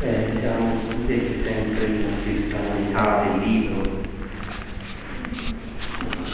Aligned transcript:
Eh, 0.00 0.32
siamo 0.32 0.74
detti 1.06 1.34
sempre 1.34 1.86
in 1.86 2.10
stessa 2.10 2.56
unità 2.58 3.22
del 3.22 3.38
libro. 3.40 3.90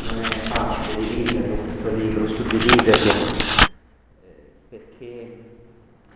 Non 0.08 0.24
è 0.24 0.28
facile 0.48 1.06
dividere 1.06 1.56
questo 1.56 1.94
libro, 1.94 2.26
suddividerlo, 2.26 3.12
eh, 4.22 4.50
perché 4.70 5.42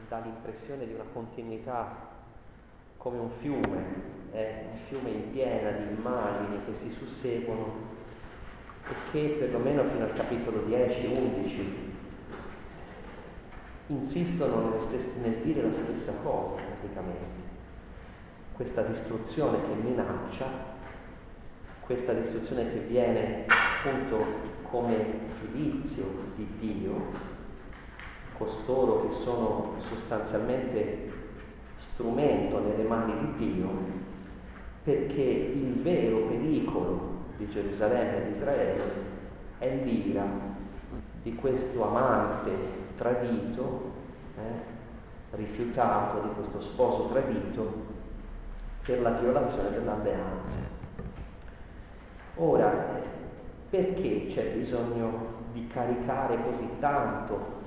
dà 0.08 0.20
l'impressione 0.20 0.86
di 0.86 0.94
una 0.94 1.04
continuità 1.12 2.08
come 2.96 3.18
un 3.18 3.30
fiume, 3.38 3.84
è 4.32 4.64
un 4.72 4.78
fiume 4.88 5.10
in 5.10 5.30
piena 5.30 5.70
di 5.70 5.94
immagini 5.94 6.64
che 6.64 6.72
si 6.74 6.90
susseguono 6.90 7.92
e 8.88 8.94
che 9.12 9.36
perlomeno 9.38 9.84
fino 9.84 10.04
al 10.04 10.14
capitolo 10.14 10.64
10-11 10.66 11.92
insistono 13.88 14.70
nel, 14.70 14.80
stes- 14.80 15.14
nel 15.20 15.36
dire 15.42 15.62
la 15.62 15.72
stessa 15.72 16.14
cosa 16.22 16.63
praticamente. 16.84 17.52
Questa 18.52 18.82
distruzione 18.82 19.58
che 19.62 19.74
minaccia, 19.74 20.46
questa 21.80 22.12
distruzione 22.12 22.70
che 22.70 22.78
viene 22.80 23.46
appunto 23.46 24.24
come 24.62 25.32
giudizio 25.38 26.04
di 26.36 26.46
Dio, 26.58 27.32
costoro 28.36 29.06
che 29.06 29.10
sono 29.10 29.74
sostanzialmente 29.78 31.12
strumento 31.76 32.60
nelle 32.60 32.84
mani 32.84 33.34
di 33.36 33.52
Dio, 33.52 33.68
perché 34.82 35.22
il 35.22 35.80
vero 35.82 36.26
pericolo 36.26 37.22
di 37.36 37.48
Gerusalemme 37.48 38.18
e 38.18 38.24
di 38.24 38.30
Israele 38.30 38.82
è 39.58 39.74
l'ira 39.82 40.24
di 41.22 41.34
questo 41.34 41.88
amante 41.88 42.52
tradito, 42.96 43.92
rifiutato 45.36 46.20
di 46.20 46.34
questo 46.34 46.60
sposo 46.60 47.08
tradito 47.08 47.92
per 48.84 49.00
la 49.00 49.10
violazione 49.10 49.70
dell'alleanza. 49.70 50.58
Ora, 52.36 53.02
perché 53.70 54.26
c'è 54.26 54.50
bisogno 54.56 55.32
di 55.52 55.66
caricare 55.66 56.42
così 56.42 56.68
tanto 56.80 57.62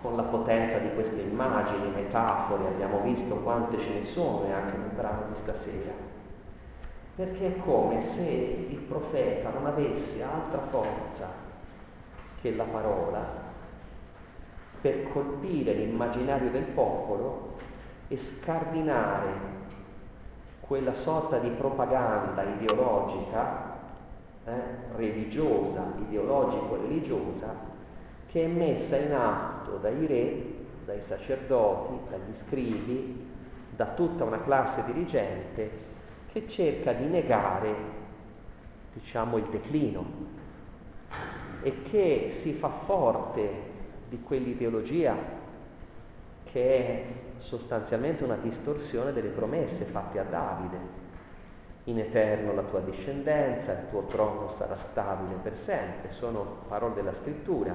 con 0.00 0.16
la 0.16 0.22
potenza 0.22 0.78
di 0.78 0.92
queste 0.94 1.20
immagini, 1.20 1.90
metafore, 1.94 2.66
abbiamo 2.66 3.00
visto 3.00 3.36
quante 3.36 3.78
ce 3.78 3.92
ne 3.92 4.04
sono 4.04 4.44
anche 4.52 4.76
nel 4.76 4.90
brano 4.94 5.26
di 5.30 5.36
stasera? 5.36 5.92
Perché 7.14 7.54
è 7.54 7.58
come 7.58 8.00
se 8.00 8.66
il 8.68 8.78
profeta 8.78 9.50
non 9.50 9.66
avesse 9.66 10.22
altra 10.22 10.60
forza 10.70 11.28
che 12.40 12.54
la 12.54 12.64
parola 12.64 13.41
per 14.82 15.10
colpire 15.12 15.72
l'immaginario 15.74 16.50
del 16.50 16.64
popolo 16.64 17.56
e 18.08 18.18
scardinare 18.18 19.50
quella 20.60 20.92
sorta 20.92 21.38
di 21.38 21.50
propaganda 21.50 22.42
ideologica, 22.42 23.78
eh, 24.44 24.52
religiosa, 24.96 25.92
ideologico-religiosa, 25.98 27.54
che 28.26 28.44
è 28.44 28.48
messa 28.48 28.96
in 28.96 29.12
atto 29.12 29.76
dai 29.76 30.04
re, 30.06 30.44
dai 30.84 31.00
sacerdoti, 31.00 32.10
dagli 32.10 32.34
scrivi, 32.34 33.30
da 33.74 33.86
tutta 33.86 34.24
una 34.24 34.42
classe 34.42 34.82
dirigente 34.84 35.70
che 36.32 36.48
cerca 36.48 36.92
di 36.92 37.06
negare, 37.06 37.74
diciamo, 38.94 39.36
il 39.36 39.44
declino 39.44 40.04
e 41.62 41.82
che 41.82 42.26
si 42.30 42.52
fa 42.52 42.68
forte 42.68 43.71
di 44.12 44.20
quell'ideologia 44.20 45.16
che 46.44 46.76
è 46.76 47.04
sostanzialmente 47.38 48.22
una 48.24 48.36
distorsione 48.36 49.14
delle 49.14 49.30
promesse 49.30 49.84
fatte 49.84 50.18
a 50.18 50.24
Davide. 50.24 51.00
In 51.84 51.98
eterno 51.98 52.52
la 52.52 52.62
tua 52.62 52.80
discendenza, 52.80 53.72
il 53.72 53.88
tuo 53.88 54.02
trono 54.04 54.50
sarà 54.50 54.76
stabile 54.76 55.36
per 55.42 55.56
sempre, 55.56 56.10
sono 56.10 56.58
parole 56.68 56.92
della 56.92 57.14
scrittura, 57.14 57.74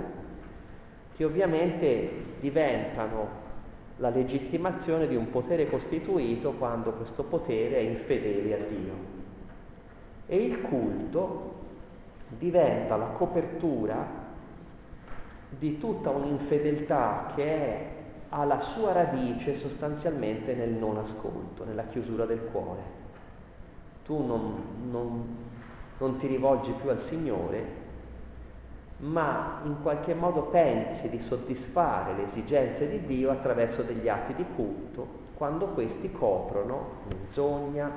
che 1.11 1.25
ovviamente 1.25 2.09
diventano 2.39 3.45
la 3.97 4.09
legittimazione 4.09 5.07
di 5.07 5.15
un 5.15 5.31
potere 5.31 5.67
costituito 5.67 6.51
quando 6.51 6.91
questo 6.91 7.23
potere 7.23 7.77
è 7.77 7.79
infedele 7.79 8.53
a 8.53 8.63
Dio. 8.63 8.93
E 10.27 10.35
il 10.35 10.61
culto 10.61 11.55
diventa 12.29 12.95
la 12.95 13.07
copertura 13.07 14.26
di 15.49 15.77
tutta 15.77 16.09
un'infedeltà 16.09 17.31
che 17.35 17.43
è 17.43 17.87
alla 18.29 18.59
sua 18.59 18.91
radice 18.91 19.53
sostanzialmente 19.53 20.53
nel 20.53 20.71
non 20.71 20.97
ascolto, 20.97 21.63
nella 21.63 21.85
chiusura 21.85 22.25
del 22.25 22.41
cuore. 22.51 22.95
Tu 24.03 24.25
non, 24.25 24.89
non, 24.89 25.37
non 25.97 26.17
ti 26.17 26.27
rivolgi 26.27 26.71
più 26.71 26.89
al 26.89 26.99
Signore, 26.99 27.85
ma 28.97 29.61
in 29.63 29.81
qualche 29.81 30.13
modo 30.13 30.43
pensi 30.43 31.09
di 31.09 31.19
soddisfare 31.19 32.15
le 32.15 32.23
esigenze 32.23 32.89
di 32.89 33.05
Dio 33.05 33.31
attraverso 33.31 33.83
degli 33.83 34.09
atti 34.09 34.33
di 34.33 34.45
culto, 34.55 35.25
quando 35.35 35.67
questi 35.67 36.11
coprono 36.11 37.05
menzogna, 37.09 37.89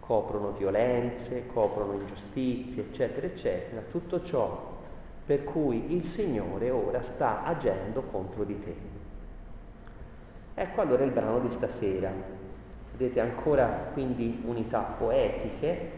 coprono 0.00 0.52
violenze, 0.52 1.46
coprono 1.52 1.94
ingiustizie, 1.94 2.82
eccetera, 2.84 3.26
eccetera, 3.26 3.82
tutto 3.90 4.22
ciò 4.22 4.76
per 5.28 5.44
cui 5.44 5.94
il 5.94 6.06
Signore 6.06 6.70
ora 6.70 7.02
sta 7.02 7.44
agendo 7.44 8.00
contro 8.00 8.44
di 8.44 8.58
te. 8.64 8.74
Ecco 10.54 10.80
allora 10.80 11.04
il 11.04 11.10
brano 11.10 11.40
di 11.40 11.50
stasera. 11.50 12.10
Vedete 12.96 13.20
ancora 13.20 13.90
quindi 13.92 14.40
unità 14.46 14.80
poetiche, 14.80 15.90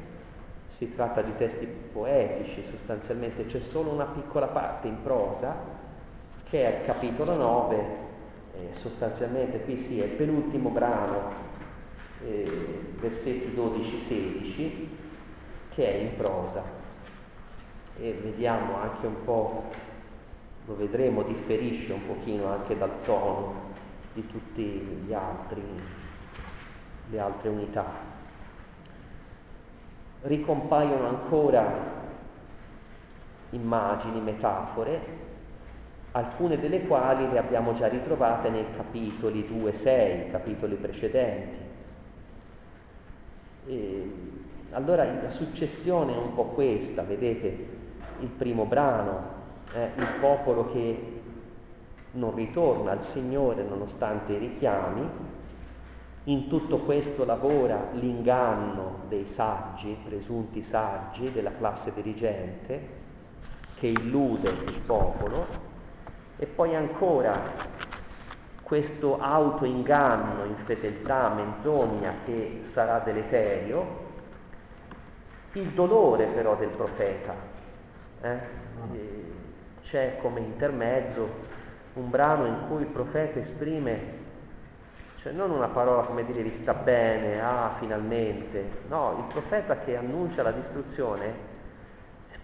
si 0.67 0.93
tratta 0.93 1.23
di 1.23 1.33
testi 1.37 1.65
poetici 1.65 2.65
sostanzialmente, 2.65 3.47
c'è 3.47 3.61
solo 3.61 3.93
una 3.93 4.07
piccola 4.07 4.49
parte 4.49 4.89
in 4.89 5.01
prosa 5.01 5.55
che 6.49 6.65
è 6.65 6.81
il 6.81 6.85
capitolo 6.85 7.37
9, 7.37 7.77
eh, 7.77 8.73
sostanzialmente 8.73 9.61
qui 9.61 9.79
sì 9.79 10.01
è 10.01 10.07
il 10.07 10.11
penultimo 10.11 10.71
brano, 10.71 11.31
eh, 12.27 12.51
versetti 12.99 13.55
12-16, 13.55 14.89
che 15.69 15.89
è 15.89 15.95
in 15.99 16.17
prosa 16.17 16.80
e 18.00 18.12
vediamo 18.22 18.77
anche 18.77 19.06
un 19.06 19.25
po', 19.25 19.65
lo 20.65 20.77
vedremo, 20.77 21.22
differisce 21.22 21.93
un 21.93 22.06
pochino 22.06 22.47
anche 22.47 22.77
dal 22.78 23.03
tono 23.05 23.69
di 24.15 24.27
tutte 24.27 24.62
le 25.06 25.15
altre 27.19 27.49
unità. 27.49 27.84
Ricompaiono 30.22 31.06
ancora 31.06 31.99
immagini, 33.50 34.21
metafore, 34.21 35.19
alcune 36.12 36.59
delle 36.59 36.87
quali 36.87 37.31
le 37.31 37.38
abbiamo 37.38 37.72
già 37.75 37.88
ritrovate 37.88 38.49
nei 38.49 38.65
capitoli 38.75 39.47
2-6, 39.47 40.31
capitoli 40.31 40.75
precedenti. 40.77 41.59
E 43.67 44.12
allora 44.71 45.05
la 45.05 45.28
successione 45.28 46.15
è 46.15 46.17
un 46.17 46.32
po' 46.34 46.47
questa, 46.47 47.03
vedete, 47.03 47.78
il 48.20 48.28
primo 48.28 48.64
brano, 48.64 49.38
eh, 49.72 49.91
il 49.97 50.08
popolo 50.20 50.70
che 50.70 51.20
non 52.12 52.34
ritorna 52.34 52.92
al 52.92 53.04
Signore 53.04 53.62
nonostante 53.62 54.32
i 54.32 54.38
richiami, 54.38 55.08
in 56.25 56.48
tutto 56.48 56.78
questo 56.78 57.25
lavora 57.25 57.88
l'inganno 57.92 59.00
dei 59.08 59.26
saggi, 59.26 59.97
presunti 60.04 60.62
saggi 60.62 61.32
della 61.32 61.53
classe 61.56 61.92
dirigente, 61.94 62.98
che 63.76 63.86
illude 63.86 64.50
il 64.50 64.81
popolo, 64.84 65.47
e 66.37 66.47
poi 66.47 66.75
ancora 66.75 67.41
questo 68.62 69.19
autoinganno, 69.19 70.44
infedeltà, 70.44 71.31
menzogna 71.31 72.14
che 72.25 72.61
sarà 72.62 72.99
deleterio, 73.00 74.08
il 75.52 75.70
dolore 75.70 76.26
però 76.26 76.55
del 76.55 76.69
profeta, 76.69 77.34
eh? 78.22 78.58
C'è 79.82 80.19
come 80.20 80.40
intermezzo 80.40 81.28
un 81.94 82.11
brano 82.11 82.46
in 82.46 82.67
cui 82.69 82.82
il 82.82 82.87
profeta 82.87 83.38
esprime, 83.38 84.19
cioè 85.17 85.32
non 85.32 85.50
una 85.50 85.69
parola 85.69 86.02
come 86.02 86.25
dire 86.25 86.43
vi 86.43 86.50
sta 86.50 86.75
bene, 86.75 87.40
ah 87.43 87.75
finalmente, 87.78 88.82
no, 88.88 89.17
il 89.19 89.32
profeta 89.32 89.78
che 89.78 89.96
annuncia 89.96 90.43
la 90.43 90.52
distruzione 90.52 91.49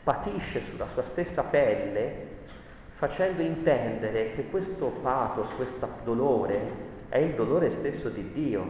patisce 0.06 0.62
sulla 0.62 0.86
sua 0.86 1.02
stessa 1.02 1.42
pelle 1.42 2.34
facendo 2.94 3.42
intendere 3.42 4.34
che 4.34 4.48
questo 4.48 4.86
pathos, 5.02 5.50
questo 5.56 5.88
dolore 6.04 6.94
è 7.08 7.18
il 7.18 7.34
dolore 7.34 7.70
stesso 7.70 8.08
di 8.08 8.32
Dio, 8.32 8.64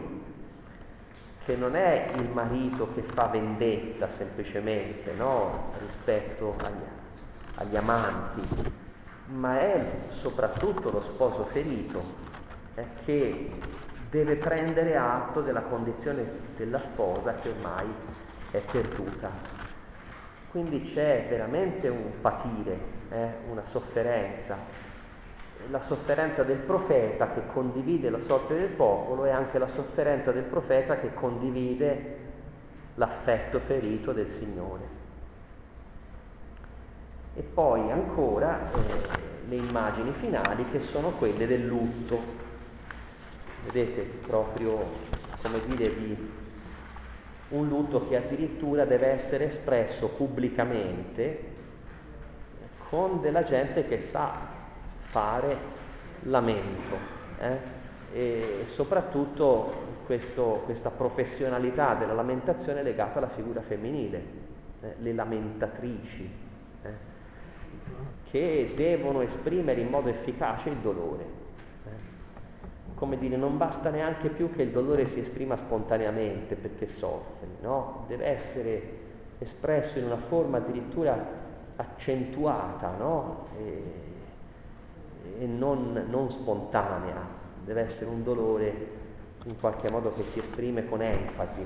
che 1.45 1.55
non 1.55 1.75
è 1.75 2.11
il 2.15 2.29
marito 2.29 2.91
che 2.93 3.03
fa 3.03 3.27
vendetta 3.27 4.09
semplicemente 4.09 5.13
no? 5.13 5.71
rispetto 5.79 6.55
agli, 6.57 6.81
agli 7.57 7.75
amanti, 7.75 8.41
ma 9.27 9.59
è 9.59 9.85
soprattutto 10.09 10.89
lo 10.91 11.01
sposo 11.01 11.45
ferito 11.45 12.01
eh, 12.75 12.85
che 13.03 13.49
deve 14.09 14.35
prendere 14.35 14.95
atto 14.95 15.41
della 15.41 15.61
condizione 15.61 16.25
della 16.55 16.79
sposa 16.79 17.35
che 17.35 17.49
ormai 17.49 17.87
è 18.51 18.59
perduta. 18.59 19.29
Quindi 20.49 20.83
c'è 20.83 21.25
veramente 21.29 21.87
un 21.87 22.21
patire, 22.21 22.79
eh, 23.09 23.29
una 23.49 23.65
sofferenza. 23.65 24.57
La 25.69 25.81
sofferenza 25.81 26.43
del 26.43 26.57
profeta 26.57 27.31
che 27.31 27.47
condivide 27.47 28.09
la 28.09 28.19
sorte 28.19 28.55
del 28.55 28.69
popolo 28.69 29.25
e 29.25 29.31
anche 29.31 29.57
la 29.57 29.67
sofferenza 29.67 30.31
del 30.31 30.43
profeta 30.43 30.97
che 30.97 31.13
condivide 31.13 32.17
l'affetto 32.95 33.59
ferito 33.59 34.13
del 34.13 34.29
Signore. 34.29 35.06
E 37.37 37.43
poi 37.43 37.91
ancora 37.91 38.67
eh, 38.71 39.47
le 39.47 39.55
immagini 39.57 40.11
finali 40.11 40.65
che 40.71 40.79
sono 40.79 41.11
quelle 41.11 41.45
del 41.45 41.67
lutto. 41.67 42.19
Vedete 43.63 44.01
proprio, 44.25 44.83
come 45.43 45.59
dire, 45.67 45.95
di 45.95 46.31
un 47.49 47.67
lutto 47.67 48.07
che 48.07 48.15
addirittura 48.15 48.85
deve 48.85 49.09
essere 49.09 49.45
espresso 49.45 50.09
pubblicamente 50.09 51.53
con 52.89 53.21
della 53.21 53.43
gente 53.43 53.87
che 53.87 54.01
sa 54.01 54.33
fare 55.01 55.57
lamento 56.23 56.97
eh? 57.39 57.57
e 58.13 58.61
soprattutto 58.65 59.85
questo, 60.07 60.63
questa 60.65 60.89
professionalità 60.89 61.93
della 61.93 62.13
lamentazione 62.13 62.81
legata 62.81 63.19
alla 63.19 63.29
figura 63.29 63.61
femminile, 63.61 64.23
eh? 64.81 64.95
le 64.97 65.13
lamentatrici? 65.13 66.46
Che 68.29 68.73
devono 68.75 69.21
esprimere 69.21 69.81
in 69.81 69.89
modo 69.89 70.09
efficace 70.09 70.69
il 70.69 70.77
dolore. 70.77 71.23
Eh? 71.85 71.89
Come 72.95 73.17
dire, 73.17 73.37
non 73.37 73.57
basta 73.57 73.89
neanche 73.89 74.29
più 74.29 74.51
che 74.51 74.63
il 74.63 74.71
dolore 74.71 75.07
si 75.07 75.19
esprima 75.19 75.55
spontaneamente 75.55 76.55
perché 76.55 76.87
soffri, 76.87 77.47
no? 77.61 78.05
Deve 78.07 78.25
essere 78.25 79.05
espresso 79.39 79.99
in 79.99 80.05
una 80.05 80.17
forma 80.17 80.57
addirittura 80.57 81.45
accentuata, 81.75 82.95
no? 82.97 83.47
E, 83.57 83.83
e 85.39 85.45
non, 85.45 86.05
non 86.09 86.29
spontanea, 86.29 87.15
deve 87.63 87.81
essere 87.81 88.09
un 88.09 88.23
dolore 88.23 88.95
in 89.43 89.59
qualche 89.59 89.89
modo 89.89 90.11
che 90.13 90.23
si 90.23 90.39
esprime 90.39 90.87
con 90.87 91.01
enfasi. 91.01 91.65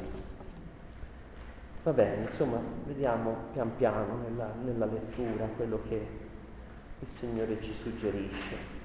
Va 1.84 1.94
bene, 1.94 2.26
insomma, 2.26 2.60
vediamo 2.86 3.36
pian 3.54 3.76
piano 3.76 4.18
nella, 4.28 4.54
nella 4.64 4.86
lettura 4.86 5.48
quello 5.56 5.80
che 5.88 6.21
il 7.02 7.10
Signore 7.10 7.62
ci 7.62 7.74
suggerisce. 7.74 8.80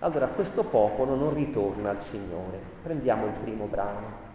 Allora, 0.00 0.28
questo 0.28 0.64
popolo 0.64 1.14
non 1.14 1.32
ritorna 1.32 1.90
al 1.90 2.00
Signore. 2.00 2.58
Prendiamo 2.82 3.26
il 3.26 3.32
primo 3.42 3.66
brano. 3.66 4.32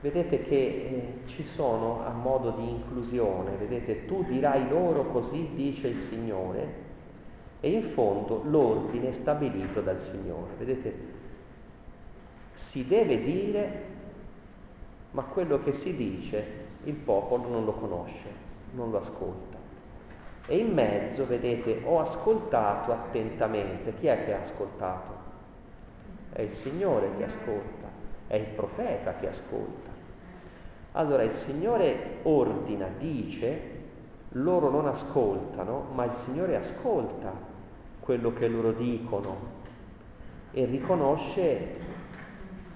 Vedete 0.00 0.42
che 0.42 0.56
eh, 0.56 1.12
ci 1.26 1.46
sono 1.46 2.04
a 2.04 2.10
modo 2.10 2.50
di 2.50 2.68
inclusione, 2.68 3.54
vedete, 3.54 4.04
tu 4.06 4.24
dirai 4.24 4.68
loro 4.68 5.06
così 5.06 5.50
dice 5.54 5.86
il 5.86 5.98
Signore, 5.98 6.90
e 7.60 7.70
in 7.70 7.82
fondo 7.84 8.42
l'ordine 8.44 9.12
stabilito 9.12 9.80
dal 9.80 10.00
Signore. 10.00 10.54
Vedete, 10.58 10.94
si 12.54 12.84
deve 12.84 13.20
dire, 13.20 13.84
ma 15.12 15.22
quello 15.22 15.62
che 15.62 15.70
si 15.70 15.94
dice 15.94 16.60
il 16.84 16.94
popolo 16.94 17.46
non 17.46 17.64
lo 17.64 17.72
conosce, 17.72 18.26
non 18.72 18.90
lo 18.90 18.98
ascolta. 18.98 19.51
E 20.46 20.56
in 20.56 20.72
mezzo, 20.72 21.26
vedete, 21.26 21.82
ho 21.84 22.00
ascoltato 22.00 22.92
attentamente. 22.92 23.94
Chi 23.94 24.06
è 24.06 24.24
che 24.24 24.34
ha 24.34 24.40
ascoltato? 24.40 25.30
È 26.32 26.42
il 26.42 26.52
Signore 26.52 27.10
che 27.16 27.24
ascolta, 27.24 27.88
è 28.26 28.36
il 28.36 28.46
profeta 28.46 29.14
che 29.14 29.28
ascolta. 29.28 29.90
Allora 30.92 31.22
il 31.22 31.32
Signore 31.32 32.18
ordina, 32.22 32.88
dice, 32.98 33.60
loro 34.30 34.70
non 34.70 34.86
ascoltano, 34.86 35.88
ma 35.92 36.04
il 36.04 36.12
Signore 36.12 36.56
ascolta 36.56 37.32
quello 38.00 38.32
che 38.32 38.48
loro 38.48 38.72
dicono 38.72 39.60
e 40.50 40.64
riconosce 40.64 41.76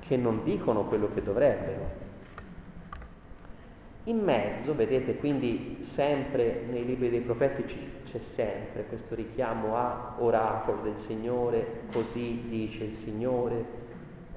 che 0.01 0.17
non 0.17 0.43
dicono 0.45 0.85
quello 0.85 1.13
che 1.13 1.23
dovrebbero. 1.23 2.05
In 4.09 4.21
mezzo, 4.21 4.73
vedete, 4.77 5.17
quindi 5.17 5.79
sempre 5.81 6.63
nei 6.71 6.85
libri 6.85 7.11
dei 7.11 7.23
profeti 7.23 7.65
c'è 8.05 8.21
sempre 8.21 8.85
questo 8.85 9.17
richiamo 9.17 9.75
a 9.75 10.15
oracolo 10.19 10.83
del 10.83 10.97
Signore, 10.97 11.83
così 11.91 12.45
dice 12.49 12.85
il 12.85 12.95
Signore, 12.95 13.65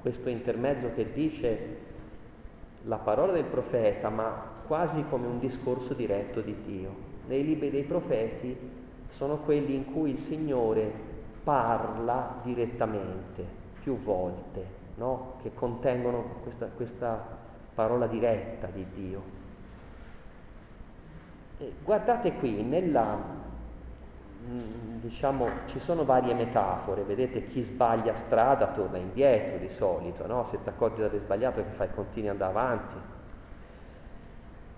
questo 0.00 0.28
intermezzo 0.28 0.90
che 0.92 1.12
dice 1.12 1.76
la 2.82 2.96
parola 2.96 3.30
del 3.30 3.44
profeta, 3.44 4.08
ma 4.08 4.42
quasi 4.66 5.04
come 5.08 5.28
un 5.28 5.38
discorso 5.38 5.94
diretto 5.94 6.40
di 6.40 6.56
Dio. 6.66 6.92
Nei 7.28 7.44
libri 7.44 7.70
dei 7.70 7.84
profeti 7.84 8.56
sono 9.08 9.36
quelli 9.36 9.76
in 9.76 9.92
cui 9.92 10.10
il 10.10 10.18
Signore 10.18 10.90
parla 11.44 12.40
direttamente, 12.42 13.44
più 13.80 13.96
volte, 13.98 14.64
no? 14.96 15.34
che 15.42 15.54
contengono 15.54 16.40
questa, 16.42 16.66
questa, 16.66 17.38
parola 17.72 18.08
diretta 18.08 18.66
di 18.66 18.84
Dio. 18.92 19.39
E 21.62 21.74
guardate 21.82 22.32
qui, 22.36 22.62
nella, 22.62 23.18
mm, 24.48 25.00
diciamo, 25.00 25.46
ci 25.66 25.78
sono 25.78 26.06
varie 26.06 26.32
metafore, 26.32 27.02
vedete 27.02 27.44
chi 27.44 27.60
sbaglia 27.60 28.14
strada 28.14 28.68
torna 28.68 28.96
indietro 28.96 29.58
di 29.58 29.68
solito, 29.68 30.26
no? 30.26 30.44
se 30.44 30.62
ti 30.62 30.70
accorgi 30.70 31.02
di 31.02 31.06
aver 31.06 31.20
sbagliato 31.20 31.62
che 31.62 31.68
fai 31.72 31.90
continui 31.92 32.30
ad 32.30 32.40
andare 32.40 32.58
avanti. 32.58 32.94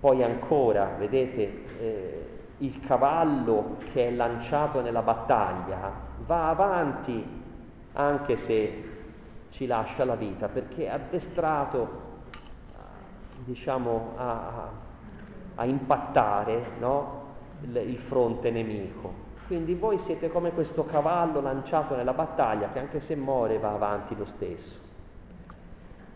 Poi 0.01 0.25
ancora, 0.25 0.97
vedete, 0.99 1.79
eh, 1.79 2.29
il 2.59 2.81
cavallo 2.81 3.77
che 3.93 4.09
è 4.09 4.11
lanciato 4.11 4.81
nella 4.81 5.03
battaglia 5.03 5.93
va 6.27 6.49
avanti 6.49 7.25
anche 7.93 8.37
se 8.37 8.91
ci 9.51 9.67
lascia 9.67 10.05
la 10.05 10.17
vita, 10.17 10.49
perché 10.49 10.87
è 10.87 10.89
addestrato 10.89 12.01
diciamo, 13.45 14.15
a, 14.17 14.82
a 15.57 15.65
impattare 15.65 16.73
no? 16.79 17.21
il, 17.63 17.77
il 17.77 17.99
fronte 17.99 18.51
nemico. 18.51 19.31
Quindi 19.47 19.75
voi 19.75 19.99
siete 19.99 20.31
come 20.31 20.53
questo 20.53 20.85
cavallo 20.85 21.41
lanciato 21.41 21.95
nella 21.95 22.15
battaglia 22.15 22.71
che 22.71 22.79
anche 22.79 23.01
se 23.01 23.17
muore 23.17 23.59
va 23.59 23.73
avanti 23.73 24.17
lo 24.17 24.25
stesso. 24.25 24.79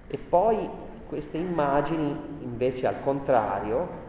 E 0.07 0.19
poi 0.19 0.69
queste 1.07 1.37
immagini 1.37 2.17
invece 2.41 2.87
al 2.87 3.03
contrario, 3.03 4.05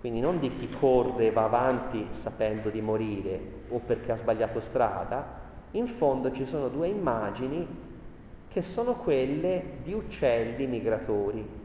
quindi 0.00 0.20
non 0.20 0.38
di 0.38 0.54
chi 0.54 0.68
corre 0.68 1.26
e 1.26 1.30
va 1.32 1.44
avanti 1.44 2.08
sapendo 2.10 2.70
di 2.70 2.80
morire 2.80 3.40
o 3.68 3.78
perché 3.78 4.12
ha 4.12 4.16
sbagliato 4.16 4.60
strada, 4.60 5.40
in 5.72 5.86
fondo 5.86 6.30
ci 6.32 6.44
sono 6.44 6.68
due 6.68 6.88
immagini 6.88 7.66
che 8.48 8.62
sono 8.62 8.94
quelle 8.94 9.78
di 9.82 9.94
uccelli 9.94 10.66
migratori. 10.66 11.60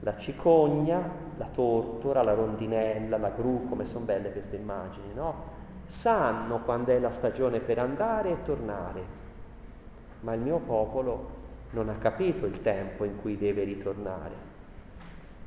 La 0.00 0.16
cicogna, 0.16 1.02
la 1.36 1.48
tortora, 1.52 2.22
la 2.22 2.34
rondinella, 2.34 3.18
la 3.18 3.30
gru, 3.30 3.68
come 3.68 3.84
sono 3.84 4.04
belle 4.04 4.32
queste 4.32 4.56
immagini, 4.56 5.12
no? 5.12 5.56
Sanno 5.86 6.60
quando 6.60 6.92
è 6.92 6.98
la 6.98 7.10
stagione 7.10 7.60
per 7.60 7.78
andare 7.78 8.30
e 8.30 8.42
tornare, 8.42 9.02
ma 10.20 10.34
il 10.34 10.40
mio 10.40 10.58
popolo 10.58 11.36
non 11.70 11.88
ha 11.88 11.94
capito 11.94 12.46
il 12.46 12.60
tempo 12.60 13.04
in 13.04 13.20
cui 13.20 13.36
deve 13.36 13.64
ritornare. 13.64 14.46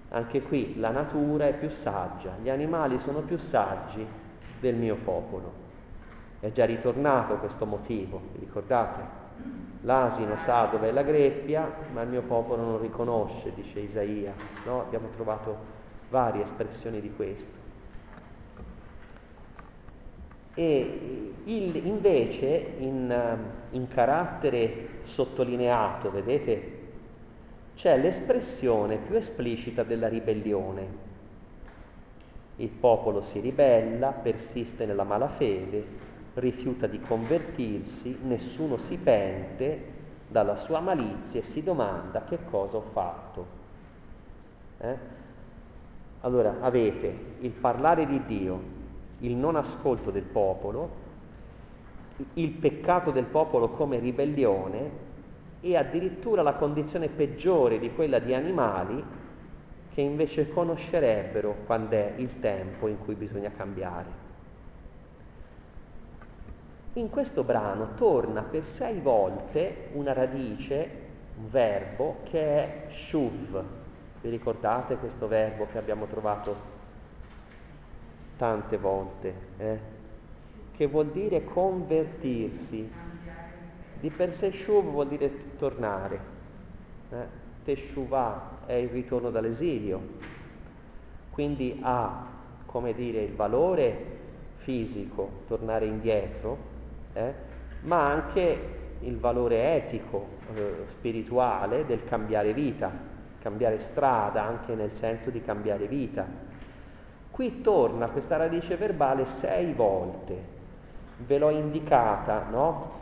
Anche 0.09 0.41
qui 0.41 0.77
la 0.77 0.91
natura 0.91 1.47
è 1.47 1.57
più 1.57 1.69
saggia, 1.69 2.35
gli 2.41 2.49
animali 2.49 2.97
sono 2.99 3.21
più 3.21 3.37
saggi 3.37 4.05
del 4.59 4.75
mio 4.75 4.97
popolo. 4.97 5.53
È 6.41 6.51
già 6.51 6.65
ritornato 6.65 7.37
questo 7.37 7.65
motivo, 7.65 8.19
vi 8.33 8.39
ricordate? 8.39 9.20
L'asino 9.83 10.37
sa 10.37 10.65
dove 10.65 10.89
è 10.89 10.91
la 10.91 11.01
greppia, 11.01 11.71
ma 11.91 12.03
il 12.03 12.09
mio 12.09 12.21
popolo 12.21 12.63
non 12.63 12.81
riconosce, 12.81 13.51
dice 13.55 13.79
Isaia. 13.79 14.33
No? 14.65 14.81
Abbiamo 14.81 15.09
trovato 15.09 15.57
varie 16.09 16.43
espressioni 16.43 17.01
di 17.01 17.11
questo. 17.13 17.59
E 20.53 21.33
il, 21.45 21.75
invece 21.87 22.73
in, 22.77 23.37
in 23.71 23.87
carattere 23.87 24.99
sottolineato, 25.03 26.11
vedete, 26.11 26.79
c'è 27.75 27.97
l'espressione 27.97 28.97
più 28.97 29.15
esplicita 29.15 29.83
della 29.83 30.07
ribellione. 30.07 31.09
Il 32.57 32.69
popolo 32.69 33.23
si 33.23 33.39
ribella, 33.39 34.11
persiste 34.11 34.85
nella 34.85 35.03
malafede, 35.03 36.00
rifiuta 36.35 36.87
di 36.87 36.99
convertirsi, 37.01 38.19
nessuno 38.23 38.77
si 38.77 38.97
pente 38.97 39.99
dalla 40.27 40.55
sua 40.55 40.79
malizia 40.79 41.39
e 41.39 41.43
si 41.43 41.61
domanda 41.61 42.23
che 42.23 42.39
cosa 42.49 42.77
ho 42.77 42.85
fatto. 42.93 43.45
Eh? 44.79 44.97
Allora 46.21 46.57
avete 46.61 47.13
il 47.39 47.51
parlare 47.51 48.05
di 48.05 48.23
Dio, 48.25 48.61
il 49.19 49.35
non 49.35 49.55
ascolto 49.55 50.11
del 50.11 50.23
popolo, 50.23 51.09
il 52.35 52.51
peccato 52.51 53.11
del 53.11 53.25
popolo 53.25 53.69
come 53.69 53.99
ribellione 53.99 55.09
e 55.59 55.75
addirittura 55.75 56.41
la 56.41 56.53
condizione 56.53 57.07
peggiore 57.07 57.79
di 57.79 57.91
quella 57.93 58.19
di 58.19 58.33
animali 58.33 59.03
che 59.91 60.01
invece 60.01 60.49
conoscerebbero 60.49 61.57
quando 61.65 61.95
è 61.95 62.13
il 62.17 62.39
tempo 62.39 62.87
in 62.87 62.97
cui 62.99 63.15
bisogna 63.15 63.51
cambiare. 63.51 64.20
In 66.93 67.09
questo 67.09 67.45
brano 67.45 67.93
torna 67.93 68.41
per 68.41 68.65
sei 68.65 68.99
volte 68.99 69.87
una 69.93 70.11
radice, 70.11 70.89
un 71.37 71.49
verbo 71.49 72.17
che 72.23 72.41
è 72.41 72.85
shuv. 72.89 73.63
Vi 74.19 74.29
ricordate 74.29 74.97
questo 74.97 75.29
verbo 75.29 75.67
che 75.71 75.77
abbiamo 75.77 76.05
trovato 76.05 76.53
tante 78.35 78.77
volte? 78.77 79.33
Eh? 79.55 79.79
Che 80.73 80.85
vuol 80.87 81.11
dire 81.11 81.45
convertirsi. 81.45 82.91
Di 84.01 84.09
per 84.09 84.33
sé 84.33 84.51
shuv 84.51 84.89
vuol 84.89 85.07
dire 85.07 85.55
tornare. 85.55 86.19
Eh? 87.09 87.25
Teshuvah 87.63 88.65
è 88.65 88.73
il 88.73 88.89
ritorno 88.89 89.29
dall'esilio. 89.29 90.01
Quindi 91.29 91.79
ha, 91.83 92.25
come 92.65 92.93
dire, 92.93 93.21
il 93.21 93.33
valore 93.33 94.17
fisico, 94.57 95.43
tornare 95.47 95.85
indietro, 95.85 96.70
eh? 97.13 97.33
ma 97.81 98.07
anche 98.09 98.79
il 98.99 99.17
valore 99.17 99.75
etico, 99.75 100.27
eh, 100.53 100.83
spirituale 100.87 101.85
del 101.85 102.03
cambiare 102.03 102.53
vita, 102.53 102.91
cambiare 103.41 103.79
strada 103.79 104.43
anche 104.43 104.75
nel 104.75 104.93
senso 104.93 105.29
di 105.29 105.41
cambiare 105.41 105.87
vita. 105.87 106.25
Qui 107.31 107.61
torna 107.61 108.09
questa 108.09 108.37
radice 108.37 108.75
verbale 108.75 109.25
sei 109.25 109.73
volte, 109.73 110.59
ve 111.17 111.37
l'ho 111.37 111.49
indicata, 111.49 112.45
no? 112.49 112.99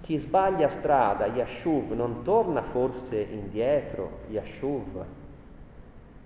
Chi 0.00 0.18
sbaglia 0.18 0.68
strada, 0.68 1.26
Yashuv, 1.26 1.92
non 1.92 2.22
torna 2.22 2.62
forse 2.62 3.20
indietro, 3.20 4.20
Yashuv. 4.28 5.04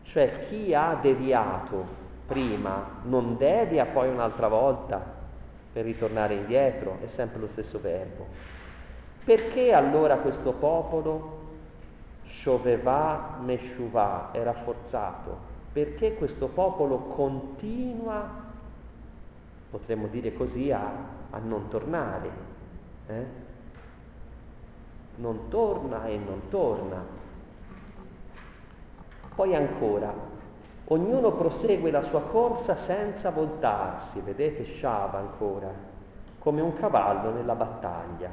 Cioè 0.03 0.47
chi 0.49 0.73
ha 0.73 0.97
deviato 1.01 2.05
prima 2.27 3.01
non 3.03 3.37
devia 3.37 3.87
poi 3.87 4.09
un'altra 4.09 4.49
volta, 4.49 5.16
per 5.77 5.85
ritornare 5.85 6.33
indietro, 6.33 6.97
è 7.03 7.07
sempre 7.07 7.39
lo 7.39 7.47
stesso 7.47 7.79
verbo. 7.79 8.27
Perché 9.23 9.75
allora 9.75 10.17
questo 10.17 10.55
popolo 10.55 11.41
Shoveva 12.25 13.37
Meshuvah 13.43 14.31
è 14.33 14.43
rafforzato? 14.43 15.37
Perché 15.75 16.15
questo 16.15 16.49
popolo 16.49 16.97
continua, 17.01 18.27
potremmo 19.69 20.07
dire 20.07 20.33
così, 20.33 20.73
a, 20.73 20.91
a 21.29 21.39
non 21.41 21.69
tornare. 21.69 22.31
Eh? 23.09 23.25
Non 25.17 25.51
torna 25.51 26.07
e 26.07 26.17
non 26.17 26.49
torna. 26.49 27.05
Poi 29.35 29.55
ancora, 29.55 30.15
Ognuno 30.89 31.33
prosegue 31.33 31.91
la 31.91 32.03
sua 32.03 32.21
corsa 32.21 32.77
senza 32.77 33.31
voltarsi, 33.31 34.21
vedete 34.21 34.65
Shava 34.65 35.19
ancora, 35.19 35.69
come 36.39 36.61
un 36.61 36.75
cavallo 36.75 37.33
nella 37.33 37.57
battaglia. 37.57 38.31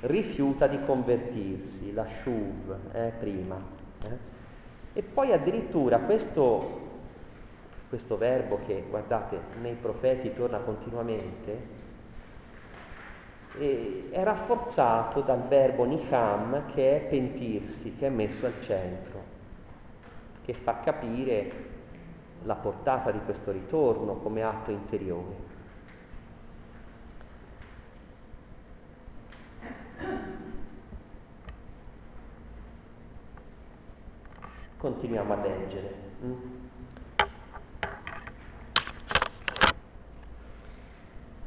Rifiuta 0.00 0.66
di 0.66 0.84
convertirsi, 0.84 1.92
la 1.92 2.04
Shuv, 2.04 2.94
eh, 2.94 3.12
prima. 3.16 3.62
Eh? 4.02 4.16
E 4.94 5.02
poi 5.04 5.32
addirittura 5.32 6.00
questo, 6.00 6.80
questo 7.88 8.18
verbo 8.18 8.58
che, 8.66 8.84
guardate, 8.90 9.38
nei 9.60 9.74
profeti 9.74 10.34
torna 10.34 10.58
continuamente, 10.58 11.80
è 13.56 14.24
rafforzato 14.24 15.20
dal 15.20 15.46
verbo 15.46 15.84
niham 15.84 16.66
che 16.66 16.96
è 16.96 17.08
pentirsi, 17.08 17.94
che 17.94 18.08
è 18.08 18.10
messo 18.10 18.46
al 18.46 18.60
centro 18.60 19.21
che 20.44 20.52
fa 20.54 20.80
capire 20.80 21.70
la 22.44 22.56
portata 22.56 23.10
di 23.10 23.20
questo 23.24 23.52
ritorno 23.52 24.16
come 24.16 24.42
atto 24.42 24.70
interiore. 24.70 25.50
Continuiamo 34.76 35.32
a 35.32 35.36
leggere. 35.36 35.94
Mm? 36.24 36.32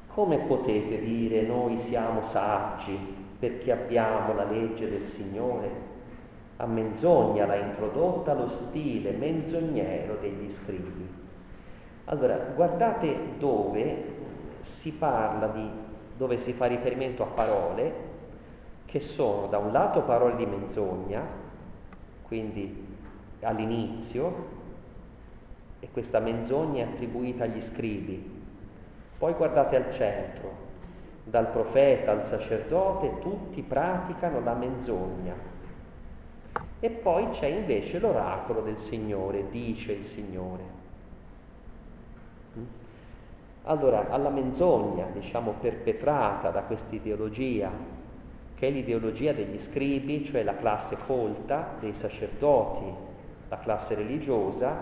Come 0.08 0.38
potete 0.38 1.00
dire 1.00 1.42
noi 1.42 1.78
siamo 1.78 2.24
saggi 2.24 2.98
perché 3.38 3.74
abbiamo 3.74 4.34
la 4.34 4.46
legge 4.46 4.90
del 4.90 5.06
Signore? 5.06 5.95
A 6.58 6.66
menzogna 6.66 7.46
l'ha 7.46 7.56
introdotta 7.56 8.34
lo 8.34 8.48
stile 8.48 9.12
menzognero 9.12 10.16
degli 10.22 10.50
scrivi. 10.50 11.06
Allora, 12.06 12.38
guardate 12.56 13.38
dove 13.38 14.14
si 14.62 14.94
parla 14.94 15.48
di, 15.48 15.70
dove 16.16 16.38
si 16.38 16.54
fa 16.54 16.68
riferimento 16.68 17.24
a 17.24 17.28
parole 17.28 17.94
che 18.86 19.02
sono 19.02 19.48
da 19.48 19.58
un 19.58 19.74
lato 19.74 20.04
parole 20.04 20.38
di 20.38 20.46
menzogna, 20.46 21.22
quindi 22.22 22.88
all'inizio, 23.42 24.54
e 25.82 25.90
questa 25.92 26.20
menzogna 26.20 26.86
è 26.86 26.88
attribuita 26.88 27.44
agli 27.44 27.62
scrivi. 27.62 28.44
Poi 29.18 29.34
guardate 29.34 29.76
al 29.76 29.92
centro, 29.92 30.64
dal 31.26 31.50
profeta 31.50 32.12
al 32.12 32.26
sacerdote 32.26 33.20
tutti 33.20 33.62
praticano 33.62 34.40
la 34.40 34.54
menzogna 34.54 35.55
e 36.86 36.92
poi 36.92 37.30
c'è 37.30 37.48
invece 37.48 37.98
l'oracolo 37.98 38.62
del 38.62 38.78
Signore, 38.78 39.50
dice 39.50 39.94
il 39.94 40.04
Signore. 40.04 40.64
Mm? 42.56 42.64
Allora, 43.64 44.08
alla 44.10 44.30
menzogna, 44.30 45.08
diciamo, 45.12 45.56
perpetrata 45.60 46.52
da 46.52 46.62
questa 46.62 46.94
ideologia, 46.94 47.72
che 48.54 48.68
è 48.68 48.70
l'ideologia 48.70 49.34
degli 49.34 49.60
scribi, 49.60 50.24
cioè 50.24 50.44
la 50.44 50.56
classe 50.58 50.96
colta, 51.08 51.76
dei 51.80 51.96
sacerdoti, 51.96 52.94
la 53.50 53.58
classe 53.58 53.96
religiosa 53.96 54.78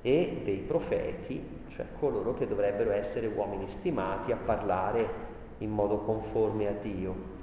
e 0.00 0.40
dei 0.42 0.60
profeti, 0.60 1.44
cioè 1.68 1.84
coloro 1.98 2.32
che 2.32 2.46
dovrebbero 2.48 2.92
essere 2.92 3.26
uomini 3.26 3.68
stimati 3.68 4.32
a 4.32 4.36
parlare 4.36 5.26
in 5.58 5.68
modo 5.68 5.98
conforme 5.98 6.68
a 6.68 6.72
Dio. 6.72 7.37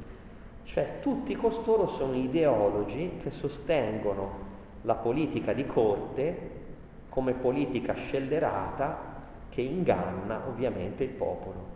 Cioè 0.65 0.99
tutti 0.99 1.35
costoro 1.35 1.87
sono 1.87 2.15
ideologi 2.15 3.19
che 3.21 3.29
sostengono 3.29 4.43
la 4.81 4.95
politica 4.95 5.53
di 5.53 5.65
corte 5.65 6.51
come 7.09 7.33
politica 7.33 7.93
scellerata 7.93 9.13
che 9.49 9.61
inganna 9.61 10.41
ovviamente 10.47 11.03
il 11.03 11.11
popolo. 11.11 11.73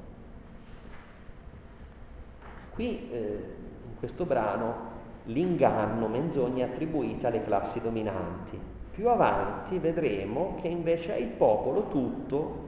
Qui 2.71 3.09
eh, 3.11 3.43
in 3.87 3.97
questo 3.97 4.25
brano 4.25 4.97
l'inganno, 5.25 6.07
menzogna 6.07 6.65
attribuita 6.65 7.27
alle 7.27 7.43
classi 7.43 7.79
dominanti. 7.79 8.59
Più 8.91 9.07
avanti 9.07 9.77
vedremo 9.77 10.55
che 10.59 10.67
invece 10.67 11.15
è 11.15 11.19
il 11.19 11.27
popolo 11.27 11.87
tutto, 11.87 12.67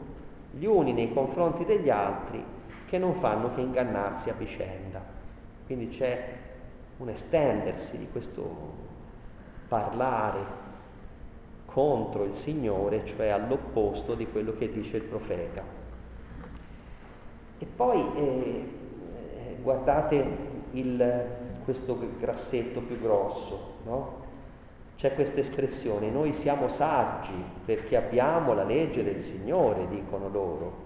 gli 0.52 0.66
uni 0.66 0.94
nei 0.94 1.12
confronti 1.12 1.66
degli 1.66 1.90
altri, 1.90 2.44
che 2.86 2.98
non 2.98 3.16
fanno 3.16 3.52
che 3.54 3.62
ingannarsi 3.62 4.30
a 4.30 4.34
vicenda. 4.34 5.11
Quindi 5.72 5.88
c'è 5.88 6.22
un 6.98 7.08
estendersi 7.08 7.98
di 7.98 8.06
questo 8.12 8.74
parlare 9.70 10.40
contro 11.64 12.26
il 12.26 12.34
Signore, 12.34 13.06
cioè 13.06 13.30
all'opposto 13.30 14.14
di 14.14 14.28
quello 14.28 14.54
che 14.58 14.70
dice 14.70 14.98
il 14.98 15.04
profeta. 15.04 15.64
E 17.58 17.66
poi 17.66 18.06
eh, 18.18 18.70
eh 19.38 19.56
guardate 19.62 20.26
il, 20.72 21.26
questo 21.64 21.98
grassetto 22.20 22.82
più 22.82 23.00
grosso, 23.00 23.76
no? 23.86 24.26
C'è 24.98 25.16
questa 25.16 25.40
espressione, 25.40 26.10
noi 26.10 26.34
siamo 26.34 26.68
saggi 26.68 27.46
perché 27.64 27.96
abbiamo 27.96 28.52
la 28.52 28.66
legge 28.66 29.06
del 29.06 29.22
Signore, 29.22 29.88
dicono 29.88 30.28
loro, 30.28 30.82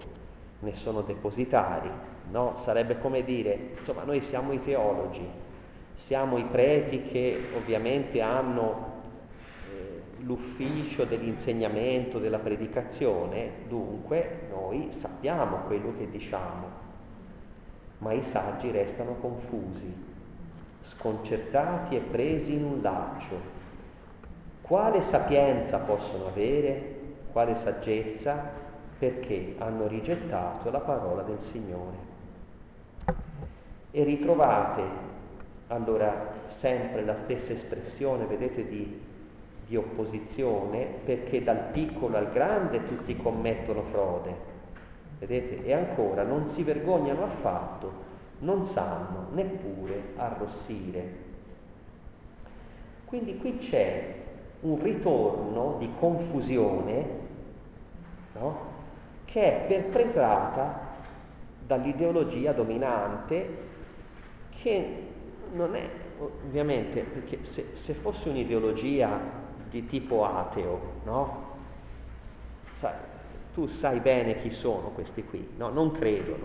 ne 0.60 0.72
sono 0.72 1.00
depositari, 1.00 1.90
no? 2.30 2.56
Sarebbe 2.56 2.98
come 2.98 3.24
dire, 3.24 3.74
insomma, 3.78 4.04
noi 4.04 4.20
siamo 4.20 4.52
i 4.52 4.60
teologi, 4.60 5.26
siamo 5.94 6.36
i 6.36 6.44
preti 6.44 7.02
che 7.02 7.40
ovviamente 7.54 8.20
hanno 8.20 8.94
eh, 9.70 10.02
l'ufficio 10.20 11.04
dell'insegnamento, 11.04 12.18
della 12.18 12.38
predicazione, 12.38 13.50
dunque 13.68 14.48
noi 14.50 14.88
sappiamo 14.90 15.58
quello 15.66 15.94
che 15.96 16.10
diciamo, 16.10 16.84
ma 17.98 18.12
i 18.12 18.22
saggi 18.22 18.70
restano 18.70 19.14
confusi, 19.14 19.92
sconcertati 20.82 21.96
e 21.96 22.00
presi 22.00 22.54
in 22.54 22.64
un 22.64 22.82
laccio. 22.82 23.54
Quale 24.60 25.00
sapienza 25.00 25.78
possono 25.78 26.26
avere? 26.26 26.94
Quale 27.32 27.54
saggezza? 27.54 28.64
Perché 28.98 29.54
hanno 29.58 29.86
rigettato 29.86 30.70
la 30.70 30.80
parola 30.80 31.22
del 31.22 31.40
Signore 31.40 32.05
e 33.96 34.04
ritrovate 34.04 34.82
allora 35.68 36.34
sempre 36.48 37.02
la 37.02 37.14
stessa 37.14 37.54
espressione, 37.54 38.26
vedete, 38.26 38.68
di, 38.68 39.00
di 39.66 39.74
opposizione, 39.74 40.86
perché 41.02 41.42
dal 41.42 41.70
piccolo 41.72 42.18
al 42.18 42.30
grande 42.30 42.86
tutti 42.86 43.16
commettono 43.16 43.84
frode. 43.84 44.34
Vedete? 45.18 45.64
E 45.64 45.72
ancora 45.72 46.24
non 46.24 46.46
si 46.46 46.62
vergognano 46.62 47.24
affatto, 47.24 47.90
non 48.40 48.66
sanno 48.66 49.28
neppure 49.32 50.12
arrossire. 50.16 51.24
Quindi 53.06 53.38
qui 53.38 53.56
c'è 53.56 54.14
un 54.60 54.82
ritorno 54.82 55.76
di 55.78 55.90
confusione 55.98 57.06
no? 58.34 58.58
che 59.24 59.40
è 59.42 59.66
perpetrata 59.66 60.84
dall'ideologia 61.66 62.52
dominante 62.52 63.65
che 64.62 65.04
non 65.52 65.74
è 65.74 65.88
ovviamente 66.18 67.02
perché 67.02 67.44
se, 67.44 67.70
se 67.72 67.94
fosse 67.94 68.28
un'ideologia 68.28 69.18
di 69.68 69.86
tipo 69.86 70.24
ateo, 70.24 70.80
no? 71.04 71.44
Sai, 72.74 72.94
tu 73.52 73.66
sai 73.66 74.00
bene 74.00 74.38
chi 74.38 74.50
sono 74.50 74.88
questi 74.88 75.24
qui, 75.24 75.46
no? 75.56 75.68
Non 75.70 75.92
credono, 75.92 76.44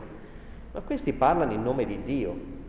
ma 0.72 0.82
questi 0.82 1.14
parlano 1.14 1.54
in 1.54 1.62
nome 1.62 1.86
di 1.86 2.04
Dio. 2.04 2.60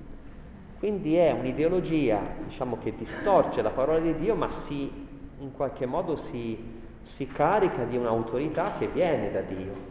Quindi 0.79 1.15
è 1.15 1.31
un'ideologia, 1.31 2.21
diciamo, 2.45 2.79
che 2.79 2.95
distorce 2.97 3.63
la 3.63 3.71
parola 3.71 4.01
di 4.01 4.17
Dio, 4.17 4.35
ma 4.35 4.49
si, 4.49 4.91
in 5.39 5.53
qualche 5.53 5.87
modo 5.87 6.17
si, 6.17 6.59
si 7.03 7.29
carica 7.29 7.85
di 7.85 7.97
un'autorità 7.97 8.73
che 8.79 8.89
viene 8.89 9.31
da 9.31 9.43
Dio. 9.43 9.91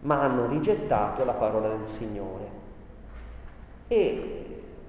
Ma 0.00 0.20
hanno 0.20 0.46
rigettato 0.48 1.24
la 1.24 1.32
parola 1.32 1.68
del 1.68 1.88
Signore. 1.88 2.67
E 3.88 4.38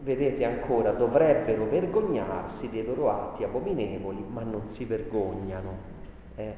vedete 0.01 0.45
ancora, 0.45 0.91
dovrebbero 0.91 1.65
vergognarsi 1.65 2.69
dei 2.69 2.85
loro 2.85 3.09
atti 3.09 3.43
abominevoli, 3.43 4.23
ma 4.27 4.43
non 4.43 4.69
si 4.69 4.85
vergognano. 4.85 5.97
Eh? 6.35 6.53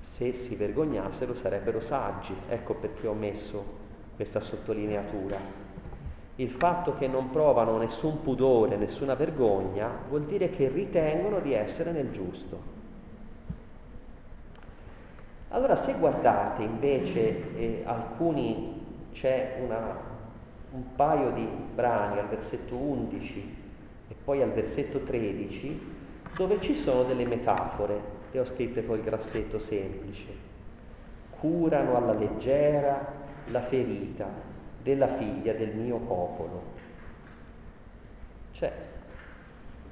Se 0.00 0.34
si 0.34 0.56
vergognassero 0.56 1.34
sarebbero 1.34 1.80
saggi, 1.80 2.34
ecco 2.48 2.74
perché 2.74 3.06
ho 3.06 3.14
messo 3.14 3.64
questa 4.16 4.40
sottolineatura. 4.40 5.60
Il 6.36 6.50
fatto 6.50 6.94
che 6.96 7.06
non 7.06 7.30
provano 7.30 7.78
nessun 7.78 8.20
pudore, 8.22 8.76
nessuna 8.76 9.14
vergogna, 9.14 9.90
vuol 10.08 10.24
dire 10.24 10.50
che 10.50 10.68
ritengono 10.68 11.40
di 11.40 11.52
essere 11.52 11.92
nel 11.92 12.10
giusto. 12.10 12.80
Allora 15.50 15.76
se 15.76 15.94
guardate 15.98 16.62
invece 16.62 17.54
eh, 17.56 17.82
alcuni, 17.84 18.80
c'è 19.12 19.60
una, 19.62 20.11
un 20.72 20.94
paio 20.96 21.30
di 21.32 21.46
brani 21.74 22.18
al 22.18 22.28
versetto 22.28 22.74
11 22.74 23.56
e 24.08 24.14
poi 24.24 24.42
al 24.42 24.52
versetto 24.52 25.00
13 25.00 25.90
dove 26.34 26.60
ci 26.60 26.74
sono 26.74 27.02
delle 27.04 27.26
metafore, 27.26 28.00
le 28.30 28.40
ho 28.40 28.44
scritte 28.44 28.86
col 28.86 29.00
grassetto 29.00 29.58
semplice. 29.58 30.50
Curano 31.38 31.96
alla 31.96 32.14
leggera 32.14 33.20
la 33.48 33.60
ferita 33.60 34.28
della 34.82 35.08
figlia 35.08 35.52
del 35.52 35.74
mio 35.74 35.98
popolo. 35.98 36.62
Cioè, 38.52 38.72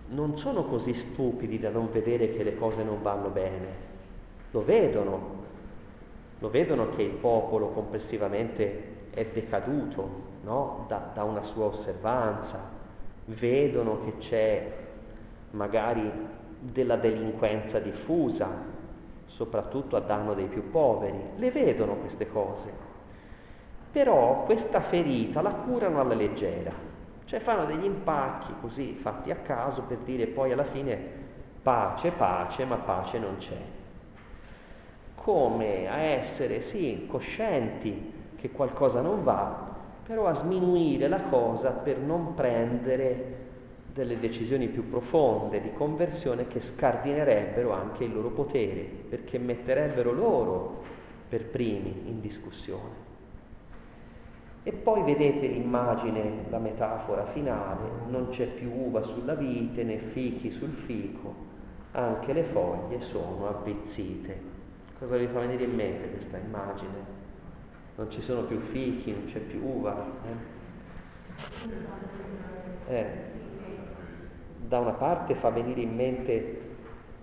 non 0.09 0.39
sono 0.39 0.65
così 0.65 0.95
stupidi 0.95 1.59
da 1.59 1.71
non 1.71 1.91
vedere 1.93 2.33
che 2.33 2.43
le 2.43 2.57
cose 2.57 2.83
non 2.83 3.03
vanno 3.03 3.29
bene, 3.29 3.89
lo 4.51 4.65
vedono, 4.65 5.39
lo 6.39 6.51
vedono 6.51 6.91
che 6.91 7.03
il 7.03 7.11
popolo 7.11 7.69
complessivamente 7.69 9.09
è 9.11 9.27
decaduto, 9.27 10.30
no? 10.43 10.85
da, 10.89 11.11
da 11.13 11.25
una 11.25 11.43
sua 11.43 11.67
osservanza, 11.67 12.79
vedono 13.25 14.05
che 14.05 14.19
c'è 14.19 14.73
magari 15.51 16.11
della 16.59 16.97
delinquenza 16.97 17.79
diffusa, 17.79 18.49
soprattutto 19.27 19.97
a 19.97 20.01
danno 20.01 20.35
dei 20.35 20.47
più 20.47 20.71
poveri, 20.71 21.19
le 21.37 21.51
vedono 21.51 21.95
queste 21.95 22.29
cose. 22.29 22.89
Però 23.91 24.45
questa 24.45 24.81
ferita 24.81 25.41
la 25.41 25.51
curano 25.51 26.01
alla 26.01 26.15
leggera, 26.15 26.73
cioè 27.25 27.41
fanno 27.41 27.65
degli 27.65 27.85
impacchi 27.85 28.53
così 28.61 28.95
fatti 28.95 29.31
a 29.31 29.37
caso 29.37 29.83
per 29.83 29.99
dire 29.99 30.27
poi 30.27 30.53
alla 30.53 30.65
fine 30.65 30.99
pace, 31.63 32.11
pace, 32.11 32.65
ma 32.65 32.77
pace 32.77 33.19
non 33.19 33.37
c'è. 33.39 33.61
Come 35.15 35.89
a 35.89 35.99
essere 35.99 36.61
sì 36.61 37.07
coscienti 37.09 38.13
che 38.37 38.51
qualcosa 38.51 39.01
non 39.01 39.23
va, 39.23 39.70
però 40.11 40.27
a 40.27 40.35
sminuire 40.35 41.07
la 41.07 41.21
cosa 41.21 41.71
per 41.71 41.99
non 41.99 42.35
prendere 42.35 43.37
delle 43.95 44.19
decisioni 44.19 44.67
più 44.67 44.91
profonde 44.91 45.61
di 45.61 45.73
conversione 45.73 46.49
che 46.49 46.61
scardinerebbero 46.61 47.71
anche 47.71 48.03
il 48.03 48.13
loro 48.13 48.31
potere, 48.31 48.81
perché 48.81 49.39
metterebbero 49.39 50.11
loro 50.11 50.83
per 51.29 51.47
primi 51.47 51.95
in 52.07 52.21
discussione. 52.21 53.09
E 54.65 54.73
poi 54.73 55.05
vedete 55.05 55.47
l'immagine, 55.47 56.47
la 56.51 56.59
metafora 56.59 57.27
finale, 57.27 57.89
non 58.09 58.31
c'è 58.31 58.49
più 58.49 58.69
uva 58.69 59.03
sulla 59.03 59.37
vite 59.37 59.85
né 59.85 59.99
fichi 59.99 60.51
sul 60.51 60.73
fico, 60.73 61.33
anche 61.93 62.33
le 62.33 62.43
foglie 62.43 62.99
sono 62.99 63.47
avvizzite. 63.47 64.41
Cosa 64.99 65.17
vi 65.17 65.29
fa 65.29 65.39
venire 65.39 65.63
in 65.63 65.75
mente 65.77 66.11
questa 66.11 66.37
immagine? 66.37 67.20
Non 68.01 68.11
ci 68.11 68.23
sono 68.23 68.45
più 68.45 68.59
fichi, 68.61 69.13
non 69.13 69.27
c'è 69.27 69.41
più 69.41 69.63
uva. 69.63 70.07
Eh. 72.89 72.95
Eh. 72.95 73.07
Da 74.67 74.79
una 74.79 74.93
parte 74.93 75.35
fa 75.35 75.51
venire 75.51 75.83
in 75.83 75.95
mente 75.95 76.61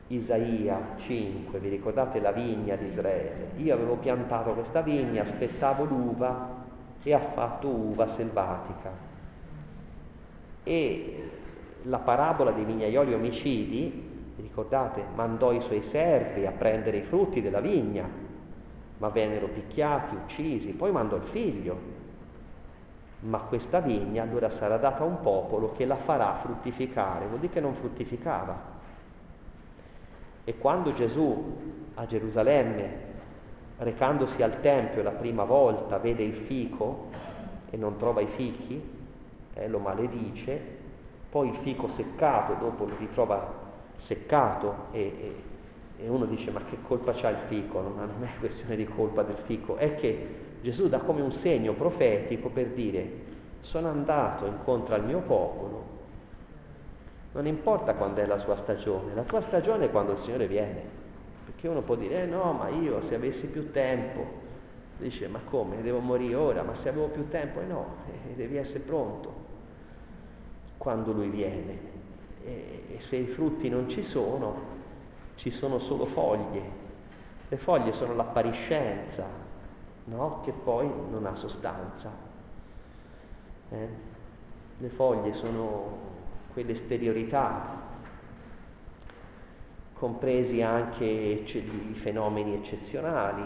Isaia 0.09 0.93
5, 0.97 1.57
vi 1.57 1.69
ricordate 1.69 2.19
la 2.19 2.31
vigna 2.31 2.75
di 2.75 2.85
Israele? 2.85 3.53
Io 3.55 3.73
avevo 3.73 3.95
piantato 3.95 4.53
questa 4.53 4.81
vigna, 4.81 5.23
aspettavo 5.23 5.83
l'uva 5.83 6.65
e 7.01 7.11
ha 7.11 7.19
fatto 7.19 7.67
uva 7.69 8.05
selvatica. 8.05 8.91
E 10.61 11.29
la 11.81 11.99
parabola 11.99 12.51
dei 12.51 12.65
vignaioli 12.65 13.15
omicidi, 13.15 14.31
vi 14.35 14.41
ricordate, 14.43 15.01
mandò 15.15 15.51
i 15.53 15.61
suoi 15.61 15.81
servi 15.81 16.45
a 16.45 16.51
prendere 16.51 16.97
i 16.97 17.03
frutti 17.03 17.41
della 17.41 17.61
vigna 17.61 18.25
ma 18.97 19.09
vennero 19.09 19.47
picchiati, 19.47 20.15
uccisi, 20.15 20.73
poi 20.73 20.91
mandò 20.91 21.15
il 21.17 21.23
figlio. 21.23 21.95
Ma 23.19 23.39
questa 23.39 23.79
vigna 23.79 24.23
allora 24.23 24.49
sarà 24.49 24.77
data 24.77 25.03
a 25.03 25.05
un 25.05 25.21
popolo 25.21 25.71
che 25.71 25.85
la 25.85 25.95
farà 25.95 26.35
fruttificare, 26.35 27.25
vuol 27.27 27.39
dire 27.39 27.53
che 27.53 27.59
non 27.59 27.73
fruttificava. 27.73 28.75
E 30.43 30.57
quando 30.57 30.93
Gesù 30.93 31.55
a 31.95 32.05
Gerusalemme, 32.05 33.05
recandosi 33.79 34.41
al 34.41 34.59
Tempio 34.61 35.03
la 35.03 35.11
prima 35.11 35.43
volta, 35.43 35.97
vede 35.97 36.23
il 36.23 36.35
fico 36.35 37.09
e 37.69 37.77
non 37.77 37.97
trova 37.97 38.21
i 38.21 38.27
fichi, 38.27 38.81
eh, 39.53 39.67
lo 39.67 39.79
maledice, 39.79 40.75
poi 41.29 41.49
il 41.49 41.55
fico 41.55 41.87
seccato, 41.87 42.53
dopo 42.53 42.85
lo 42.85 42.95
ritrova 42.97 43.65
seccato 43.97 44.85
e, 44.91 45.01
e 45.01 45.35
e 45.99 46.07
uno 46.07 46.25
dice 46.25 46.51
ma 46.51 46.63
che 46.63 46.77
colpa 46.81 47.11
c'ha 47.13 47.29
il 47.29 47.37
fico? 47.47 47.79
Ma 47.79 48.05
non 48.05 48.23
è 48.23 48.39
questione 48.39 48.75
di 48.75 48.85
colpa 48.85 49.23
del 49.23 49.37
fico, 49.37 49.75
è 49.77 49.95
che 49.95 50.45
Gesù 50.61 50.89
dà 50.89 50.99
come 50.99 51.21
un 51.21 51.31
segno 51.31 51.73
profetico 51.73 52.49
per 52.49 52.67
dire 52.67 53.25
sono 53.61 53.89
andato 53.89 54.45
incontro 54.45 54.95
al 54.95 55.03
mio 55.03 55.19
popolo, 55.19 55.95
non 57.33 57.45
importa 57.45 57.93
quando 57.95 58.21
è 58.21 58.25
la 58.25 58.37
sua 58.37 58.55
stagione, 58.55 59.13
la 59.13 59.23
tua 59.23 59.41
stagione 59.41 59.85
è 59.85 59.91
quando 59.91 60.13
il 60.13 60.19
Signore 60.19 60.47
viene, 60.47 60.81
perché 61.45 61.67
uno 61.67 61.81
può 61.81 61.95
dire 61.95 62.23
eh 62.23 62.25
no 62.25 62.53
ma 62.53 62.69
io 62.69 63.01
se 63.01 63.15
avessi 63.15 63.49
più 63.49 63.71
tempo, 63.71 64.25
dice 64.97 65.27
ma 65.27 65.39
come, 65.43 65.81
devo 65.81 65.99
morire 65.99 66.35
ora, 66.35 66.63
ma 66.63 66.73
se 66.75 66.89
avevo 66.89 67.07
più 67.07 67.27
tempo, 67.29 67.59
eh 67.61 67.65
no, 67.65 67.95
eh, 68.29 68.35
devi 68.35 68.57
essere 68.57 68.79
pronto 68.79 69.45
quando 70.77 71.11
Lui 71.11 71.29
viene. 71.29 71.95
E, 72.43 72.83
e 72.95 73.01
se 73.01 73.17
i 73.17 73.27
frutti 73.27 73.67
non 73.67 73.89
ci 73.89 74.03
sono, 74.03 74.76
ci 75.37 75.51
sono 75.51 75.79
solo 75.79 76.05
foglie. 76.05 76.85
Le 77.47 77.57
foglie 77.57 77.93
sono 77.93 78.13
l'appariscenza, 78.13 79.25
no? 80.05 80.41
che 80.41 80.51
poi 80.51 80.91
non 81.09 81.25
ha 81.25 81.35
sostanza. 81.35 82.11
Eh? 83.69 83.87
Le 84.79 84.89
foglie 84.89 85.33
sono 85.33 86.05
quell'esteriorità, 86.51 87.85
compresi 89.93 90.61
anche 90.61 91.05
i 91.05 91.93
fenomeni 91.93 92.55
eccezionali, 92.55 93.43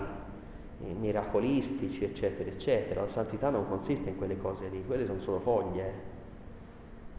miracolistici, 0.77 2.03
eccetera, 2.05 2.49
eccetera. 2.49 3.01
La 3.01 3.07
santità 3.07 3.49
non 3.49 3.67
consiste 3.67 4.09
in 4.09 4.17
quelle 4.17 4.37
cose 4.37 4.67
lì, 4.69 4.83
quelle 4.85 5.05
sono 5.05 5.19
solo 5.19 5.39
foglie. 5.39 5.85
Eh. 5.85 5.93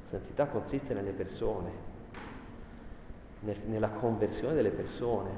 La 0.02 0.08
santità 0.08 0.46
consiste 0.46 0.94
nelle 0.94 1.12
persone 1.12 1.91
nella 3.42 3.88
conversione 3.88 4.54
delle 4.54 4.70
persone, 4.70 5.30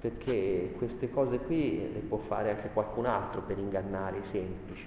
perché 0.00 0.74
queste 0.76 1.10
cose 1.10 1.38
qui 1.38 1.92
le 1.92 1.98
può 2.00 2.18
fare 2.18 2.50
anche 2.50 2.70
qualcun 2.72 3.06
altro 3.06 3.40
per 3.42 3.58
ingannare 3.58 4.18
i 4.18 4.24
semplici. 4.24 4.86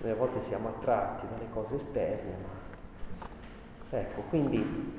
Noi 0.00 0.10
a 0.12 0.14
volte 0.14 0.40
siamo 0.42 0.68
attratti 0.68 1.26
dalle 1.28 1.50
cose 1.50 1.74
esterne, 1.74 2.36
ma 3.90 3.98
ecco, 3.98 4.20
quindi 4.28 4.96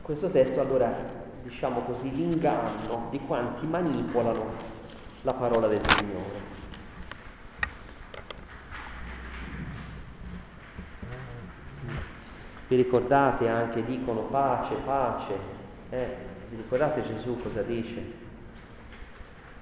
questo 0.00 0.30
testo 0.30 0.60
allora, 0.60 0.90
diciamo 1.42 1.80
così, 1.80 2.14
l'inganno 2.14 3.08
di 3.10 3.18
quanti 3.26 3.66
manipolano 3.66 4.44
la 5.22 5.34
parola 5.34 5.66
del 5.66 5.84
Signore. 5.84 6.45
Vi 12.68 12.74
ricordate 12.74 13.48
anche, 13.48 13.84
dicono 13.84 14.22
pace, 14.22 14.74
pace. 14.84 15.38
Eh, 15.90 16.16
vi 16.50 16.56
ricordate 16.56 17.02
Gesù 17.02 17.40
cosa 17.40 17.62
dice? 17.62 18.24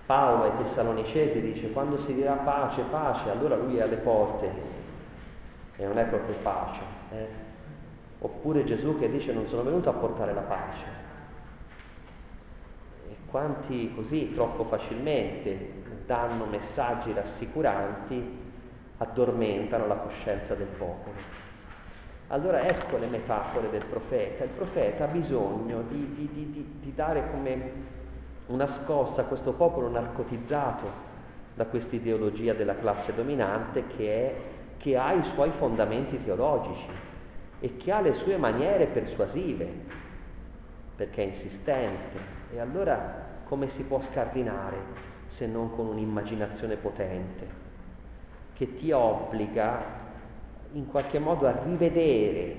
Paolo 0.06 0.44
ai 0.44 0.56
Tessalonicesi 0.56 1.40
dice 1.40 1.70
quando 1.70 1.96
si 1.96 2.14
dirà 2.14 2.34
pace, 2.34 2.82
pace, 2.82 3.30
allora 3.30 3.56
lui 3.56 3.76
è 3.76 3.82
alle 3.82 3.96
porte 3.96 4.50
e 5.76 5.84
non 5.84 5.98
è 5.98 6.04
proprio 6.04 6.34
pace. 6.36 6.80
Eh? 7.10 7.26
Oppure 8.20 8.64
Gesù 8.64 8.98
che 8.98 9.10
dice 9.10 9.32
non 9.32 9.46
sono 9.46 9.62
venuto 9.62 9.90
a 9.90 9.94
portare 9.94 10.32
la 10.32 10.40
pace. 10.40 10.84
E 13.10 13.16
quanti 13.26 13.92
così 13.94 14.32
troppo 14.32 14.64
facilmente 14.64 15.82
danno 16.06 16.46
messaggi 16.46 17.12
rassicuranti 17.12 18.42
addormentano 18.98 19.86
la 19.86 19.96
coscienza 19.96 20.54
del 20.54 20.68
popolo. 20.68 21.33
Allora 22.34 22.66
ecco 22.66 22.96
le 22.96 23.06
metafore 23.06 23.70
del 23.70 23.84
profeta. 23.84 24.42
Il 24.42 24.50
profeta 24.50 25.04
ha 25.04 25.06
bisogno 25.06 25.82
di, 25.82 26.10
di, 26.14 26.28
di, 26.32 26.78
di 26.80 26.92
dare 26.92 27.30
come 27.30 27.70
una 28.46 28.66
scossa 28.66 29.20
a 29.20 29.24
questo 29.26 29.52
popolo 29.52 29.88
narcotizzato 29.88 31.12
da 31.54 31.64
questa 31.66 31.94
ideologia 31.94 32.52
della 32.52 32.74
classe 32.74 33.14
dominante 33.14 33.86
che, 33.86 34.08
è, 34.10 34.34
che 34.78 34.96
ha 34.96 35.12
i 35.12 35.22
suoi 35.22 35.50
fondamenti 35.52 36.18
teologici 36.18 36.88
e 37.60 37.76
che 37.76 37.92
ha 37.92 38.00
le 38.00 38.12
sue 38.12 38.36
maniere 38.36 38.86
persuasive, 38.86 39.68
perché 40.96 41.22
è 41.22 41.26
insistente. 41.26 42.18
E 42.52 42.58
allora 42.58 43.42
come 43.44 43.68
si 43.68 43.84
può 43.84 44.00
scardinare 44.00 44.76
se 45.26 45.46
non 45.46 45.70
con 45.70 45.86
un'immaginazione 45.86 46.74
potente 46.74 47.62
che 48.54 48.74
ti 48.74 48.90
obbliga 48.90 50.03
in 50.74 50.86
qualche 50.86 51.18
modo 51.18 51.46
a 51.46 51.62
rivedere 51.64 52.56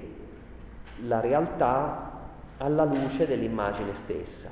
la 1.01 1.19
realtà 1.19 2.11
alla 2.57 2.85
luce 2.85 3.27
dell'immagine 3.27 3.93
stessa, 3.93 4.49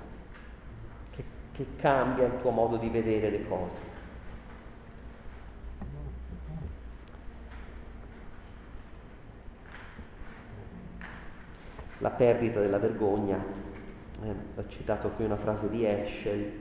che, 1.11 1.23
che 1.53 1.65
cambia 1.77 2.25
il 2.25 2.37
tuo 2.41 2.51
modo 2.51 2.75
di 2.75 2.89
vedere 2.89 3.29
le 3.29 3.47
cose. 3.47 3.81
La 11.99 12.11
perdita 12.11 12.59
della 12.59 12.79
vergogna, 12.79 13.41
eh, 14.23 14.35
ho 14.55 14.67
citato 14.67 15.09
qui 15.11 15.23
una 15.23 15.37
frase 15.37 15.69
di 15.69 15.85
Eschel, 15.85 16.51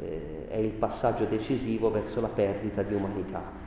eh, 0.00 0.46
è 0.48 0.56
il 0.56 0.74
passaggio 0.74 1.24
decisivo 1.24 1.90
verso 1.90 2.20
la 2.20 2.28
perdita 2.28 2.82
di 2.82 2.94
umanità. 2.94 3.61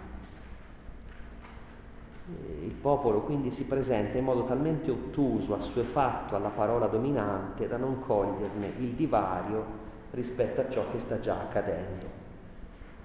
Il 2.27 2.73
popolo 2.73 3.21
quindi 3.21 3.51
si 3.51 3.65
presenta 3.65 4.17
in 4.17 4.23
modo 4.23 4.45
talmente 4.45 4.89
ottuso, 4.89 5.53
assuefatto 5.53 6.35
alla 6.35 6.49
parola 6.49 6.87
dominante 6.87 7.67
da 7.67 7.77
non 7.77 7.99
coglierne 7.99 8.73
il 8.79 8.93
divario 8.93 9.83
rispetto 10.11 10.61
a 10.61 10.69
ciò 10.69 10.89
che 10.91 10.99
sta 10.99 11.19
già 11.19 11.39
accadendo. 11.39 12.05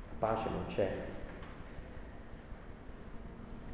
La 0.08 0.26
pace 0.26 0.48
non 0.48 0.64
c'è. 0.68 0.96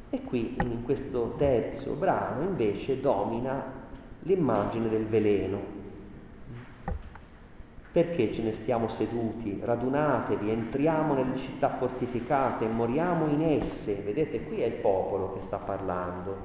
E 0.09 0.23
qui 0.23 0.57
in 0.59 0.83
questo 0.83 1.35
terzo 1.37 1.93
brano 1.93 2.43
invece 2.43 2.99
domina 2.99 3.63
l'immagine 4.21 4.89
del 4.89 5.05
veleno, 5.05 5.76
perché 7.97 8.31
ce 8.31 8.43
ne 8.43 8.51
stiamo 8.51 8.87
seduti? 8.89 9.59
Radunatevi, 9.59 10.51
entriamo 10.51 11.15
nelle 11.15 11.35
città 11.35 11.77
fortificate 11.79 12.67
moriamo 12.67 13.25
in 13.25 13.41
esse. 13.41 13.95
Vedete, 13.95 14.43
qui 14.43 14.61
è 14.61 14.67
il 14.67 14.73
popolo 14.73 15.33
che 15.33 15.41
sta 15.41 15.57
parlando. 15.57 16.37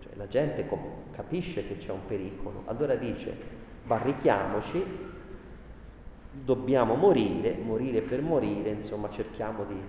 Cioè, 0.00 0.12
la 0.14 0.28
gente 0.28 0.64
capisce 1.10 1.66
che 1.66 1.76
c'è 1.76 1.90
un 1.90 2.06
pericolo. 2.06 2.62
Allora 2.66 2.94
dice, 2.94 3.34
barrichiamoci, 3.82 4.84
dobbiamo 6.30 6.94
morire, 6.94 7.56
morire 7.60 8.00
per 8.02 8.22
morire, 8.22 8.70
insomma 8.70 9.10
cerchiamo 9.10 9.64
di 9.64 9.80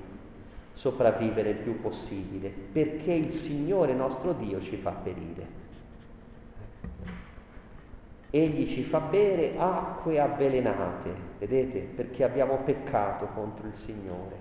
sopravvivere 0.73 1.52
il 1.52 1.58
più 1.58 1.80
possibile, 1.80 2.49
perché 2.49 3.13
il 3.13 3.32
Signore 3.32 3.93
nostro 3.93 4.34
Dio 4.34 4.60
ci 4.60 4.78
fa 4.78 4.89
perire. 4.89 5.62
Egli 8.36 8.65
ci 8.65 8.82
fa 8.82 9.00
bere 9.00 9.54
acque 9.58 10.19
avvelenate, 10.19 11.13
vedete, 11.38 11.82
perché 11.82 12.24
abbiamo 12.24 12.58
peccato 12.65 13.28
contro 13.28 13.67
il 13.67 13.76
Signore. 13.76 14.36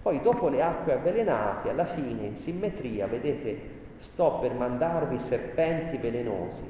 Poi 0.00 0.22
dopo 0.22 0.48
le 0.48 0.62
acque 0.62 0.92
avvelenate, 0.92 1.70
alla 1.70 1.86
fine, 1.86 2.24
in 2.24 2.36
simmetria, 2.36 3.08
vedete, 3.08 3.58
sto 3.96 4.38
per 4.38 4.54
mandarvi 4.54 5.18
serpenti 5.18 5.96
velenosi, 5.96 6.62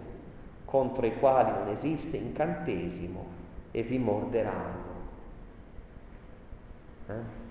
contro 0.64 1.04
i 1.04 1.18
quali 1.18 1.50
non 1.50 1.68
esiste 1.68 2.16
incantesimo, 2.16 3.26
e 3.70 3.82
vi 3.82 3.98
morderanno. 3.98 4.94
Eh? 7.06 7.44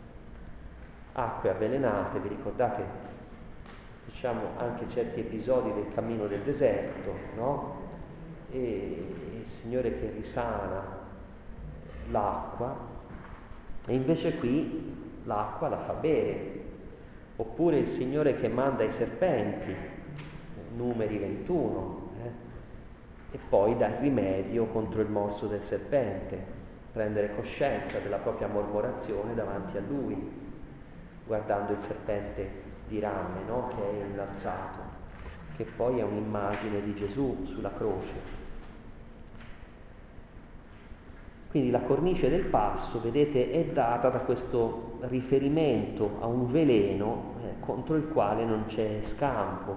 Acque 1.13 1.49
avvelenate, 1.51 2.17
vi 2.17 2.29
ricordate, 2.29 2.83
diciamo, 4.05 4.41
anche 4.57 4.89
certi 4.89 5.19
episodi 5.19 5.71
del 5.73 5.93
cammino 5.93 6.25
del 6.25 6.41
deserto, 6.41 7.13
no? 7.35 7.84
E 8.55 9.39
il 9.39 9.45
Signore 9.45 9.99
che 9.99 10.11
risana 10.15 11.03
l'acqua 12.09 12.77
e 13.85 13.93
invece 13.93 14.37
qui 14.37 14.93
l'acqua 15.25 15.67
la 15.67 15.79
fa 15.79 15.93
bere. 15.93 16.63
Oppure 17.35 17.79
il 17.79 17.87
Signore 17.87 18.35
che 18.35 18.47
manda 18.47 18.83
i 18.83 18.91
serpenti, 18.93 19.75
numeri 20.77 21.17
21, 21.17 22.09
eh, 22.23 23.35
e 23.35 23.39
poi 23.49 23.75
dà 23.75 23.87
il 23.87 23.95
rimedio 23.95 24.67
contro 24.67 25.01
il 25.01 25.09
morso 25.09 25.47
del 25.47 25.61
serpente, 25.61 26.41
prendere 26.93 27.35
coscienza 27.35 27.99
della 27.99 28.17
propria 28.17 28.47
mormorazione 28.47 29.35
davanti 29.35 29.75
a 29.75 29.81
Lui, 29.81 30.31
guardando 31.25 31.73
il 31.73 31.79
serpente 31.79 32.63
di 32.87 32.99
rame 32.99 33.43
no? 33.45 33.67
che 33.67 33.81
è 33.81 34.03
innalzato, 34.05 34.79
che 35.57 35.65
poi 35.65 35.99
è 35.99 36.03
un'immagine 36.03 36.81
di 36.81 36.95
Gesù 36.95 37.43
sulla 37.43 37.73
croce. 37.73 38.34
Quindi 41.55 41.71
la 41.71 41.83
cornice 41.83 42.29
del 42.29 42.43
passo, 42.43 42.99
vedete, 42.99 43.49
è 43.49 43.63
data 43.67 44.09
da 44.09 44.19
questo 44.19 44.97
riferimento 45.03 46.17
a 46.19 46.25
un 46.25 46.51
veleno 46.51 47.35
eh, 47.41 47.61
contro 47.61 47.95
il 47.95 48.09
quale 48.09 48.43
non 48.43 48.65
c'è 48.65 48.99
scampo. 49.03 49.73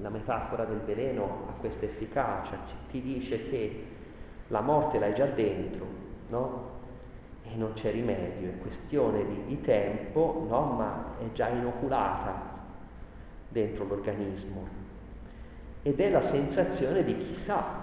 La 0.00 0.08
metafora 0.08 0.64
del 0.64 0.78
veleno 0.78 1.48
ha 1.48 1.60
questa 1.60 1.84
efficacia, 1.84 2.56
ti 2.90 3.02
dice 3.02 3.50
che 3.50 3.84
la 4.48 4.62
morte 4.62 4.98
l'hai 4.98 5.12
già 5.12 5.26
dentro, 5.26 5.84
no? 6.28 6.68
E 7.42 7.54
non 7.56 7.74
c'è 7.74 7.92
rimedio, 7.92 8.48
è 8.48 8.58
questione 8.62 9.26
di, 9.26 9.42
di 9.48 9.60
tempo, 9.60 10.46
no? 10.48 10.62
Ma 10.78 11.04
è 11.18 11.30
già 11.32 11.48
inoculata 11.48 12.32
dentro 13.50 13.84
l'organismo. 13.84 14.66
Ed 15.82 16.00
è 16.00 16.08
la 16.08 16.22
sensazione 16.22 17.04
di 17.04 17.18
chi 17.18 17.34
sa 17.34 17.79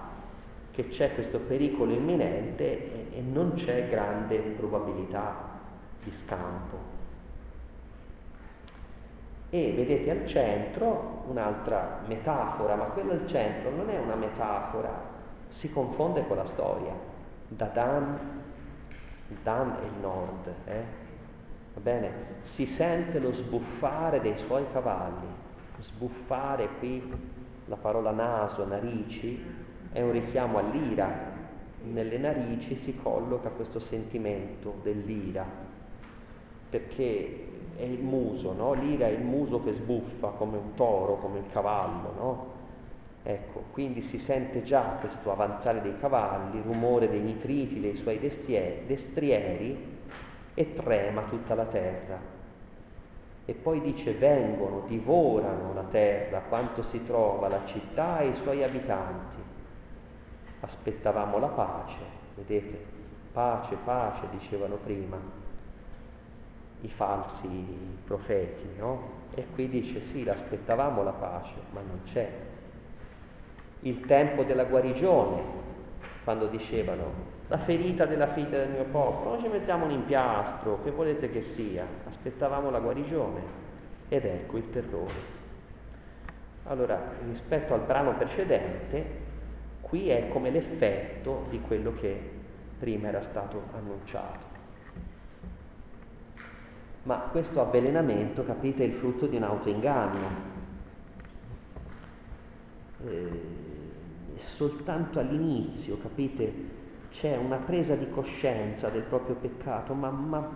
che 0.78 0.86
c'è 0.86 1.12
questo 1.12 1.40
pericolo 1.40 1.92
imminente 1.92 3.10
e, 3.10 3.18
e 3.18 3.20
non 3.20 3.54
c'è 3.54 3.88
grande 3.88 4.38
probabilità 4.38 5.34
di 6.04 6.12
scampo. 6.12 6.76
E 9.50 9.72
vedete 9.72 10.08
al 10.08 10.24
centro 10.24 11.24
un'altra 11.26 12.02
metafora, 12.06 12.76
ma 12.76 12.84
quella 12.84 13.14
al 13.14 13.26
centro 13.26 13.70
non 13.70 13.90
è 13.90 13.98
una 13.98 14.14
metafora, 14.14 14.88
si 15.48 15.68
confonde 15.72 16.24
con 16.28 16.36
la 16.36 16.44
storia. 16.44 16.92
Da 17.48 17.66
Dan, 17.66 18.42
Dan 19.42 19.78
è 19.82 19.84
il 19.84 20.00
nord, 20.00 20.54
eh? 20.64 20.84
va 21.74 21.80
bene? 21.80 22.12
Si 22.42 22.66
sente 22.66 23.18
lo 23.18 23.32
sbuffare 23.32 24.20
dei 24.20 24.36
suoi 24.36 24.64
cavalli, 24.70 25.26
sbuffare 25.78 26.68
qui 26.78 27.36
la 27.64 27.76
parola 27.76 28.12
naso, 28.12 28.64
narici, 28.64 29.66
è 29.92 30.00
un 30.00 30.12
richiamo 30.12 30.58
all'ira. 30.58 31.36
Nelle 31.82 32.18
narici 32.18 32.76
si 32.76 32.96
colloca 32.96 33.50
questo 33.50 33.78
sentimento 33.78 34.80
dell'ira, 34.82 35.44
perché 36.68 37.46
è 37.76 37.84
il 37.84 38.02
muso, 38.02 38.52
no? 38.52 38.72
L'ira 38.72 39.06
è 39.06 39.10
il 39.10 39.22
muso 39.22 39.62
che 39.62 39.72
sbuffa 39.72 40.28
come 40.30 40.56
un 40.56 40.74
toro, 40.74 41.16
come 41.18 41.38
il 41.38 41.46
cavallo, 41.52 42.12
no? 42.16 42.46
Ecco, 43.22 43.64
quindi 43.72 44.02
si 44.02 44.18
sente 44.18 44.62
già 44.62 44.96
questo 45.00 45.30
avanzare 45.30 45.80
dei 45.80 45.96
cavalli, 45.98 46.58
il 46.58 46.64
rumore 46.64 47.08
dei 47.08 47.20
nitriti, 47.20 47.80
dei 47.80 47.96
suoi 47.96 48.18
destrieri, 48.18 49.96
e 50.54 50.74
trema 50.74 51.22
tutta 51.22 51.54
la 51.54 51.66
terra. 51.66 52.18
E 53.44 53.54
poi 53.54 53.80
dice 53.80 54.12
vengono, 54.12 54.82
divorano 54.88 55.72
la 55.72 55.84
terra, 55.84 56.40
quanto 56.40 56.82
si 56.82 57.04
trova 57.04 57.48
la 57.48 57.64
città 57.64 58.18
e 58.20 58.28
i 58.28 58.34
suoi 58.34 58.64
abitanti. 58.64 59.47
Aspettavamo 60.60 61.38
la 61.38 61.46
pace, 61.46 61.98
vedete, 62.34 62.84
pace, 63.32 63.76
pace 63.84 64.26
dicevano 64.30 64.76
prima 64.76 65.16
i 66.80 66.88
falsi 66.88 67.48
profeti, 68.04 68.66
no? 68.76 69.16
E 69.34 69.46
qui 69.52 69.68
dice 69.68 70.00
sì, 70.00 70.24
l'aspettavamo 70.24 71.02
la 71.02 71.12
pace, 71.12 71.54
ma 71.72 71.80
non 71.80 72.00
c'è. 72.04 72.30
Il 73.80 74.00
tempo 74.06 74.42
della 74.44 74.64
guarigione, 74.64 75.42
quando 76.24 76.46
dicevano 76.46 77.36
la 77.48 77.58
ferita 77.58 78.04
della 78.04 78.26
figlia 78.26 78.58
del 78.58 78.70
mio 78.70 78.84
popolo, 78.84 79.30
noi 79.30 79.40
ci 79.40 79.48
mettiamo 79.48 79.84
un 79.84 79.92
impiastro, 79.92 80.82
che 80.82 80.90
volete 80.90 81.30
che 81.30 81.42
sia, 81.42 81.86
aspettavamo 82.06 82.70
la 82.70 82.80
guarigione 82.80 83.40
ed 84.08 84.24
ecco 84.24 84.56
il 84.56 84.70
terrore. 84.70 85.36
Allora, 86.64 87.00
rispetto 87.26 87.74
al 87.74 87.80
brano 87.80 88.14
precedente, 88.14 89.26
qui 89.88 90.08
è 90.08 90.28
come 90.28 90.50
l'effetto 90.50 91.46
di 91.50 91.60
quello 91.60 91.92
che 91.94 92.36
prima 92.78 93.08
era 93.08 93.20
stato 93.20 93.62
annunciato. 93.74 94.46
Ma 97.04 97.16
questo 97.30 97.60
avvelenamento, 97.60 98.44
capite, 98.44 98.84
è 98.84 98.86
il 98.86 98.92
frutto 98.92 99.26
di 99.26 99.36
un 99.36 99.44
autoinganno. 99.44 100.56
Eh, 103.06 103.42
soltanto 104.36 105.18
all'inizio, 105.18 105.98
capite, 105.98 106.52
c'è 107.10 107.36
una 107.36 107.56
presa 107.56 107.94
di 107.94 108.10
coscienza 108.10 108.90
del 108.90 109.04
proprio 109.04 109.36
peccato, 109.36 109.94
ma, 109.94 110.10
ma, 110.10 110.50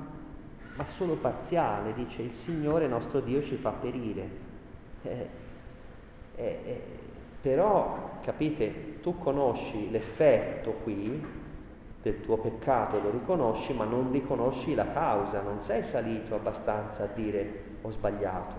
ma 0.74 0.86
solo 0.86 1.14
parziale, 1.14 1.94
dice 1.94 2.22
il 2.22 2.34
Signore 2.34 2.86
nostro 2.86 3.20
Dio 3.20 3.40
ci 3.40 3.56
fa 3.56 3.70
perire. 3.70 4.28
Eh, 5.02 5.28
eh, 6.36 6.60
eh 6.64 6.82
però, 7.40 8.11
capite, 8.22 9.00
tu 9.00 9.18
conosci 9.18 9.90
l'effetto 9.90 10.72
qui, 10.82 11.40
del 12.02 12.20
tuo 12.20 12.36
peccato, 12.38 13.00
lo 13.00 13.10
riconosci, 13.10 13.72
ma 13.72 13.84
non 13.84 14.10
riconosci 14.10 14.74
la 14.74 14.90
causa, 14.90 15.40
non 15.40 15.60
sei 15.60 15.84
salito 15.84 16.34
abbastanza 16.34 17.04
a 17.04 17.06
dire 17.06 17.70
ho 17.82 17.90
sbagliato. 17.90 18.54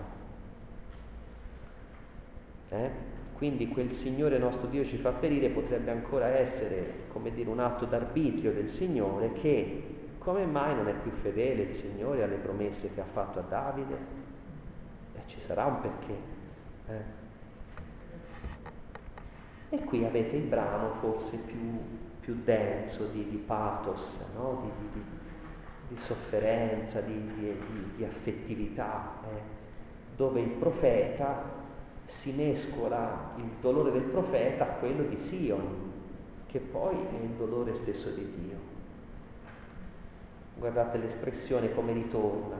Eh? 2.70 2.90
Quindi 3.34 3.68
quel 3.68 3.92
Signore 3.92 4.38
nostro 4.38 4.68
Dio 4.68 4.84
ci 4.84 4.96
fa 4.96 5.10
perire 5.10 5.50
potrebbe 5.50 5.90
ancora 5.90 6.28
essere, 6.28 7.06
come 7.12 7.32
dire, 7.32 7.50
un 7.50 7.60
atto 7.60 7.84
d'arbitrio 7.84 8.52
del 8.52 8.68
Signore 8.68 9.32
che 9.32 9.82
come 10.18 10.46
mai 10.46 10.74
non 10.74 10.88
è 10.88 10.94
più 10.94 11.10
fedele 11.10 11.64
il 11.64 11.74
Signore 11.74 12.22
alle 12.22 12.36
promesse 12.36 12.94
che 12.94 13.00
ha 13.02 13.04
fatto 13.04 13.40
a 13.40 13.42
Davide? 13.42 13.96
Eh, 15.14 15.20
ci 15.26 15.38
sarà 15.38 15.66
un 15.66 15.80
perché. 15.80 16.16
Eh? 16.88 17.23
E 19.74 19.84
qui 19.84 20.04
avete 20.04 20.36
il 20.36 20.44
brano 20.44 20.94
forse 21.00 21.38
più 21.38 22.02
più 22.24 22.40
denso 22.42 23.08
di, 23.08 23.28
di 23.28 23.36
pathos, 23.36 24.18
no? 24.34 24.62
di, 24.62 24.88
di, 24.92 25.04
di, 25.88 26.00
sofferenza, 26.00 27.02
di, 27.02 28.02
affettività, 28.02 29.20
eh? 29.24 29.40
dove 30.16 30.40
il 30.40 30.48
profeta 30.48 31.62
si 32.06 32.32
mescola 32.32 33.34
il 33.36 33.50
dolore 33.60 33.92
del 33.92 34.04
profeta 34.04 34.64
a 34.64 34.72
quello 34.76 35.02
di 35.02 35.18
Sion, 35.18 35.92
che 36.46 36.60
poi 36.60 36.94
è 36.94 37.22
il 37.22 37.30
dolore 37.36 37.74
stesso 37.74 38.08
di 38.08 38.26
Dio. 38.38 38.56
Guardate 40.56 40.96
l'espressione 40.96 41.74
come 41.74 41.92
ritorna. 41.92 42.56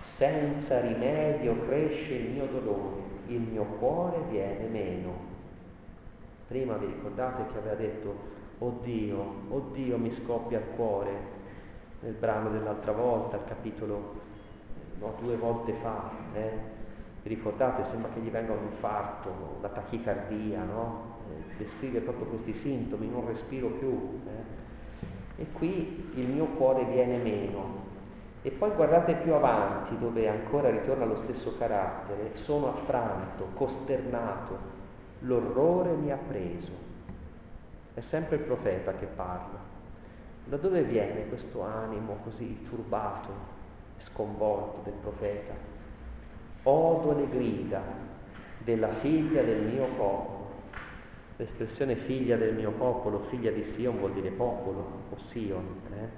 Senza 0.00 0.80
rimedio 0.80 1.66
cresce 1.66 2.14
il 2.14 2.30
mio 2.30 2.46
dolore, 2.46 3.02
il 3.26 3.40
mio 3.40 3.64
cuore 3.64 4.20
viene 4.30 4.68
meno. 4.68 5.27
Prima 6.48 6.76
vi 6.78 6.86
ricordate 6.86 7.52
che 7.52 7.58
aveva 7.58 7.74
detto, 7.74 8.14
oddio, 8.58 9.34
oddio 9.50 9.98
mi 9.98 10.10
scoppia 10.10 10.58
il 10.58 10.64
cuore, 10.74 11.10
nel 12.00 12.14
brano 12.14 12.48
dell'altra 12.48 12.92
volta, 12.92 13.36
il 13.36 13.44
capitolo, 13.44 14.14
no, 14.98 15.14
due 15.20 15.36
volte 15.36 15.74
fa, 15.74 16.10
eh? 16.32 16.50
vi 17.22 17.28
ricordate? 17.28 17.84
Sembra 17.84 18.10
che 18.12 18.20
gli 18.20 18.30
venga 18.30 18.52
un 18.52 18.64
infarto, 18.70 19.58
la 19.60 19.68
tachicardia, 19.68 20.62
no? 20.64 21.16
Eh, 21.28 21.56
descrive 21.58 22.00
proprio 22.00 22.28
questi 22.28 22.54
sintomi, 22.54 23.10
non 23.10 23.26
respiro 23.26 23.68
più. 23.68 24.20
Eh? 24.26 25.42
E 25.42 25.52
qui 25.52 26.10
il 26.14 26.28
mio 26.28 26.46
cuore 26.46 26.84
viene 26.84 27.18
meno. 27.18 27.86
E 28.40 28.50
poi 28.50 28.70
guardate 28.70 29.16
più 29.16 29.34
avanti, 29.34 29.98
dove 29.98 30.28
ancora 30.28 30.70
ritorna 30.70 31.04
lo 31.04 31.16
stesso 31.16 31.58
carattere, 31.58 32.30
sono 32.32 32.68
affranto, 32.68 33.48
costernato, 33.52 34.77
l'orrore 35.20 35.94
mi 35.94 36.10
ha 36.10 36.16
preso. 36.16 36.86
È 37.94 38.00
sempre 38.00 38.36
il 38.36 38.42
profeta 38.42 38.94
che 38.94 39.06
parla. 39.06 39.58
Da 40.44 40.56
dove 40.56 40.82
viene 40.82 41.28
questo 41.28 41.62
animo 41.62 42.18
così 42.22 42.64
turbato 42.68 43.56
sconvolto 43.96 44.80
del 44.84 44.94
profeta? 45.00 45.52
Odo 46.62 47.12
le 47.18 47.28
grida 47.28 47.82
della 48.58 48.92
figlia 48.92 49.42
del 49.42 49.62
mio 49.62 49.86
popolo. 49.96 50.36
L'espressione 51.36 51.94
figlia 51.94 52.36
del 52.36 52.54
mio 52.54 52.72
popolo, 52.72 53.24
figlia 53.24 53.50
di 53.50 53.62
Sion 53.62 53.98
vuol 53.98 54.12
dire 54.12 54.30
popolo 54.30 55.02
o 55.10 55.18
Sion. 55.18 55.80
Eh? 55.92 56.08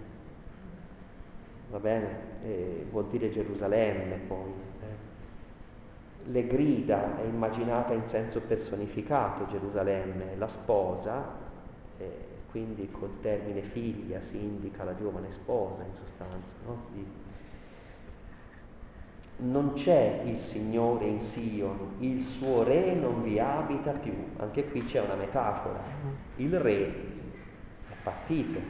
Va 1.70 1.78
bene? 1.78 2.18
E 2.42 2.86
vuol 2.90 3.06
dire 3.08 3.28
Gerusalemme 3.28 4.16
poi 4.26 4.52
le 6.24 6.46
grida 6.46 7.18
è 7.18 7.24
immaginata 7.24 7.92
in 7.92 8.06
senso 8.06 8.40
personificato 8.40 9.46
Gerusalemme, 9.46 10.36
la 10.36 10.48
sposa, 10.48 11.24
eh, 11.98 12.28
quindi 12.50 12.90
col 12.90 13.20
termine 13.20 13.62
figlia 13.62 14.20
si 14.20 14.36
indica 14.36 14.84
la 14.84 14.94
giovane 14.94 15.30
sposa 15.30 15.84
in 15.84 15.94
sostanza. 15.94 16.56
No? 16.66 16.88
Non 19.36 19.72
c'è 19.72 20.22
il 20.24 20.38
Signore 20.38 21.06
in 21.06 21.20
Sion, 21.20 21.94
il 22.00 22.22
suo 22.22 22.62
re 22.62 22.94
non 22.94 23.22
vi 23.22 23.38
abita 23.38 23.92
più. 23.92 24.12
Anche 24.36 24.68
qui 24.68 24.84
c'è 24.84 25.00
una 25.00 25.14
metafora. 25.14 25.80
Il 26.36 26.60
re 26.60 26.86
è 27.88 27.94
partito. 28.02 28.60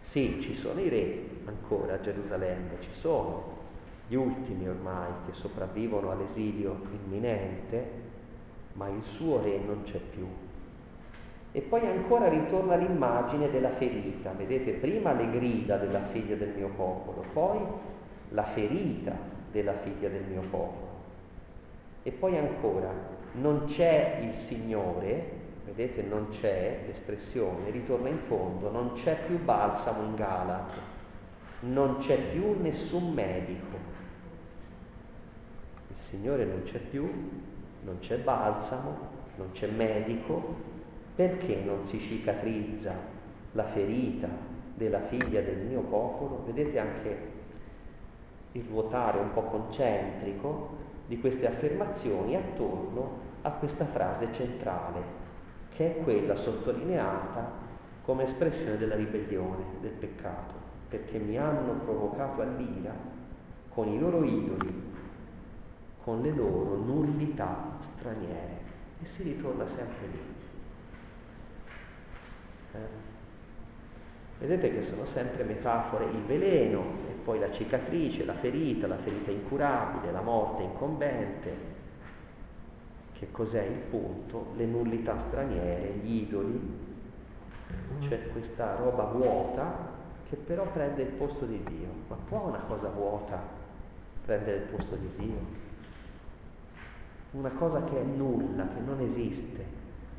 Sì, 0.00 0.38
ci 0.42 0.54
sono 0.54 0.80
i 0.80 0.88
re 0.90 1.28
ancora 1.46 1.94
a 1.94 2.00
Gerusalemme, 2.00 2.76
ci 2.80 2.92
sono, 2.92 3.53
gli 4.06 4.14
ultimi 4.14 4.68
ormai 4.68 5.10
che 5.26 5.32
sopravvivono 5.32 6.10
all'esilio 6.10 6.78
imminente, 6.92 8.02
ma 8.74 8.88
il 8.88 9.02
suo 9.04 9.40
re 9.40 9.58
non 9.58 9.82
c'è 9.82 9.98
più. 9.98 10.26
E 11.52 11.60
poi 11.60 11.86
ancora 11.86 12.28
ritorna 12.28 12.74
l'immagine 12.74 13.48
della 13.50 13.70
ferita, 13.70 14.32
vedete 14.32 14.72
prima 14.72 15.12
le 15.12 15.30
grida 15.30 15.76
della 15.76 16.02
figlia 16.02 16.34
del 16.34 16.52
mio 16.54 16.68
popolo, 16.68 17.24
poi 17.32 17.58
la 18.30 18.42
ferita 18.42 19.16
della 19.52 19.74
figlia 19.74 20.08
del 20.08 20.24
mio 20.24 20.42
popolo. 20.50 20.92
E 22.02 22.10
poi 22.10 22.36
ancora, 22.36 22.92
non 23.34 23.64
c'è 23.66 24.18
il 24.22 24.32
Signore, 24.32 25.42
vedete 25.64 26.02
non 26.02 26.28
c'è 26.28 26.82
l'espressione, 26.86 27.70
ritorna 27.70 28.08
in 28.08 28.18
fondo, 28.18 28.70
non 28.70 28.92
c'è 28.92 29.16
più 29.26 29.42
balsamo 29.42 30.02
in 30.02 30.14
Galat, 30.16 30.72
non 31.60 31.96
c'è 31.98 32.18
più 32.18 32.60
nessun 32.60 33.12
medico, 33.12 33.93
il 35.94 36.00
Signore 36.00 36.44
non 36.44 36.62
c'è 36.64 36.80
più, 36.80 37.08
non 37.84 37.98
c'è 38.00 38.18
balsamo, 38.18 38.96
non 39.36 39.52
c'è 39.52 39.68
medico, 39.68 40.42
perché 41.14 41.54
non 41.64 41.84
si 41.84 42.00
cicatrizza 42.00 42.92
la 43.52 43.62
ferita 43.62 44.26
della 44.74 45.02
figlia 45.02 45.40
del 45.40 45.58
mio 45.58 45.82
popolo? 45.82 46.42
Vedete 46.46 46.78
anche 46.80 47.18
il 48.52 48.64
ruotare 48.68 49.20
un 49.20 49.32
po' 49.32 49.42
concentrico 49.42 50.76
di 51.06 51.20
queste 51.20 51.46
affermazioni 51.46 52.34
attorno 52.34 53.20
a 53.42 53.52
questa 53.52 53.84
frase 53.84 54.32
centrale, 54.32 55.00
che 55.68 55.94
è 55.94 56.02
quella 56.02 56.34
sottolineata 56.34 57.52
come 58.02 58.24
espressione 58.24 58.78
della 58.78 58.96
ribellione, 58.96 59.64
del 59.80 59.92
peccato, 59.92 60.54
perché 60.88 61.18
mi 61.18 61.38
hanno 61.38 61.74
provocato 61.84 62.42
all'ira 62.42 62.92
con 63.68 63.86
i 63.86 63.98
loro 63.98 64.24
idoli 64.24 64.83
con 66.04 66.20
le 66.20 66.30
loro 66.32 66.76
nullità 66.76 67.78
straniere 67.80 68.60
e 69.00 69.06
si 69.06 69.22
ritorna 69.22 69.66
sempre 69.66 70.06
lì. 70.06 70.20
Eh? 72.72 73.12
Vedete 74.38 74.70
che 74.74 74.82
sono 74.82 75.06
sempre 75.06 75.44
metafore, 75.44 76.04
il 76.04 76.22
veleno 76.26 76.82
e 77.08 77.12
poi 77.24 77.38
la 77.38 77.50
cicatrice, 77.50 78.26
la 78.26 78.34
ferita, 78.34 78.86
la 78.86 78.98
ferita 78.98 79.30
incurabile, 79.30 80.12
la 80.12 80.20
morte 80.20 80.62
incombente. 80.64 81.72
Che 83.12 83.30
cos'è 83.30 83.62
il 83.62 83.78
punto? 83.78 84.48
Le 84.56 84.66
nullità 84.66 85.16
straniere, 85.16 85.94
gli 86.02 86.22
idoli, 86.22 86.60
c'è 88.00 88.28
questa 88.28 88.76
roba 88.76 89.04
vuota 89.04 89.92
che 90.28 90.36
però 90.36 90.66
prende 90.70 91.02
il 91.02 91.12
posto 91.12 91.46
di 91.46 91.62
Dio. 91.64 91.88
Ma 92.08 92.16
può 92.16 92.48
una 92.48 92.60
cosa 92.66 92.90
vuota 92.90 93.40
prendere 94.22 94.56
il 94.56 94.62
posto 94.64 94.96
di 94.96 95.08
Dio? 95.16 95.63
Una 97.34 97.50
cosa 97.50 97.82
che 97.82 98.00
è 98.00 98.04
nulla, 98.04 98.68
che 98.68 98.78
non 98.78 99.00
esiste, 99.00 99.66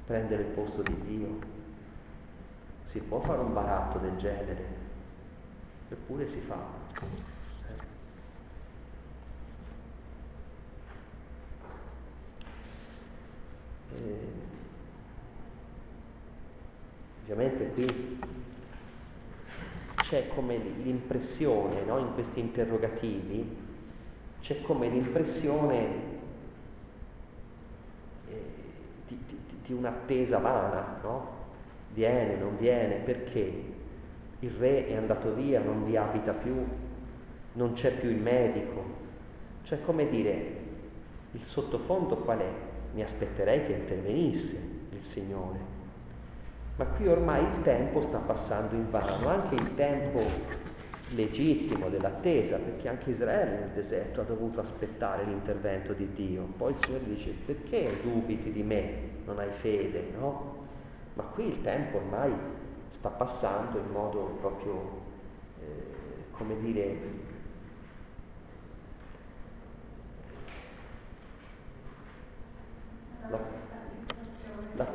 prendere 0.06 0.44
il 0.44 0.50
posto 0.50 0.82
di 0.82 1.00
Dio? 1.08 1.40
Si 2.84 3.00
può 3.00 3.22
fare 3.22 3.40
un 3.40 3.54
baratto 3.54 4.00
del 4.00 4.18
genere, 4.18 4.66
eppure 5.88 6.28
si 6.28 6.42
fa. 6.42 6.58
Eh, 13.96 14.18
ovviamente 17.22 17.72
qui 17.72 18.20
c'è 19.96 20.28
come 20.28 20.58
l'impressione, 20.58 21.82
no? 21.84 21.98
in 21.98 22.14
questi 22.14 22.42
interrogativi, 22.42 23.56
c'è 24.42 24.62
come 24.62 24.90
l'impressione 24.90 26.15
di, 29.08 29.20
di, 29.28 29.38
di, 29.64 29.74
un'attesa 29.74 30.40
vana, 30.40 30.98
no? 31.02 31.34
Viene, 31.94 32.36
non 32.36 32.58
viene, 32.58 32.96
perché 32.96 33.64
il 34.40 34.50
re 34.52 34.88
è 34.88 34.96
andato 34.96 35.34
via, 35.34 35.62
non 35.62 35.86
vi 35.86 35.96
abita 35.96 36.34
più, 36.34 36.56
non 37.54 37.74
c'è 37.74 37.94
più 37.94 38.10
il 38.10 38.18
medico. 38.18 38.84
Cioè, 39.64 39.82
come 39.82 40.10
dire, 40.10 40.64
il 41.32 41.44
sottofondo 41.44 42.18
qual 42.18 42.40
è? 42.40 42.52
Mi 42.94 43.02
aspetterei 43.02 43.64
che 43.66 43.74
intervenisse 43.74 44.56
il 44.92 45.02
Signore. 45.02 45.74
Ma 46.78 46.86
qui 46.86 47.08
ormai 47.08 47.44
il 47.44 47.62
tempo 47.62 48.02
sta 48.02 48.18
passando 48.18 48.76
in 48.76 48.90
vano, 48.90 49.28
anche 49.28 49.56
il 49.56 49.76
tempo 49.76 50.20
legittimo 51.10 51.90
dell'attesa, 51.90 52.58
perché 52.58 52.90
anche 52.90 53.12
Israele 53.12 53.60
nel 53.60 53.70
deserto 53.70 54.22
ha 54.22 54.24
dovuto 54.24 54.60
aspettare 54.60 55.24
l'intervento 55.24 55.94
di 55.94 56.12
Dio. 56.14 56.44
Poi 56.58 56.72
il 56.72 56.78
Signore 56.80 57.04
dice, 57.06 57.32
perché 57.46 58.00
dubiti 58.02 58.52
di 58.52 58.64
me? 58.64 59.14
Non 59.26 59.40
hai 59.40 59.52
fede, 59.52 60.12
no? 60.18 60.64
Ma 61.14 61.24
qui 61.24 61.48
il 61.48 61.62
tempo 61.62 61.98
ormai 61.98 62.34
sta 62.90 63.10
passando 63.10 63.78
in 63.78 63.90
modo 63.92 64.38
proprio, 64.40 65.02
eh, 65.62 66.26
come 66.32 66.60
dire, 66.60 66.98
la, 73.30 73.40
la, 74.76 74.88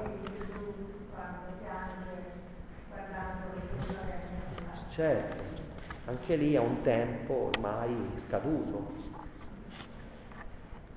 certo, 4.88 5.49
anche 6.11 6.35
lì 6.35 6.57
ha 6.57 6.61
un 6.61 6.83
tempo 6.83 7.51
ormai 7.55 7.94
scaduto. 8.16 9.18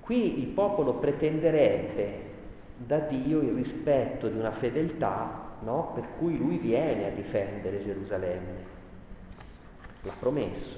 Qui 0.02 0.40
il 0.40 0.48
popolo 0.48 0.96
pretenderebbe 0.96 2.32
da 2.78 2.98
Dio 2.98 3.42
il 3.42 3.52
rispetto 3.52 4.28
di 4.28 4.38
una 4.38 4.52
fedeltà 4.52 5.58
no? 5.62 5.92
per 5.94 6.08
cui 6.18 6.36
lui 6.38 6.58
viene 6.58 7.06
a 7.06 7.12
difendere 7.12 7.84
Gerusalemme. 7.84 8.72
L'ha 10.02 10.16
promesso. 10.18 10.78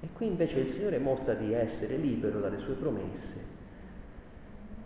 E 0.00 0.08
qui 0.12 0.26
invece 0.26 0.60
il 0.60 0.68
Signore 0.68 0.98
mostra 0.98 1.32
di 1.32 1.54
essere 1.54 1.96
libero 1.96 2.40
dalle 2.40 2.58
sue 2.58 2.74
promesse 2.74 3.58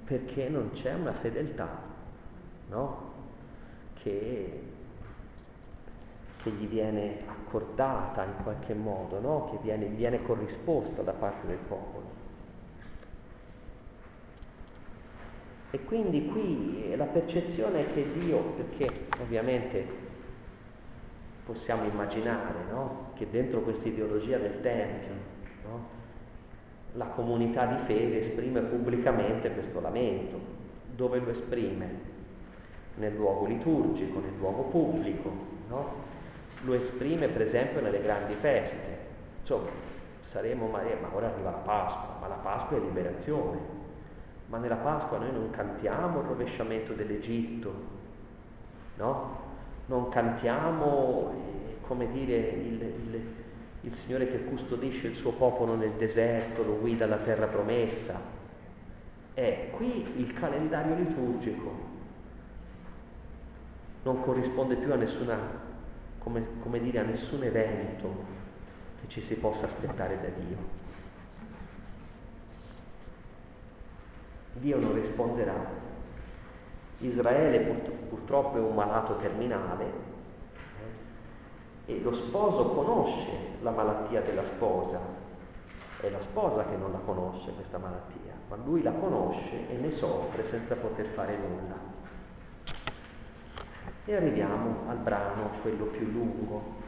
perché 0.05 0.49
non 0.49 0.71
c'è 0.73 0.93
una 0.93 1.13
fedeltà 1.13 1.81
no? 2.69 3.13
che, 3.95 4.63
che, 6.45 6.51
gli 6.51 6.67
viene 6.67 7.23
accordata 7.27 8.23
in 8.23 8.43
qualche 8.43 8.75
modo, 8.75 9.19
no? 9.19 9.49
che 9.51 9.59
viene, 9.63 9.87
viene 9.87 10.23
corrisposta 10.23 11.03
da 11.03 11.13
parte 11.13 11.47
del 11.47 11.57
popolo. 11.57 12.23
E 15.71 15.83
quindi 15.85 16.27
qui 16.27 16.95
la 16.95 17.07
percezione 17.07 17.81
è 17.81 17.93
che 17.93 18.13
Dio, 18.13 18.39
perché 18.39 19.07
ovviamente 19.21 19.85
possiamo 21.45 21.85
immaginare 21.85 22.61
no? 22.71 23.11
che 23.15 23.29
dentro 23.29 23.61
questa 23.63 23.89
ideologia 23.89 24.39
del 24.39 24.61
Tempio 24.61 25.13
no? 25.65 26.03
la 26.93 27.07
comunità 27.07 27.67
di 27.67 27.79
fede 27.85 28.19
esprime 28.19 28.61
pubblicamente 28.61 29.53
questo 29.53 29.81
lamento. 29.81 30.39
Dove 30.95 31.19
lo 31.19 31.31
esprime? 31.31 32.13
Nel 32.97 33.15
luogo 33.15 33.47
liturgico, 33.47 34.21
nel 34.21 34.37
luogo 34.39 34.63
pubblico. 34.65 35.33
No? 35.69 36.04
Lo 36.65 36.75
esprime 36.75 37.29
per 37.29 37.43
esempio 37.43 37.81
nelle 37.81 38.01
grandi 38.01 38.35
feste. 38.35 38.99
Insomma, 39.41 39.71
saremo, 40.21 40.67
ma, 40.67 40.83
ma 41.01 41.15
ora 41.15 41.29
arriva 41.29 41.51
la 41.51 41.57
Pasqua, 41.59 42.17
ma 42.21 42.29
la 42.29 42.35
Pasqua 42.37 42.77
è 42.77 42.81
liberazione 42.81 43.75
ma 44.47 44.59
nella 44.59 44.77
Pasqua 44.77 45.19
noi 45.19 45.33
non 45.33 45.51
cantiamo 45.51 46.21
il 46.21 46.27
rovesciamento 46.27 46.93
dell'Egitto, 46.93 47.73
no? 48.97 49.43
Non 49.87 50.09
cantiamo, 50.11 51.33
eh, 51.33 51.81
come 51.81 52.11
dire, 52.13 52.37
il, 52.37 52.83
il, 52.83 53.27
il 53.81 53.93
Signore 53.93 54.29
che 54.29 54.45
custodisce 54.45 55.09
il 55.09 55.17
suo 55.17 55.33
popolo 55.33 55.75
nel 55.75 55.93
deserto, 55.93 56.63
lo 56.63 56.79
guida 56.79 57.05
alla 57.05 57.17
terra 57.17 57.47
promessa. 57.47 58.21
È 59.35 59.71
qui 59.73 60.21
il 60.21 60.33
calendario 60.33 60.95
liturgico 60.95 61.93
non 64.05 64.23
corrisponde 64.23 64.77
più 64.77 64.93
a 64.93 64.97
nessuna, 64.97 65.37
come, 66.25 66.43
come 66.63 66.81
dire, 66.81 66.99
a 66.99 67.03
nessun 67.03 67.45
evento 67.45 68.13
che 69.01 69.09
ci 69.09 69.21
si 69.21 69.37
possa 69.37 69.67
aspettare 69.67 70.19
da 70.21 70.29
Dio. 70.29 70.57
Dio 74.55 74.81
non 74.81 74.95
risponderà. 74.95 75.83
Israele 76.99 77.59
purtroppo 78.09 78.57
è 78.57 78.61
un 78.61 78.75
malato 78.75 79.17
terminale 79.17 79.85
eh, 81.87 81.93
e 81.93 82.01
lo 82.01 82.15
sposo 82.15 82.71
conosce 82.71 83.31
la 83.61 83.73
malattia 83.73 84.23
della 84.23 84.45
sposa, 84.45 85.01
è 86.01 86.09
la 86.09 86.23
sposa 86.23 86.65
che 86.65 86.77
non 86.77 86.93
la 86.93 87.01
conosce 87.05 87.53
questa 87.53 87.77
malattia, 87.77 88.33
ma 88.49 88.57
lui 88.57 88.83
la 88.83 88.93
conosce 88.93 89.69
e 89.69 89.77
ne 89.77 89.91
soffre 89.91 90.47
senza 90.47 90.77
poter 90.77 91.07
fare 91.07 91.37
nulla. 91.37 91.94
E 94.07 94.15
arriviamo 94.15 94.89
al 94.89 94.99
brano, 94.99 95.51
quello 95.63 95.87
più 95.87 96.11
lungo, 96.11 96.83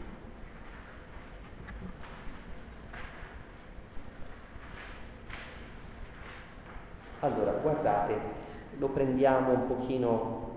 Allora, 7.21 7.51
guardate, 7.53 8.15
lo 8.79 8.89
prendiamo 8.89 9.53
un 9.53 9.67
pochino 9.67 10.51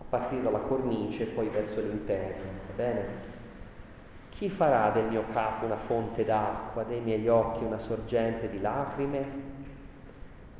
a 0.00 0.04
partire 0.08 0.42
dalla 0.42 0.58
cornice 0.58 1.22
e 1.22 1.26
poi 1.26 1.48
verso 1.48 1.80
l'interno, 1.80 2.50
va 2.66 2.72
bene? 2.74 3.28
Chi 4.30 4.48
farà 4.48 4.90
del 4.90 5.04
mio 5.04 5.24
capo 5.32 5.66
una 5.66 5.76
fonte 5.76 6.24
d'acqua, 6.24 6.84
dei 6.84 7.00
miei 7.00 7.28
occhi 7.28 7.62
una 7.62 7.78
sorgente 7.78 8.48
di 8.48 8.60
lacrime? 8.60 9.24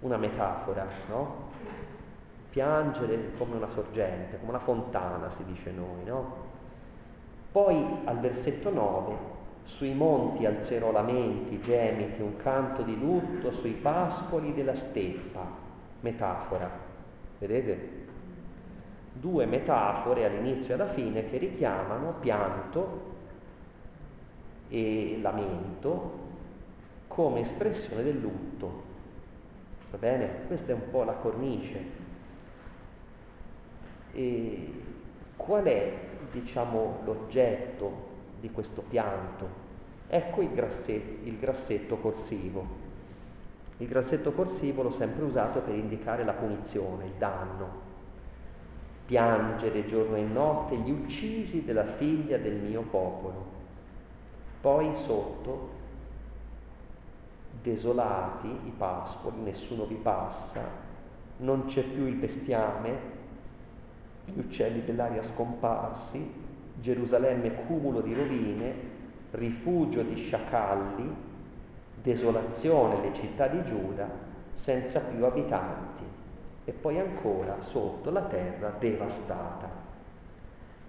Una 0.00 0.18
metafora, 0.18 0.86
no? 1.08 1.49
Piangere 2.50 3.32
come 3.38 3.56
una 3.56 3.68
sorgente, 3.68 4.38
come 4.38 4.50
una 4.50 4.58
fontana 4.58 5.30
si 5.30 5.44
dice 5.44 5.70
noi, 5.70 6.04
no? 6.04 6.48
Poi 7.52 7.84
al 8.04 8.18
versetto 8.18 8.70
9 8.70 9.38
sui 9.64 9.94
monti 9.94 10.46
alzerò 10.46 10.90
lamenti, 10.90 11.60
gemiti, 11.60 12.22
un 12.22 12.36
canto 12.36 12.82
di 12.82 12.98
lutto 12.98 13.52
sui 13.52 13.72
pascoli 13.72 14.52
della 14.52 14.74
steppa. 14.74 15.46
Metafora. 16.00 16.68
Vedete? 17.38 17.98
Due 19.12 19.46
metafore 19.46 20.24
all'inizio 20.24 20.70
e 20.70 20.74
alla 20.74 20.92
fine 20.92 21.24
che 21.24 21.38
richiamano 21.38 22.14
pianto 22.20 23.08
e 24.68 25.18
lamento 25.20 26.18
come 27.06 27.40
espressione 27.40 28.02
del 28.02 28.18
lutto. 28.18 28.82
Va 29.90 29.98
bene? 29.98 30.46
Questa 30.46 30.72
è 30.72 30.74
un 30.74 30.90
po' 30.90 31.04
la 31.04 31.14
cornice. 31.14 32.08
E 34.12 34.72
qual 35.36 35.64
è, 35.64 35.98
diciamo, 36.32 37.00
l'oggetto 37.04 38.08
di 38.40 38.50
questo 38.50 38.82
pianto. 38.88 39.68
Ecco 40.08 40.40
il 40.42 40.52
grassetto, 40.52 41.26
il 41.28 41.38
grassetto 41.38 41.96
corsivo. 41.98 42.88
Il 43.78 43.88
grassetto 43.88 44.32
corsivo 44.32 44.82
l'ho 44.82 44.90
sempre 44.90 45.24
usato 45.24 45.60
per 45.60 45.74
indicare 45.74 46.24
la 46.24 46.32
punizione, 46.32 47.06
il 47.06 47.12
danno. 47.16 47.88
Piangere 49.06 49.86
giorno 49.86 50.16
e 50.16 50.22
notte 50.22 50.76
gli 50.76 50.90
uccisi 50.90 51.64
della 51.64 51.86
figlia 51.86 52.36
del 52.38 52.56
mio 52.56 52.82
popolo. 52.82 53.58
Poi 54.60 54.94
sotto, 54.96 55.70
desolati 57.62 58.48
i 58.48 58.72
pascoli, 58.76 59.40
nessuno 59.42 59.86
vi 59.86 59.94
passa, 59.94 60.60
non 61.38 61.64
c'è 61.64 61.82
più 61.82 62.06
il 62.06 62.16
bestiame, 62.16 63.18
gli 64.32 64.38
uccelli 64.38 64.84
dell'aria 64.84 65.22
scomparsi, 65.22 66.48
Gerusalemme 66.80 67.66
cumulo 67.66 68.00
di 68.00 68.14
rovine, 68.14 68.74
rifugio 69.32 70.02
di 70.02 70.16
sciacalli, 70.16 71.14
desolazione 72.02 73.00
le 73.00 73.12
città 73.12 73.46
di 73.48 73.62
Giuda, 73.64 74.08
senza 74.54 75.00
più 75.00 75.24
abitanti. 75.24 76.04
E 76.64 76.72
poi 76.72 76.98
ancora 76.98 77.60
sotto 77.60 78.10
la 78.10 78.22
terra 78.22 78.74
devastata. 78.78 79.68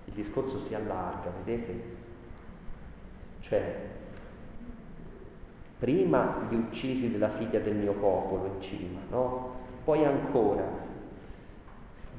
Il 0.05 0.13
discorso 0.13 0.59
si 0.59 0.73
allarga, 0.75 1.31
vedete? 1.43 1.83
Cioè, 3.39 3.75
prima 5.79 6.45
gli 6.49 6.55
uccisi 6.55 7.11
della 7.11 7.29
figlia 7.29 7.59
del 7.59 7.75
mio 7.75 7.93
popolo 7.93 8.45
in 8.45 8.61
cima, 8.61 8.99
no? 9.09 9.55
Poi 9.83 10.05
ancora 10.05 10.89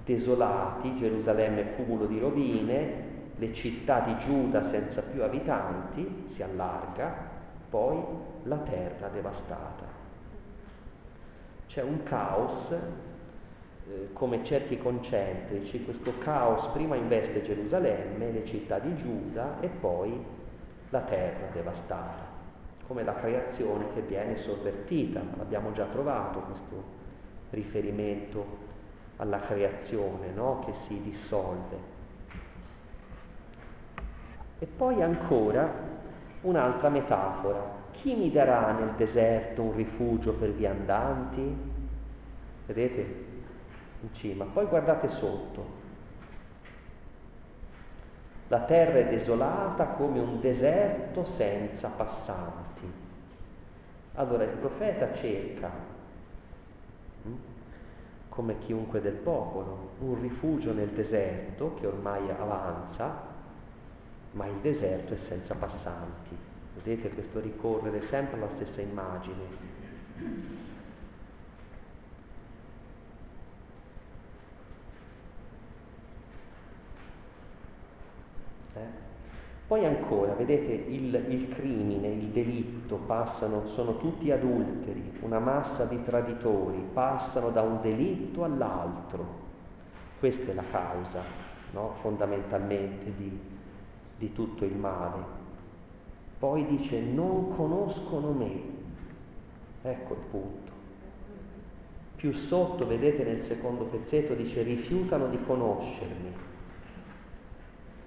desolati, 0.04 0.94
Gerusalemme 0.96 1.74
cumulo 1.74 2.06
di 2.06 2.18
rovine, 2.18 3.10
le 3.36 3.52
città 3.52 4.00
di 4.00 4.16
Giuda 4.18 4.62
senza 4.62 5.02
più 5.02 5.22
abitanti, 5.22 6.24
si 6.26 6.42
allarga, 6.42 7.30
poi 7.68 8.02
la 8.44 8.58
terra 8.58 9.08
devastata. 9.08 10.00
C'è 11.66 11.82
un 11.82 12.02
caos 12.02 12.70
eh, 12.70 14.12
come 14.12 14.44
cerchi 14.44 14.78
concentrici, 14.78 15.84
questo 15.84 16.18
caos 16.18 16.66
prima 16.68 16.96
investe 16.96 17.40
Gerusalemme, 17.40 18.30
le 18.30 18.44
città 18.44 18.78
di 18.78 18.94
Giuda 18.96 19.60
e 19.60 19.68
poi 19.68 20.22
la 20.90 21.00
terra 21.00 21.46
devastata, 21.52 22.26
come 22.86 23.02
la 23.02 23.14
creazione 23.14 23.86
che 23.94 24.02
viene 24.02 24.36
sovvertita. 24.36 25.20
Abbiamo 25.40 25.72
già 25.72 25.86
trovato 25.86 26.40
questo 26.40 27.00
riferimento 27.50 28.70
alla 29.22 29.38
creazione 29.38 30.30
no? 30.34 30.58
che 30.66 30.74
si 30.74 31.00
dissolve. 31.00 31.90
E 34.58 34.66
poi 34.66 35.00
ancora 35.00 35.72
un'altra 36.42 36.88
metafora. 36.88 37.80
Chi 37.92 38.14
mi 38.16 38.32
darà 38.32 38.72
nel 38.72 38.94
deserto 38.96 39.62
un 39.62 39.74
rifugio 39.74 40.32
per 40.34 40.50
viandanti? 40.50 41.56
Vedete 42.66 43.00
in 44.00 44.12
cima. 44.12 44.44
Poi 44.44 44.66
guardate 44.66 45.08
sotto. 45.08 45.80
La 48.48 48.60
terra 48.62 48.98
è 48.98 49.08
desolata 49.08 49.86
come 49.86 50.18
un 50.18 50.40
deserto 50.40 51.24
senza 51.24 51.90
passanti. 51.90 52.90
Allora 54.14 54.42
il 54.42 54.56
profeta 54.56 55.12
cerca, 55.12 55.70
come 58.32 58.58
chiunque 58.58 59.02
del 59.02 59.16
popolo, 59.16 59.90
un 59.98 60.18
rifugio 60.20 60.72
nel 60.72 60.88
deserto 60.88 61.74
che 61.74 61.86
ormai 61.86 62.30
avanza 62.30 63.30
ma 64.32 64.46
il 64.46 64.58
deserto 64.60 65.12
è 65.12 65.16
senza 65.18 65.54
passanti. 65.54 66.36
Vedete 66.74 67.10
questo 67.10 67.40
ricorrere 67.40 68.00
sempre 68.00 68.36
alla 68.36 68.48
stessa 68.48 68.80
immagine. 68.80 69.70
Eh? 78.74 78.86
Poi 79.72 79.86
ancora, 79.86 80.34
vedete, 80.34 80.70
il, 80.70 81.14
il, 81.30 81.48
crimine, 81.48 82.08
il 82.08 82.26
delitto 82.26 82.96
passano, 83.06 83.68
sono 83.68 83.96
tutti 83.96 84.30
adulteri, 84.30 85.14
una 85.22 85.38
massa 85.38 85.86
di 85.86 86.02
traditori, 86.02 86.86
passano 86.92 87.48
da 87.48 87.62
un 87.62 87.80
delitto 87.80 88.44
all'altro. 88.44 89.24
Questa 90.18 90.50
è 90.50 90.54
la 90.54 90.64
causa, 90.70 91.22
no? 91.70 91.94
fondamentalmente, 92.02 93.14
di, 93.14 93.40
di 94.18 94.32
tutto 94.34 94.66
il 94.66 94.76
male. 94.76 95.24
Poi 96.38 96.66
dice 96.66 97.00
non 97.00 97.56
conoscono 97.56 98.30
me. 98.32 98.60
Ecco 99.80 100.12
il 100.12 100.20
punto. 100.30 100.72
Più 102.16 102.30
sotto, 102.34 102.86
vedete 102.86 103.24
nel 103.24 103.40
secondo 103.40 103.84
pezzetto, 103.84 104.34
dice 104.34 104.60
rifiutano 104.60 105.28
di 105.28 105.42
conoscermi. 105.42 106.50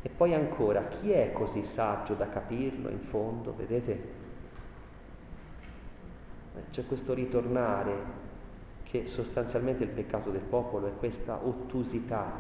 E 0.06 0.10
poi 0.10 0.36
ancora, 0.36 0.86
chi 0.86 1.10
è 1.10 1.32
così 1.32 1.64
saggio 1.64 2.14
da 2.14 2.30
capirlo 2.30 2.90
in 2.90 3.00
fondo? 3.00 3.56
Vedete? 3.56 3.92
Eh, 6.56 6.62
c'è 6.70 6.86
questo 6.86 7.16
ritornare 7.16 8.24
che 8.84 9.08
sostanzialmente 9.08 9.84
il 9.84 9.90
peccato 9.90 10.30
del 10.30 10.44
popolo 10.44 10.86
è 10.86 10.96
questa 10.96 11.40
ottusità 11.44 12.34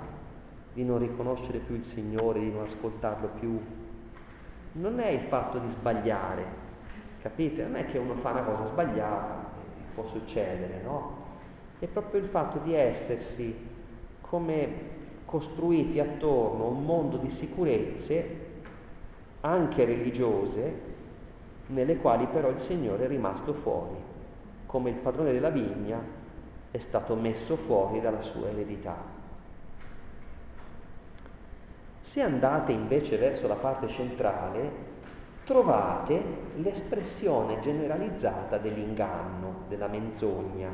di 0.73 0.83
non 0.83 0.99
riconoscere 0.99 1.57
più 1.57 1.73
il 1.73 1.83
Signore, 1.83 2.39
di 2.41 2.51
non 2.51 2.65
ascoltarlo 2.65 3.29
più. 3.39 3.59
Non 4.73 4.99
è 4.99 5.07
il 5.07 5.21
fatto 5.21 5.57
di 5.57 5.67
sbagliare, 5.67 6.45
capite? 7.19 7.63
Non 7.63 7.77
è 7.77 7.85
che 7.87 7.97
uno 7.97 8.13
fa 8.13 8.29
una 8.29 8.43
cosa 8.43 8.65
sbagliata, 8.65 9.43
può 9.95 10.05
succedere, 10.05 10.83
no? 10.83 11.17
È 11.79 11.87
proprio 11.87 12.21
il 12.21 12.27
fatto 12.27 12.59
di 12.59 12.75
essersi 12.75 13.55
come 14.21 14.95
costruiti 15.35 15.99
attorno 15.99 16.63
a 16.63 16.69
un 16.69 16.85
mondo 16.85 17.17
di 17.17 17.29
sicurezze, 17.29 18.43
anche 19.41 19.83
religiose, 19.83 20.93
nelle 21.67 21.97
quali 21.97 22.25
però 22.27 22.47
il 22.49 22.57
Signore 22.57 23.03
è 23.03 23.07
rimasto 23.09 23.53
fuori, 23.53 23.97
come 24.65 24.91
il 24.91 24.95
padrone 24.95 25.33
della 25.33 25.49
vigna 25.49 26.01
è 26.71 26.77
stato 26.77 27.15
messo 27.15 27.57
fuori 27.57 27.99
dalla 27.99 28.21
sua 28.21 28.47
eredità. 28.47 28.95
Se 31.99 32.21
andate 32.21 32.71
invece 32.71 33.17
verso 33.17 33.45
la 33.49 33.55
parte 33.55 33.89
centrale, 33.89 34.71
trovate 35.43 36.23
l'espressione 36.55 37.59
generalizzata 37.59 38.57
dell'inganno, 38.57 39.63
della 39.67 39.87
menzogna. 39.87 40.69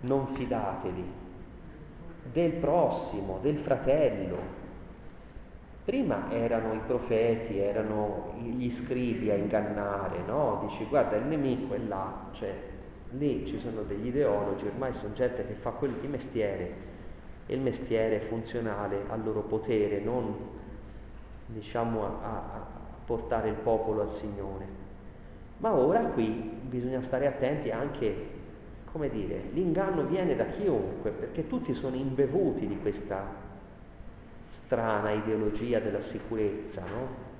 Non 0.00 0.28
fidatevi 0.28 1.21
del 2.30 2.52
prossimo, 2.52 3.38
del 3.42 3.56
fratello. 3.56 4.60
Prima 5.84 6.30
erano 6.30 6.74
i 6.74 6.80
profeti, 6.86 7.58
erano 7.58 8.34
gli 8.40 8.70
scribi 8.70 9.30
a 9.30 9.34
ingannare, 9.34 10.18
no? 10.26 10.64
Dici 10.68 10.84
guarda 10.84 11.16
il 11.16 11.24
nemico 11.24 11.74
è 11.74 11.78
là, 11.78 12.28
cioè 12.32 12.54
lì 13.18 13.46
ci 13.46 13.58
sono 13.58 13.82
degli 13.82 14.06
ideologi, 14.06 14.66
ormai 14.66 14.92
sono 14.92 15.12
gente 15.12 15.44
che 15.46 15.54
fa 15.54 15.70
quello 15.70 15.98
di 15.98 16.06
mestiere 16.06 16.90
e 17.46 17.54
il 17.54 17.60
mestiere 17.60 18.16
è 18.16 18.20
funzionale 18.20 19.04
al 19.08 19.24
loro 19.24 19.40
potere, 19.40 19.98
non 19.98 20.34
diciamo 21.46 22.04
a, 22.04 22.08
a 22.20 22.66
portare 23.04 23.48
il 23.48 23.56
popolo 23.56 24.02
al 24.02 24.10
Signore. 24.10 24.80
Ma 25.58 25.74
ora 25.74 26.00
qui 26.06 26.26
bisogna 26.62 27.02
stare 27.02 27.26
attenti 27.26 27.70
anche, 27.70 28.31
come 28.92 29.08
dire, 29.08 29.48
l'inganno 29.52 30.04
viene 30.04 30.36
da 30.36 30.44
chiunque, 30.44 31.10
perché 31.10 31.46
tutti 31.46 31.72
sono 31.74 31.96
imbevuti 31.96 32.66
di 32.66 32.78
questa 32.78 33.24
strana 34.48 35.12
ideologia 35.12 35.80
della 35.80 36.02
sicurezza, 36.02 36.82
no? 36.82 37.30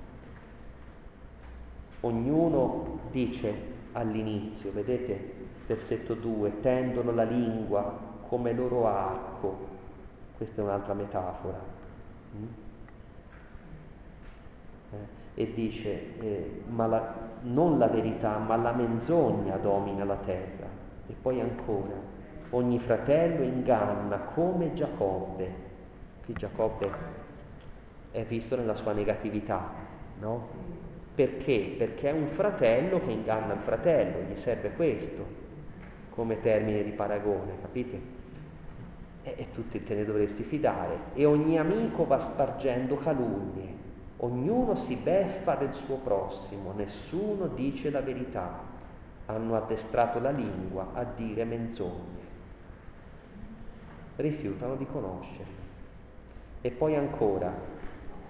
Ognuno 2.01 2.99
dice 3.11 3.53
all'inizio, 3.91 4.71
vedete, 4.71 5.33
versetto 5.67 6.15
2, 6.15 6.59
tendono 6.59 7.11
la 7.11 7.23
lingua 7.23 7.99
come 8.27 8.51
loro 8.51 8.87
arco, 8.87 9.67
questa 10.35 10.59
è 10.59 10.63
un'altra 10.63 10.95
metafora. 10.95 11.59
Mm? 12.35 12.45
Eh, 14.91 15.41
e 15.41 15.53
dice, 15.53 16.19
eh, 16.19 16.61
ma 16.67 16.87
la, 16.87 17.15
non 17.41 17.77
la 17.77 17.87
verità, 17.87 18.39
ma 18.39 18.55
la 18.55 18.73
menzogna 18.73 19.55
domina 19.57 20.03
la 20.03 20.17
terra. 20.17 20.62
E 21.07 21.15
poi 21.21 21.39
ancora, 21.41 21.95
ogni 22.51 22.79
fratello 22.79 23.43
inganna 23.43 24.17
come 24.17 24.73
Giacobbe. 24.73 25.71
Qui 26.25 26.33
Giacobbe 26.33 26.91
è 28.11 28.23
visto 28.23 28.55
nella 28.55 28.73
sua 28.73 28.93
negatività, 28.93 29.69
no? 30.19 30.47
Perché? 31.13 31.75
Perché 31.77 32.09
è 32.09 32.13
un 32.13 32.27
fratello 32.27 32.99
che 32.99 33.11
inganna 33.11 33.53
il 33.53 33.59
fratello, 33.59 34.21
gli 34.29 34.35
serve 34.35 34.71
questo 34.71 35.41
come 36.09 36.39
termine 36.39 36.83
di 36.83 36.91
paragone, 36.91 37.53
capite? 37.61 38.21
e, 39.23 39.35
e 39.37 39.47
tutti 39.51 39.83
te 39.83 39.95
ne 39.95 40.05
dovresti 40.05 40.43
fidare. 40.43 40.97
E 41.13 41.25
ogni 41.25 41.57
amico 41.57 42.05
va 42.05 42.19
spargendo 42.19 42.97
calunnie, 42.97 43.81
ognuno 44.17 44.75
si 44.75 44.95
beffa 44.95 45.55
del 45.55 45.73
suo 45.73 45.95
prossimo, 45.97 46.73
nessuno 46.75 47.47
dice 47.47 47.89
la 47.89 48.01
verità. 48.01 48.71
Hanno 49.25 49.55
addestrato 49.55 50.19
la 50.19 50.31
lingua 50.31 50.89
a 50.93 51.03
dire 51.03 51.43
menzogne. 51.45 52.21
Rifiutano 54.15 54.75
di 54.75 54.85
conoscerli. 54.85 55.61
E 56.61 56.71
poi 56.71 56.95
ancora, 56.95 57.53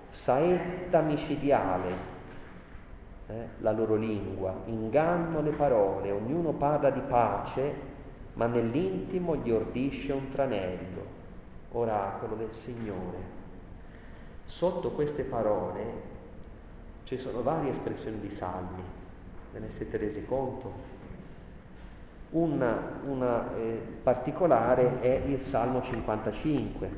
saetta 0.10 1.02
micidiale, 1.02 2.12
eh, 3.28 3.48
la 3.60 3.72
loro 3.72 3.96
lingua, 3.96 4.56
inganno 4.66 5.42
le 5.42 5.52
parole, 5.52 6.12
ognuno 6.12 6.54
parla 6.54 6.90
di 6.90 7.02
pace 7.02 7.92
ma 8.34 8.48
nell'intimo 8.48 9.36
gli 9.36 9.52
ordisce 9.52 10.12
un 10.12 10.30
tranello, 10.30 11.06
oracolo 11.72 12.36
del 12.36 12.54
Signore. 12.54 13.42
Sotto 14.46 14.92
queste 14.92 15.24
parole 15.24 16.12
ci 17.04 17.18
sono 17.18 17.44
varie 17.44 17.70
espressioni 17.70 18.20
di 18.20 18.30
salmi, 18.30 18.84
ve 19.54 19.60
ne 19.60 19.70
siete 19.70 19.98
resi 19.98 20.26
conto? 20.26 21.02
Una, 22.32 23.56
eh, 23.56 23.80
particolare 24.02 25.00
è 25.02 25.24
il 25.28 25.42
Salmo 25.42 25.84
55. 25.84 26.90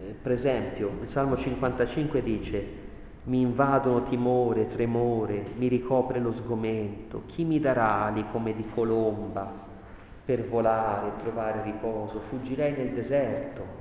Eh, 0.00 0.14
per 0.22 0.32
esempio, 0.32 0.90
il 1.02 1.08
Salmo 1.08 1.36
55 1.36 2.22
dice 2.22 2.88
mi 3.24 3.42
invadono 3.42 4.02
timore, 4.04 4.66
tremore, 4.66 5.44
mi 5.56 5.68
ricopre 5.68 6.20
lo 6.20 6.32
sgomento, 6.32 7.24
chi 7.26 7.44
mi 7.44 7.60
darà 7.60 8.04
ali 8.04 8.24
come 8.32 8.54
di 8.54 8.66
colomba 8.72 9.68
per 10.24 10.48
volare 10.48 11.12
trovare 11.18 11.62
riposo? 11.62 12.20
Fuggirei 12.20 12.72
nel 12.72 12.92
deserto. 12.92 13.78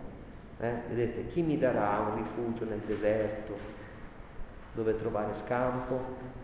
Eh? 0.59 0.73
Vedete, 0.89 1.27
chi 1.27 1.41
mi 1.41 1.57
darà 1.57 1.99
un 1.99 2.15
rifugio 2.17 2.65
nel 2.65 2.81
deserto 2.85 3.78
dove 4.73 4.95
trovare 4.95 5.33
scampo? 5.33 6.37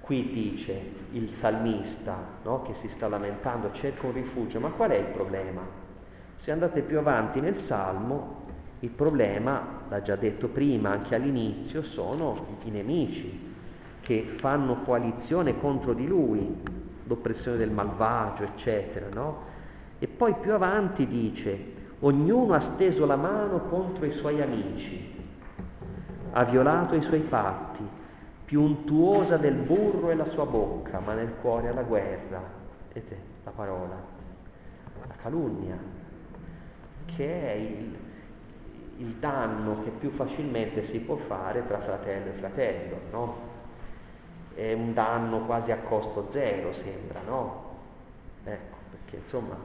Qui 0.00 0.30
dice 0.32 0.80
il 1.12 1.30
salmista 1.30 2.16
no? 2.42 2.62
che 2.62 2.74
si 2.74 2.88
sta 2.88 3.08
lamentando, 3.08 3.70
cerca 3.72 4.06
un 4.06 4.12
rifugio, 4.12 4.60
ma 4.60 4.70
qual 4.70 4.90
è 4.90 4.96
il 4.96 5.06
problema? 5.06 5.62
Se 6.36 6.50
andate 6.50 6.82
più 6.82 6.98
avanti 6.98 7.40
nel 7.40 7.56
Salmo, 7.56 8.40
il 8.80 8.90
problema, 8.90 9.82
l'ha 9.88 10.02
già 10.02 10.16
detto 10.16 10.48
prima, 10.48 10.90
anche 10.90 11.14
all'inizio, 11.14 11.82
sono 11.82 12.58
i 12.64 12.70
nemici 12.70 13.50
che 14.00 14.24
fanno 14.24 14.82
coalizione 14.82 15.58
contro 15.60 15.92
di 15.92 16.08
lui, 16.08 16.60
l'oppressione 17.04 17.56
del 17.56 17.70
malvagio, 17.70 18.42
eccetera, 18.42 19.06
no? 19.12 19.50
E 20.00 20.08
poi 20.08 20.34
più 20.34 20.52
avanti 20.52 21.06
dice, 21.06 21.56
ognuno 22.00 22.54
ha 22.54 22.60
steso 22.60 23.06
la 23.06 23.14
mano 23.14 23.60
contro 23.68 24.04
i 24.04 24.10
suoi 24.10 24.42
amici, 24.42 25.21
ha 26.32 26.44
violato 26.44 26.94
i 26.94 27.02
suoi 27.02 27.20
patti, 27.20 27.86
più 28.44 28.62
untuosa 28.62 29.36
del 29.36 29.54
burro 29.54 30.10
è 30.10 30.14
la 30.14 30.24
sua 30.24 30.44
bocca, 30.44 30.98
ma 30.98 31.14
nel 31.14 31.34
cuore 31.40 31.68
ha 31.68 31.72
la 31.72 31.82
guerra. 31.82 32.42
Vedete 32.92 33.16
la 33.44 33.50
parola, 33.50 33.96
la 35.06 35.14
calunnia, 35.22 35.76
che 37.06 37.52
è 37.52 37.54
il, 37.54 37.96
il 38.98 39.14
danno 39.14 39.82
che 39.82 39.90
più 39.90 40.10
facilmente 40.10 40.82
si 40.82 41.00
può 41.00 41.16
fare 41.16 41.66
tra 41.66 41.80
fratello 41.80 42.30
e 42.30 42.32
fratello, 42.32 42.96
no? 43.10 43.50
È 44.54 44.72
un 44.72 44.92
danno 44.92 45.46
quasi 45.46 45.72
a 45.72 45.78
costo 45.78 46.26
zero, 46.30 46.72
sembra, 46.72 47.20
no? 47.24 47.70
Ecco, 48.44 48.76
perché 48.90 49.16
insomma, 49.16 49.56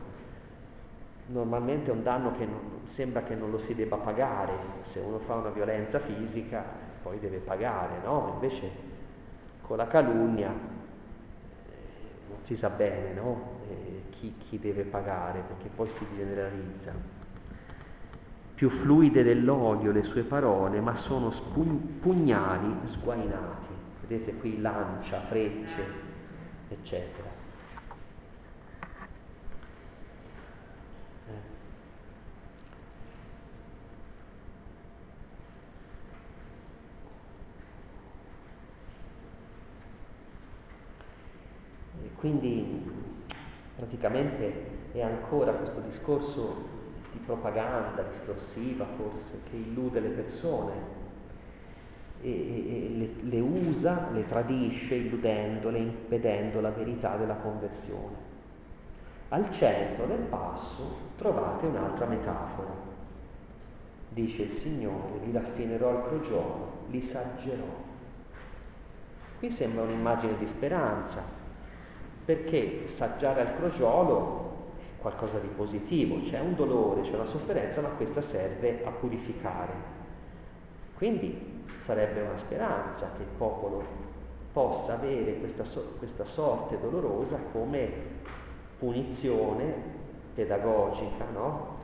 normalmente 1.28 1.92
è 1.92 1.94
un 1.94 2.04
danno 2.04 2.32
che 2.32 2.46
non, 2.46 2.82
sembra 2.84 3.24
che 3.24 3.36
non 3.36 3.52
lo 3.52 3.58
si 3.58 3.76
debba 3.76 3.98
pagare, 3.98 4.54
se 4.82 5.00
uno 5.00 5.20
fa 5.20 5.36
una 5.36 5.50
violenza 5.50 6.00
fisica 6.00 6.64
poi 7.02 7.20
deve 7.20 7.38
pagare, 7.40 8.00
no? 8.04 8.32
Invece 8.34 8.72
con 9.62 9.78
la 9.78 9.88
calunnia 9.88 10.52
eh, 10.52 12.22
non 12.28 12.38
si 12.44 12.56
sa 12.56 12.70
bene, 12.70 13.14
no? 13.14 13.60
Eh, 13.70 14.06
chi, 14.10 14.38
chi 14.38 14.60
deve 14.60 14.84
pagare, 14.84 15.42
perché 15.42 15.70
poi 15.70 15.90
si 15.90 16.06
generalizza 16.16 16.94
più 18.54 18.70
fluide 18.70 19.24
dell'olio 19.24 19.92
le 19.92 20.04
sue 20.04 20.24
parole, 20.24 20.82
ma 20.82 20.96
sono 20.96 21.30
spugn- 21.30 22.00
pugnali 22.00 22.88
sguainati. 22.88 23.74
Vedete 24.02 24.36
qui 24.36 24.60
lancia, 24.60 25.20
frecce, 25.22 25.84
eccetera. 26.68 27.30
Eh. 31.28 31.42
Quindi 42.16 42.84
praticamente 43.76 44.76
è 44.94 45.02
ancora 45.02 45.54
questo 45.54 45.80
discorso 45.82 46.76
di 47.12 47.20
propaganda 47.20 48.04
distorsiva 48.04 48.86
forse 48.98 49.42
che 49.50 49.56
illude 49.56 50.00
le 50.00 50.10
persone 50.10 50.74
e, 52.22 52.30
e 52.30 52.90
le, 52.96 53.10
le 53.22 53.40
usa, 53.40 54.10
le 54.12 54.28
tradisce 54.28 54.96
illudendole, 54.96 55.78
impedendo 55.78 56.62
la 56.62 56.72
verità 56.72 57.16
della 57.16 57.36
conversione. 57.36 58.26
Al 59.30 59.52
centro 59.52 60.06
del 60.06 60.22
passo 60.22 60.96
trovate 61.18 61.66
un'altra 61.66 62.06
metafora. 62.06 62.86
Dice 64.10 64.44
il 64.44 64.54
Signore, 64.54 65.20
li 65.26 65.32
raffinerò 65.32 65.90
al 65.90 66.08
crogiolo, 66.08 66.86
li 66.90 67.02
saggerò. 67.02 67.86
Qui 69.38 69.52
sembra 69.52 69.84
un'immagine 69.84 70.38
di 70.38 70.48
speranza, 70.48 71.22
perché 72.28 72.90
saggiare 72.90 73.40
al 73.40 73.56
crogiolo 73.56 74.56
qualcosa 74.98 75.40
di 75.40 75.48
positivo, 75.48 76.20
c'è 76.20 76.42
un 76.42 76.56
dolore, 76.56 77.00
c'è 77.00 77.14
una 77.14 77.24
sofferenza, 77.24 77.80
ma 77.80 77.88
questa 77.88 78.20
serve 78.20 78.84
a 78.84 78.90
purificare. 78.90 79.72
Quindi 80.94 81.64
sarebbe 81.78 82.20
una 82.20 82.36
speranza 82.36 83.12
che 83.16 83.22
il 83.22 83.30
popolo 83.38 83.82
possa 84.52 84.96
avere 84.96 85.40
questa, 85.40 85.64
questa 85.98 86.26
sorte 86.26 86.78
dolorosa 86.82 87.40
come 87.54 87.90
punizione 88.78 89.74
pedagogica, 90.34 91.24
no? 91.32 91.76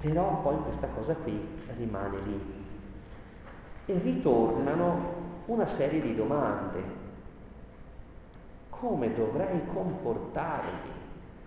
Però 0.00 0.40
poi 0.40 0.56
questa 0.62 0.88
cosa 0.88 1.14
qui 1.16 1.38
rimane 1.76 2.18
lì 2.24 2.40
e 3.84 3.98
ritornano 3.98 5.42
una 5.44 5.66
serie 5.66 6.00
di 6.00 6.14
domande. 6.14 7.05
Come 8.86 9.12
dovrei 9.12 9.66
comportarmi 9.66 10.94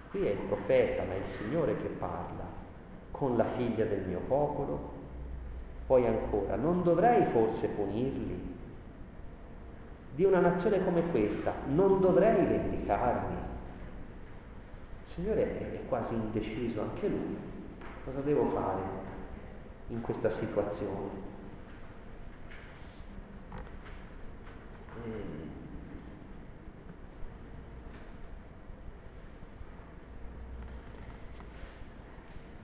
Qui 0.09 0.25
è 0.25 0.31
il 0.31 0.39
profeta, 0.39 1.03
ma 1.03 1.13
è 1.13 1.17
il 1.17 1.25
Signore 1.25 1.77
che 1.77 1.87
parla 1.87 2.43
con 3.11 3.37
la 3.37 3.45
figlia 3.45 3.85
del 3.85 4.05
mio 4.07 4.19
popolo. 4.27 4.97
Poi 5.85 6.05
ancora, 6.05 6.55
non 6.55 6.83
dovrei 6.83 7.25
forse 7.25 7.69
punirli? 7.69 8.57
Di 10.15 10.23
una 10.25 10.39
nazione 10.39 10.83
come 10.83 11.09
questa 11.11 11.53
non 11.67 12.01
dovrei 12.01 12.43
vendicarmi? 12.45 13.35
Il 15.03 15.07
Signore 15.07 15.73
è 15.73 15.87
quasi 15.87 16.15
indeciso 16.15 16.81
anche 16.81 17.07
lui. 17.07 17.37
Cosa 18.03 18.19
devo 18.19 18.49
fare 18.49 18.81
in 19.87 20.01
questa 20.01 20.29
situazione? 20.29 21.27
E 25.05 25.38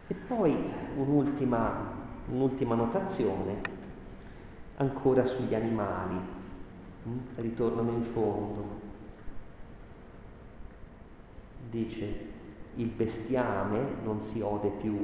E 0.07 0.13
poi 0.13 0.55
un'ultima, 0.97 1.93
un'ultima 2.29 2.75
notazione, 2.75 3.61
ancora 4.77 5.25
sugli 5.25 5.55
animali, 5.55 6.15
mm? 7.07 7.17
ritornano 7.35 7.91
in 7.91 8.03
fondo. 8.03 8.83
Dice, 11.69 12.33
il 12.75 12.87
bestiame 12.87 13.95
non 14.03 14.21
si 14.21 14.41
ode 14.41 14.69
più, 14.69 14.97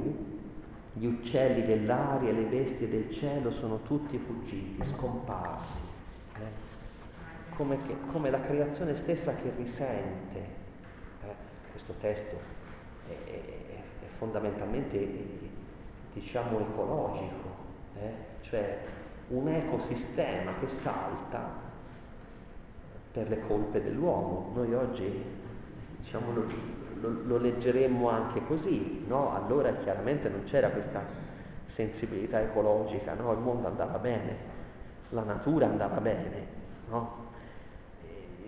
gli 0.92 1.06
uccelli 1.06 1.62
dell'aria 1.62 2.32
le 2.32 2.44
bestie 2.44 2.88
del 2.88 3.10
cielo 3.10 3.50
sono 3.50 3.80
tutti 3.82 4.18
fuggiti, 4.18 4.84
scomparsi. 4.84 5.80
Eh? 6.36 6.70
Come, 7.56 7.78
che, 7.86 7.96
come, 8.10 8.30
la 8.30 8.40
creazione 8.40 8.94
stessa 8.94 9.34
che 9.34 9.52
risente. 9.56 10.38
Eh? 10.38 11.34
Questo 11.70 11.94
testo 11.98 12.36
è, 13.08 13.30
è 13.30 13.61
fondamentalmente 14.22 15.40
diciamo 16.12 16.60
ecologico, 16.60 17.48
eh? 18.00 18.12
cioè 18.42 18.78
un 19.28 19.48
ecosistema 19.48 20.54
che 20.60 20.68
salta 20.68 21.50
per 23.10 23.28
le 23.28 23.40
colpe 23.40 23.82
dell'uomo. 23.82 24.52
Noi 24.54 24.74
oggi 24.74 25.24
diciamo, 25.98 26.32
lo, 26.32 26.46
lo, 27.00 27.22
lo, 27.24 27.36
leggeremmo 27.38 28.08
anche 28.08 28.46
così, 28.46 29.04
no? 29.08 29.34
allora 29.34 29.74
chiaramente 29.74 30.28
non 30.28 30.44
c'era 30.44 30.70
questa 30.70 31.04
sensibilità 31.64 32.40
ecologica, 32.40 33.14
no? 33.14 33.32
il 33.32 33.40
mondo 33.40 33.66
andava 33.66 33.98
bene, 33.98 34.36
la 35.08 35.24
natura 35.24 35.66
andava 35.66 36.00
bene. 36.00 36.46
No? 36.88 37.30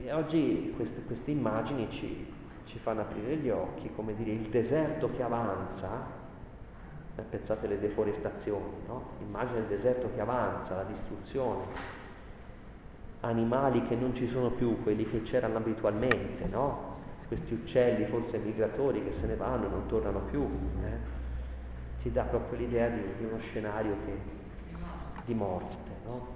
E 0.05 0.13
oggi 0.13 0.73
queste, 0.77 1.03
queste 1.03 1.33
immagini 1.33 1.91
ci, 1.91 2.33
ci 2.65 2.79
fanno 2.79 3.03
aprire 3.03 3.37
gli 3.37 3.51
occhi, 3.51 3.93
come 3.95 4.15
dire, 4.15 4.31
il 4.31 4.49
deserto 4.49 5.11
che 5.11 5.23
avanza, 5.23 6.07
eh, 7.17 7.23
pensate 7.23 7.67
alle 7.67 7.79
deforestazioni, 7.79 8.83
no? 8.87 9.11
immagine 9.21 9.61
del 9.61 9.69
deserto 9.69 10.11
che 10.15 10.21
avanza, 10.21 10.77
la 10.77 10.85
distruzione, 10.85 11.65
animali 13.21 13.83
che 13.83 13.95
non 13.95 14.15
ci 14.15 14.27
sono 14.27 14.51
più, 14.51 14.83
quelli 14.83 15.09
che 15.09 15.23
c'erano 15.23 15.59
abitualmente, 15.59 16.47
no? 16.47 16.93
questi 17.29 17.55
uccelli 17.55 18.05
forse 18.07 18.39
migratori 18.39 19.03
che 19.05 19.13
se 19.13 19.27
ne 19.27 19.37
vanno 19.37 19.67
e 19.67 19.71
non 19.71 19.87
tornano 19.87 20.21
più, 20.21 20.43
eh? 20.83 21.23
ti 21.99 22.11
dà 22.11 22.25
proprio 22.25 22.59
l'idea 22.59 22.89
di, 22.89 23.03
di 23.19 23.25
uno 23.25 23.39
scenario 23.39 23.97
che, 24.05 24.19
di 25.25 25.35
morte. 25.35 25.91
No? 26.05 26.34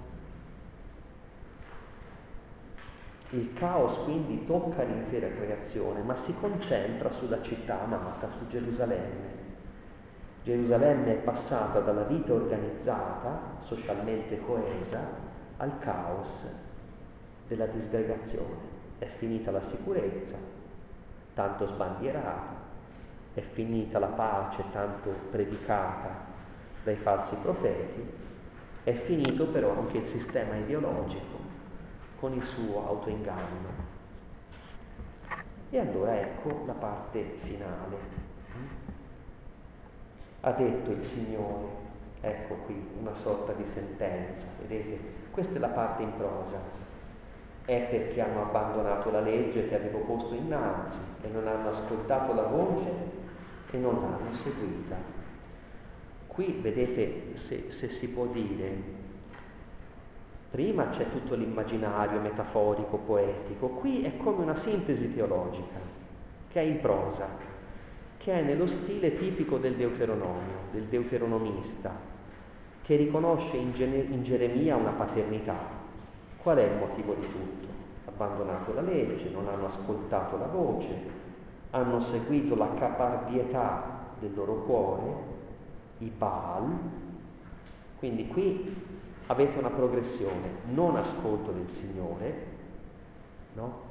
Il 3.31 3.53
caos 3.53 3.95
quindi 4.05 4.43
tocca 4.47 4.81
l'intera 4.81 5.27
creazione, 5.27 6.01
ma 6.01 6.15
si 6.15 6.33
concentra 6.39 7.11
sulla 7.11 7.39
città 7.43 7.83
amata, 7.83 8.27
su 8.27 8.47
Gerusalemme. 8.47 9.37
Gerusalemme 10.43 11.13
è 11.13 11.17
passata 11.17 11.79
dalla 11.81 12.05
vita 12.05 12.33
organizzata, 12.33 13.57
socialmente 13.59 14.39
coesa, 14.39 15.07
al 15.57 15.77
caos 15.77 16.51
della 17.47 17.67
disgregazione. 17.67 18.77
È 18.97 19.05
finita 19.05 19.51
la 19.51 19.61
sicurezza, 19.61 20.37
tanto 21.35 21.67
sbandierata, 21.67 22.57
è 23.35 23.41
finita 23.41 23.99
la 23.99 24.07
pace 24.07 24.63
tanto 24.71 25.11
predicata 25.29 26.25
dai 26.83 26.95
falsi 26.95 27.35
profeti, 27.43 28.03
è 28.83 28.93
finito 28.93 29.45
però 29.49 29.77
anche 29.77 29.97
il 29.97 30.05
sistema 30.05 30.55
ideologico 30.55 31.28
con 32.19 32.33
il 32.33 32.45
suo 32.45 32.85
autoinganno. 32.87 33.87
E 35.69 35.79
allora 35.79 36.19
ecco 36.19 36.63
la 36.65 36.73
parte 36.73 37.23
finale. 37.43 38.27
Ha 40.41 40.51
detto 40.51 40.91
il 40.91 41.03
Signore, 41.03 41.67
ecco 42.21 42.55
qui 42.65 42.89
una 42.99 43.13
sorta 43.13 43.53
di 43.53 43.65
sentenza, 43.65 44.47
vedete? 44.59 44.99
Questa 45.31 45.55
è 45.55 45.59
la 45.59 45.69
parte 45.69 46.03
in 46.03 46.15
prosa. 46.15 46.59
È 47.65 47.87
perché 47.89 48.21
hanno 48.21 48.43
abbandonato 48.43 49.11
la 49.11 49.19
legge 49.19 49.67
che 49.67 49.75
avevo 49.75 49.99
posto 49.99 50.33
innanzi 50.33 50.99
e 51.21 51.27
non 51.27 51.47
hanno 51.47 51.69
ascoltato 51.69 52.33
la 52.33 52.47
voce 52.47 52.91
e 53.69 53.77
non 53.77 54.01
l'hanno 54.01 54.33
seguita. 54.33 54.95
Qui 56.27 56.59
vedete 56.61 57.35
se, 57.35 57.69
se 57.69 57.89
si 57.89 58.09
può 58.09 58.25
dire, 58.25 58.98
Prima 60.49 60.89
c'è 60.89 61.09
tutto 61.11 61.35
l'immaginario 61.35 62.19
metaforico, 62.19 62.97
poetico, 62.97 63.67
qui 63.67 64.01
è 64.01 64.17
come 64.17 64.41
una 64.41 64.55
sintesi 64.55 65.13
teologica, 65.13 65.77
che 66.49 66.59
è 66.59 66.63
in 66.63 66.79
prosa, 66.79 67.27
che 68.17 68.33
è 68.33 68.41
nello 68.41 68.65
stile 68.65 69.13
tipico 69.13 69.57
del 69.59 69.75
Deuteronomio, 69.75 70.67
del 70.71 70.85
deuteronomista, 70.85 71.93
che 72.81 72.95
riconosce 72.95 73.57
in, 73.57 73.73
Gene- 73.73 74.07
in 74.09 74.23
Geremia 74.23 74.75
una 74.75 74.89
paternità. 74.89 75.55
Qual 76.41 76.57
è 76.57 76.63
il 76.63 76.77
motivo 76.77 77.13
di 77.13 77.27
tutto? 77.27 77.67
Abbandonato 78.05 78.73
la 78.73 78.81
legge, 78.81 79.29
non 79.29 79.47
hanno 79.47 79.67
ascoltato 79.67 80.35
la 80.37 80.47
voce, 80.47 80.95
hanno 81.69 81.99
seguito 81.99 82.55
la 82.55 82.73
caparbietà 82.73 84.07
del 84.19 84.33
loro 84.33 84.63
cuore, 84.63 85.13
i 85.99 86.11
Baal. 86.17 86.75
Quindi 87.99 88.27
qui 88.27 88.75
avete 89.31 89.59
una 89.59 89.69
progressione, 89.69 90.47
non 90.71 90.95
ascolto 90.95 91.51
del 91.51 91.69
Signore, 91.69 92.45
no? 93.53 93.87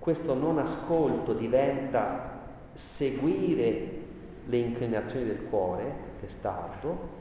Questo 0.00 0.34
non 0.34 0.58
ascolto 0.58 1.34
diventa 1.34 2.38
seguire 2.72 3.98
le 4.46 4.56
inclinazioni 4.56 5.26
del 5.26 5.44
cuore, 5.44 5.94
testardo, 6.20 7.18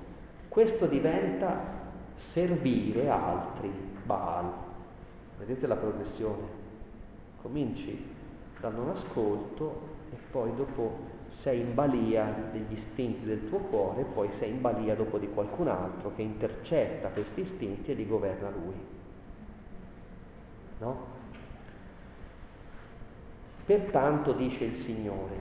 questo 0.47 0.87
diventa 0.87 1.77
servire 2.15 3.09
altri, 3.09 3.71
Baal. 4.03 4.51
Vedete 5.37 5.67
la 5.67 5.75
progressione? 5.75 6.57
Cominci 7.41 8.15
dal 8.59 8.73
non 8.73 8.89
ascolto 8.89 9.81
e 10.11 10.17
poi 10.31 10.55
dopo 10.55 11.08
sei 11.29 11.59
in 11.59 11.73
balia 11.73 12.49
degli 12.51 12.71
istinti 12.71 13.23
del 13.23 13.47
tuo 13.47 13.59
cuore 13.59 14.01
e 14.01 14.05
poi 14.05 14.31
sei 14.31 14.49
in 14.49 14.61
balia 14.61 14.95
dopo 14.95 15.17
di 15.17 15.29
qualcun 15.29 15.67
altro 15.67 16.13
che 16.15 16.21
intercetta 16.21 17.09
questi 17.09 17.41
istinti 17.41 17.91
e 17.91 17.93
li 17.93 18.07
governa 18.07 18.49
lui. 18.49 18.75
No? 20.79 21.17
Pertanto 23.65 24.33
dice 24.33 24.63
il 24.63 24.75
Signore, 24.75 25.35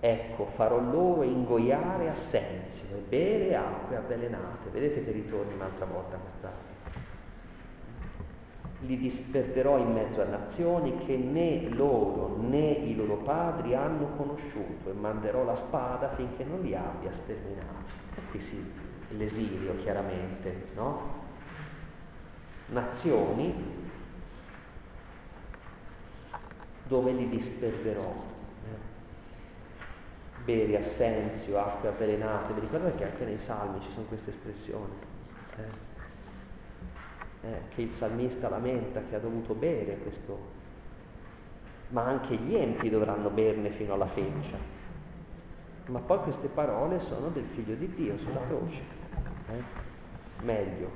ecco 0.00 0.46
farò 0.46 0.80
loro 0.80 1.22
ingoiare 1.22 2.08
assenzio 2.08 2.96
e 2.96 3.00
bere 3.06 3.54
acque 3.54 3.96
avvelenate. 3.96 4.70
Vedete 4.70 5.04
che 5.04 5.10
ritorna 5.10 5.54
un'altra 5.54 5.84
volta 5.84 6.16
questa 6.16 6.69
li 8.80 8.96
disperderò 8.96 9.78
in 9.78 9.92
mezzo 9.92 10.22
a 10.22 10.24
nazioni 10.24 10.96
che 10.98 11.16
né 11.16 11.68
loro 11.68 12.36
né 12.38 12.70
i 12.70 12.94
loro 12.94 13.16
padri 13.16 13.74
hanno 13.74 14.16
conosciuto 14.16 14.90
e 14.90 14.92
manderò 14.92 15.44
la 15.44 15.54
spada 15.54 16.08
finché 16.10 16.44
non 16.44 16.62
li 16.62 16.74
abbia 16.74 17.12
sterminati. 17.12 17.90
E 18.16 18.20
qui 18.30 18.40
sì, 18.40 18.62
l'esilio 19.10 19.76
chiaramente, 19.76 20.68
no? 20.74 21.18
Nazioni 22.66 23.78
dove 26.84 27.12
li 27.12 27.28
disperderò. 27.28 28.28
Bere 30.42 30.78
assenzio, 30.78 31.58
acque 31.58 31.88
avvelenate, 31.90 32.54
vi 32.54 32.60
ricordate 32.60 32.96
che 32.96 33.04
anche 33.04 33.24
nei 33.24 33.38
salmi 33.38 33.80
ci 33.82 33.90
sono 33.90 34.06
queste 34.06 34.30
espressioni? 34.30 34.94
Eh? 35.56 35.89
Eh, 37.42 37.62
che 37.68 37.82
il 37.82 37.90
salmista 37.90 38.48
lamenta 38.48 39.02
che 39.02 39.16
ha 39.16 39.18
dovuto 39.18 39.54
bere 39.54 39.98
questo, 39.98 40.38
ma 41.88 42.04
anche 42.04 42.36
gli 42.36 42.54
empi 42.54 42.88
dovranno 42.88 43.30
berne 43.30 43.70
fino 43.70 43.94
alla 43.94 44.06
feccia. 44.06 44.56
Ma 45.86 45.98
poi 46.00 46.18
queste 46.20 46.48
parole 46.48 47.00
sono 47.00 47.28
del 47.28 47.46
figlio 47.46 47.74
di 47.74 47.92
Dio 47.94 48.16
sulla 48.18 48.40
croce. 48.46 48.82
Eh? 49.48 49.62
Meglio, 50.42 50.90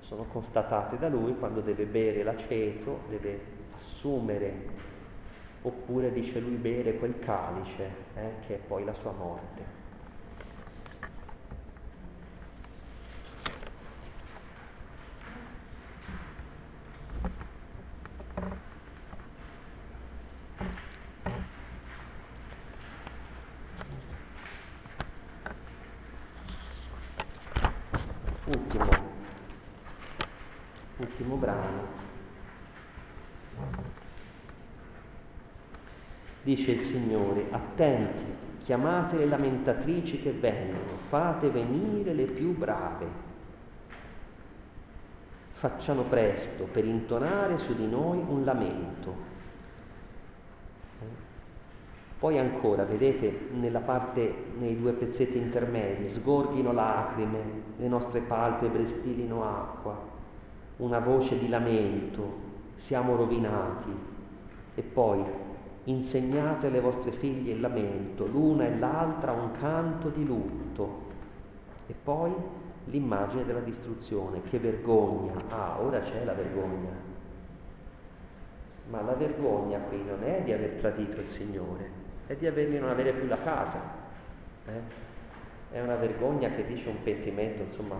sono 0.00 0.24
constatate 0.24 0.98
da 0.98 1.08
lui 1.08 1.36
quando 1.36 1.60
deve 1.60 1.86
bere 1.86 2.22
l'aceto, 2.22 3.00
deve 3.08 3.40
assumere, 3.74 4.68
oppure 5.62 6.12
dice 6.12 6.40
lui 6.40 6.56
bere 6.56 6.96
quel 6.96 7.18
calice, 7.18 7.90
eh, 8.14 8.30
che 8.46 8.56
è 8.56 8.58
poi 8.58 8.84
la 8.84 8.94
sua 8.94 9.12
morte. 9.12 9.81
Dice 36.62 36.74
il 36.74 36.82
Signore, 36.82 37.46
attenti, 37.50 38.22
chiamate 38.58 39.16
le 39.16 39.26
lamentatrici 39.26 40.22
che 40.22 40.30
vengono, 40.30 40.96
fate 41.08 41.50
venire 41.50 42.14
le 42.14 42.26
più 42.26 42.56
brave. 42.56 43.04
Facciano 45.54 46.02
presto 46.02 46.68
per 46.70 46.84
intonare 46.84 47.58
su 47.58 47.74
di 47.74 47.88
noi 47.88 48.24
un 48.24 48.44
lamento. 48.44 49.12
Poi 52.20 52.38
ancora, 52.38 52.84
vedete, 52.84 53.48
nella 53.54 53.80
parte, 53.80 54.32
nei 54.56 54.78
due 54.78 54.92
pezzetti 54.92 55.38
intermedi, 55.38 56.08
sgorghino 56.08 56.72
lacrime, 56.72 57.40
le 57.76 57.88
nostre 57.88 58.20
palpebre 58.20 58.86
stilino 58.86 59.42
acqua, 59.42 60.00
una 60.76 61.00
voce 61.00 61.36
di 61.40 61.48
lamento, 61.48 62.22
siamo 62.76 63.16
rovinati. 63.16 63.92
E 64.76 64.82
poi 64.82 65.50
insegnate 65.84 66.68
alle 66.68 66.80
vostre 66.80 67.10
figlie 67.12 67.52
il 67.52 67.60
lamento, 67.60 68.26
l'una 68.26 68.66
e 68.66 68.78
l'altra 68.78 69.32
un 69.32 69.52
canto 69.52 70.08
di 70.10 70.24
lutto. 70.24 71.10
E 71.88 71.94
poi 72.00 72.32
l'immagine 72.86 73.44
della 73.44 73.60
distruzione, 73.60 74.42
che 74.42 74.58
vergogna. 74.58 75.32
Ah, 75.48 75.80
ora 75.80 76.00
c'è 76.00 76.24
la 76.24 76.34
vergogna. 76.34 77.10
Ma 78.90 79.00
la 79.02 79.14
vergogna 79.14 79.78
qui 79.78 80.02
non 80.04 80.22
è 80.22 80.42
di 80.42 80.52
aver 80.52 80.72
tradito 80.78 81.20
il 81.20 81.26
Signore, 81.26 81.90
è 82.26 82.36
di 82.36 82.46
avergli 82.46 82.76
non 82.76 82.90
avere 82.90 83.12
più 83.12 83.26
la 83.26 83.38
casa. 83.38 83.80
Eh? 84.66 85.10
È 85.72 85.80
una 85.80 85.96
vergogna 85.96 86.50
che 86.50 86.66
dice 86.66 86.88
un 86.88 87.02
pentimento, 87.02 87.62
insomma, 87.62 87.96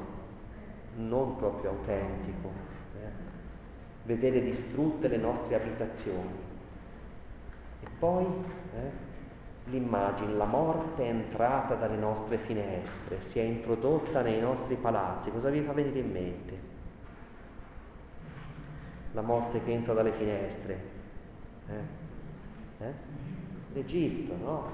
non 0.97 1.37
proprio 1.37 1.71
autentico. 1.71 2.51
Eh? 3.01 3.31
Vedere 4.05 4.43
distrutte 4.43 5.09
le 5.09 5.17
nostre 5.17 5.55
abitazioni 5.55 6.51
poi 8.03 8.25
eh, 8.25 8.91
l'immagine, 9.67 10.33
la 10.33 10.45
morte 10.45 11.05
è 11.05 11.09
entrata 11.09 11.77
dalle 11.77 11.97
nostre 11.97 12.37
finestre, 12.37 13.21
si 13.21 13.39
è 13.39 13.43
introdotta 13.43 14.23
nei 14.23 14.41
nostri 14.41 14.75
palazzi. 14.75 15.31
Cosa 15.31 15.51
vi 15.51 15.61
fa 15.61 15.73
venire 15.73 16.01
in 16.01 16.11
mente? 16.11 16.59
La 19.13 19.21
morte 19.21 19.63
che 19.63 19.71
entra 19.71 19.95
dalle 19.95 20.11
finestre. 20.11 20.81
Eh? 21.69 22.85
Eh? 22.85 22.93
L'Egitto, 23.73 24.35
no? 24.37 24.71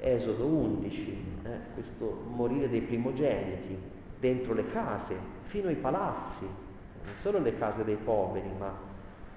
Esodo 0.00 0.46
11, 0.46 1.24
eh, 1.42 1.58
questo 1.74 2.24
morire 2.28 2.70
dei 2.70 2.80
primogeniti 2.80 3.78
dentro 4.18 4.54
le 4.54 4.66
case, 4.68 5.16
fino 5.42 5.68
ai 5.68 5.76
palazzi, 5.76 6.46
non 6.46 7.14
solo 7.18 7.40
le 7.40 7.58
case 7.58 7.84
dei 7.84 7.96
poveri, 7.96 8.50
ma 8.58 8.74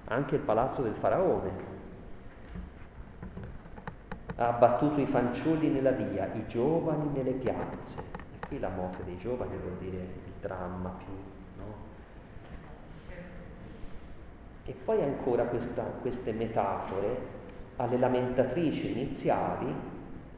anche 0.06 0.36
il 0.36 0.40
palazzo 0.40 0.80
del 0.80 0.94
faraone. 0.94 1.75
Ha 4.36 4.48
abbattuto 4.48 5.00
i 5.00 5.06
fanciulli 5.06 5.68
nella 5.68 5.92
via, 5.92 6.30
i 6.34 6.46
giovani 6.46 7.08
nelle 7.12 7.32
piazze. 7.32 7.98
E 8.38 8.46
qui 8.46 8.58
la 8.58 8.68
morte 8.68 9.02
dei 9.04 9.16
giovani 9.16 9.56
vuol 9.56 9.76
dire 9.78 9.96
il 9.96 10.32
dramma 10.40 10.90
più, 10.90 11.12
no? 11.56 11.74
E 14.64 14.74
poi 14.84 15.02
ancora 15.02 15.44
questa, 15.44 15.84
queste 15.84 16.32
metafore 16.32 17.34
alle 17.76 17.98
lamentatrici 17.98 18.92
iniziali 18.92 19.74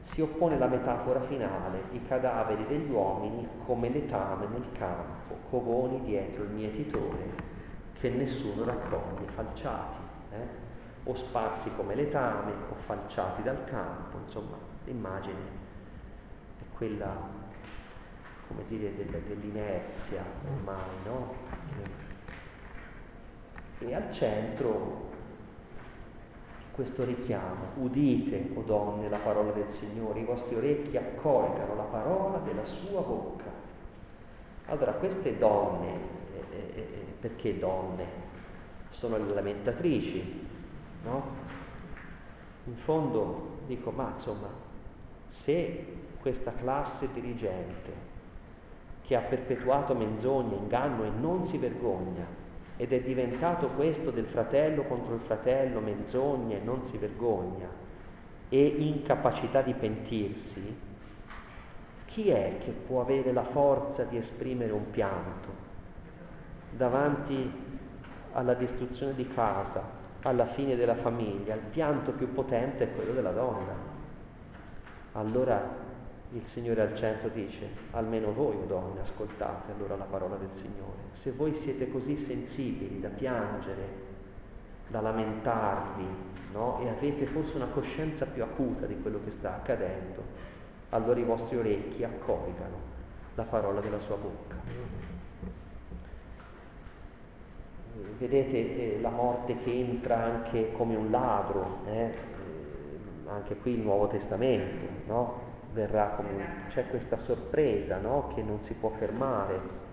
si 0.01 0.21
oppone 0.21 0.57
la 0.57 0.67
metafora 0.67 1.19
finale, 1.19 1.83
i 1.91 2.01
cadaveri 2.03 2.65
degli 2.67 2.89
uomini 2.89 3.47
come 3.65 3.89
letame 3.89 4.47
nel 4.47 4.71
campo, 4.71 5.35
covoni 5.49 6.01
dietro 6.03 6.43
il 6.43 6.51
mietitore, 6.51 7.57
che 7.99 8.09
nessuno 8.09 8.63
raccoglie, 8.63 9.27
falciati, 9.27 9.97
eh? 10.31 10.67
O 11.09 11.15
sparsi 11.15 11.71
come 11.75 11.95
letame, 11.95 12.51
o 12.69 12.75
falciati 12.75 13.41
dal 13.41 13.63
campo, 13.63 14.17
insomma, 14.19 14.55
l'immagine 14.85 15.41
è 16.59 16.63
quella, 16.77 17.15
come 18.47 18.63
dire, 18.67 18.93
dell'inerzia 18.95 20.23
ormai, 20.55 20.89
no? 21.05 21.33
E 23.79 23.95
al 23.95 24.11
centro 24.11 25.07
questo 26.73 27.03
richiamo. 27.05 27.71
Udite, 27.77 28.51
o 28.53 28.59
oh 28.59 28.63
donne, 28.63 29.09
la 29.09 29.17
parola 29.17 29.51
del 29.51 29.71
Signore, 29.71 30.19
i 30.19 30.25
vostri 30.25 30.55
orecchi 30.55 30.95
accolgano 30.95 31.75
la 31.75 31.83
parola 31.83 32.37
della 32.37 32.65
sua 32.65 33.01
bocca. 33.01 33.51
Allora, 34.67 34.91
queste 34.93 35.37
donne, 35.39 35.87
eh, 36.51 36.55
eh, 36.55 36.77
eh, 36.77 37.05
perché 37.19 37.57
donne? 37.57 38.27
Sono 38.91 39.17
le 39.17 39.33
lamentatrici, 39.33 40.48
no? 41.03 41.23
In 42.65 42.75
fondo 42.75 43.57
dico, 43.65 43.91
ma 43.91 44.11
insomma, 44.11 44.47
se 45.27 45.85
questa 46.19 46.53
classe 46.53 47.09
dirigente 47.13 48.07
che 49.01 49.15
ha 49.15 49.21
perpetuato 49.21 49.95
menzogne, 49.95 50.55
inganno 50.55 51.03
e 51.03 51.09
non 51.09 51.43
si 51.43 51.57
vergogna, 51.57 52.25
ed 52.77 52.93
è 52.93 53.01
diventato 53.01 53.67
questo 53.69 54.11
del 54.11 54.25
fratello 54.25 54.83
contro 54.83 55.15
il 55.15 55.21
fratello, 55.21 55.79
menzogne, 55.79 56.59
non 56.59 56.83
si 56.83 56.97
vergogna 56.97 57.67
e 58.49 58.65
incapacità 58.65 59.61
di 59.61 59.73
pentirsi, 59.73 60.87
chi 62.05 62.29
è 62.29 62.57
che 62.59 62.71
può 62.71 63.01
avere 63.01 63.31
la 63.31 63.43
forza 63.43 64.03
di 64.03 64.17
esprimere 64.17 64.71
un 64.71 64.89
pianto 64.89 65.67
davanti 66.71 67.51
alla 68.31 68.53
distruzione 68.53 69.13
di 69.13 69.27
casa, 69.27 69.83
alla 70.23 70.45
fine 70.45 70.75
della 70.75 70.95
famiglia? 70.95 71.55
Il 71.55 71.61
pianto 71.69 72.11
più 72.11 72.31
potente 72.33 72.83
è 72.85 72.95
quello 72.95 73.13
della 73.13 73.31
donna. 73.31 73.73
Allora 75.13 75.87
il 76.31 76.43
Signore 76.43 76.81
al 76.81 76.93
centro 76.93 77.29
dice, 77.29 77.67
almeno 77.91 78.31
voi, 78.31 78.55
o 78.55 78.65
donne, 78.65 78.99
ascoltate 78.99 79.71
allora 79.71 79.95
la 79.95 80.05
parola 80.05 80.35
del 80.35 80.51
Signore. 80.51 81.07
Se 81.11 81.31
voi 81.31 81.53
siete 81.53 81.89
così 81.91 82.17
sensibili 82.17 82.99
da 82.99 83.09
piangere, 83.09 84.07
da 84.87 85.01
lamentarvi, 85.01 86.05
no? 86.51 86.79
e 86.81 86.89
avete 86.89 87.25
forse 87.25 87.55
una 87.55 87.67
coscienza 87.67 88.25
più 88.25 88.43
acuta 88.43 88.85
di 88.85 88.99
quello 89.01 89.19
che 89.23 89.31
sta 89.31 89.55
accadendo, 89.55 90.23
allora 90.89 91.19
i 91.19 91.23
vostri 91.23 91.57
orecchi 91.57 92.03
accolgano 92.03 92.77
la 93.35 93.43
parola 93.43 93.79
della 93.79 93.99
sua 93.99 94.15
bocca. 94.15 94.55
Vedete 98.19 98.57
eh, 98.57 98.99
la 98.99 99.11
morte 99.11 99.57
che 99.59 99.71
entra 99.71 100.21
anche 100.21 100.73
come 100.73 100.97
un 100.97 101.09
ladro, 101.09 101.77
eh? 101.85 102.11
anche 103.27 103.55
qui 103.55 103.75
il 103.75 103.79
Nuovo 103.79 104.07
Testamento, 104.07 104.87
no? 105.07 105.47
verrà 105.71 106.09
come 106.17 106.65
c'è 106.67 106.89
questa 106.89 107.15
sorpresa 107.15 107.97
no? 107.97 108.31
che 108.35 108.41
non 108.41 108.59
si 108.59 108.73
può 108.73 108.89
fermare 108.89 109.87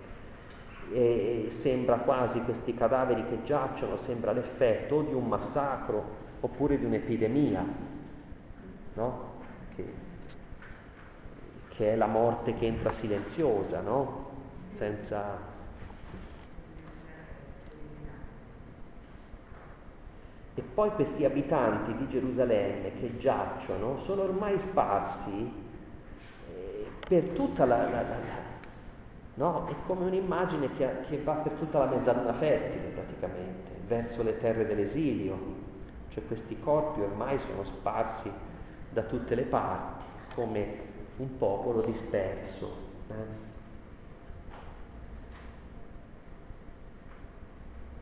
e 0.92 1.48
sembra 1.50 1.98
quasi 1.98 2.42
questi 2.42 2.74
cadaveri 2.74 3.28
che 3.28 3.44
giacciono, 3.44 3.96
sembra 3.96 4.32
l'effetto 4.32 5.02
di 5.02 5.14
un 5.14 5.28
massacro 5.28 6.04
oppure 6.40 6.78
di 6.78 6.84
un'epidemia, 6.84 7.64
no? 8.94 9.30
che, 9.76 9.84
che, 11.68 11.92
è 11.92 11.94
la 11.94 12.06
morte 12.06 12.54
che 12.54 12.66
entra 12.66 12.90
silenziosa, 12.90 13.82
senza... 14.72 15.54
E 20.56 20.62
poi 20.62 20.90
questi 20.90 21.24
abitanti 21.24 21.94
di 21.96 22.08
Gerusalemme 22.08 22.94
che 22.94 23.16
giacciono 23.18 23.98
sono 23.98 24.22
ormai 24.22 24.58
sparsi 24.58 25.64
per 27.08 27.22
tutta 27.26 27.64
la, 27.64 27.88
la, 27.88 28.02
la, 28.02 28.16
no? 29.34 29.66
È 29.68 29.74
come 29.86 30.06
un'immagine 30.06 30.72
che, 30.74 31.00
che, 31.02 31.22
va 31.22 31.34
per 31.34 31.52
tutta 31.52 31.78
la 31.78 31.86
mezzaluna 31.86 32.32
fertile 32.32 32.88
praticamente, 32.88 33.70
verso 33.86 34.22
le 34.22 34.38
terre 34.38 34.66
dell'esilio. 34.66 35.64
Cioè 36.08 36.26
questi 36.26 36.58
corpi 36.58 37.00
ormai 37.00 37.38
sono 37.38 37.62
sparsi 37.62 38.30
da 38.90 39.02
tutte 39.02 39.34
le 39.34 39.42
parti, 39.42 40.04
come 40.34 40.78
un 41.18 41.36
popolo 41.38 41.82
disperso. 41.82 42.84
Eh? 43.08 43.45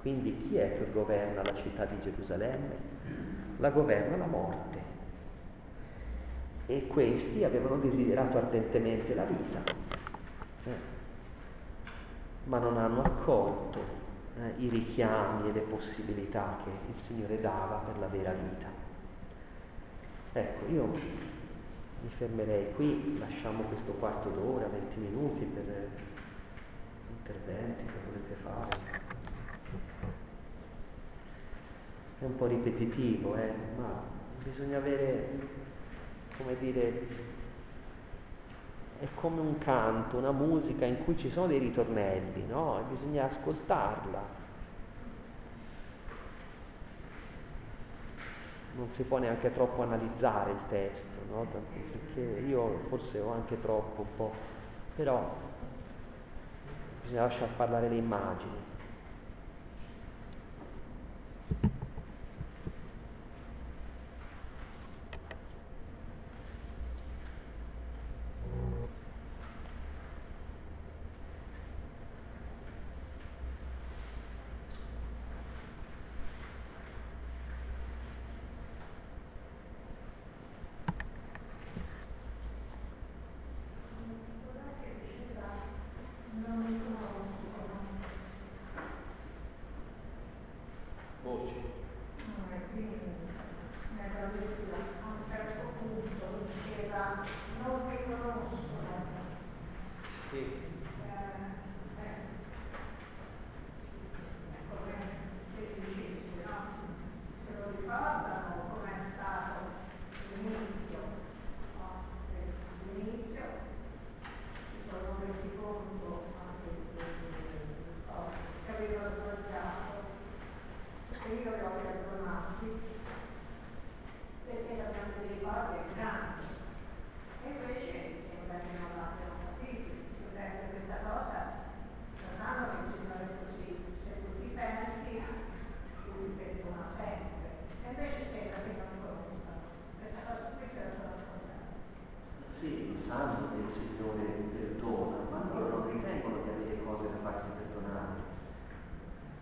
Quindi 0.05 0.37
chi 0.37 0.59
è 0.59 0.77
che 0.77 0.93
governa 0.93 1.43
la 1.43 1.55
città 1.55 1.87
di 1.87 1.99
Gerusalemme? 1.99 2.77
La 3.57 3.71
governa 3.71 4.19
la 4.19 4.27
morte 4.27 4.79
e 6.67 6.87
questi 6.87 7.43
avevano 7.43 7.77
desiderato 7.77 8.37
ardentemente 8.37 9.15
la 9.15 9.25
vita, 9.25 9.63
eh, 10.65 10.71
ma 12.45 12.59
non 12.59 12.77
hanno 12.77 13.03
accolto 13.03 13.79
eh, 14.37 14.63
i 14.63 14.69
richiami 14.69 15.49
e 15.49 15.53
le 15.53 15.61
possibilità 15.61 16.59
che 16.63 16.71
il 16.91 16.97
Signore 16.97 17.41
dava 17.41 17.77
per 17.77 17.97
la 17.99 18.09
vera 18.09 18.33
vita. 18.33 18.67
Ecco, 20.35 20.71
io 20.71 20.85
mi 20.87 22.09
fermerei 22.11 22.75
qui, 22.75 23.17
lasciamo 23.19 23.63
questo 23.63 23.93
quarto 23.93 24.29
d'ora, 24.29 24.67
20 24.67 24.99
minuti 24.99 25.45
per 25.45 25.89
interventi 27.09 27.85
che 27.87 27.99
volete 28.07 28.35
fare. 28.43 29.14
È 32.25 32.27
un 32.27 32.37
po' 32.37 32.47
ripetitivo, 32.47 33.37
eh, 33.37 33.53
ma 33.77 34.01
bisogna 34.43 34.79
avere 34.79 35.29
come 36.39 36.57
dire, 36.57 37.07
è 38.99 39.07
come 39.15 39.43
un 39.43 39.59
canto, 39.59 40.17
una 40.17 40.33
musica 40.33 40.87
in 40.87 41.05
cui 41.05 41.19
ci 41.19 41.29
sono 41.29 41.49
dei 41.49 41.59
ritornelli, 41.59 42.47
no? 42.47 42.81
E 42.81 42.83
bisogna 42.85 43.25
ascoltarla. 43.25 44.23
Non 48.77 48.91
si 48.91 49.03
può 49.03 49.19
neanche 49.19 49.53
troppo 49.53 49.83
analizzare 49.83 50.53
il 50.53 50.61
testo, 50.71 51.21
no? 51.29 51.47
Perché 51.47 52.41
io 52.47 52.87
forse 52.89 53.21
ho 53.21 53.35
anche 53.35 53.61
troppo 53.61 54.01
un 54.01 54.17
po', 54.17 54.33
però 54.97 55.31
bisogna 57.03 57.21
lasciare 57.21 57.51
parlare 57.55 57.91
le 57.91 57.97
immagini. 57.97 58.73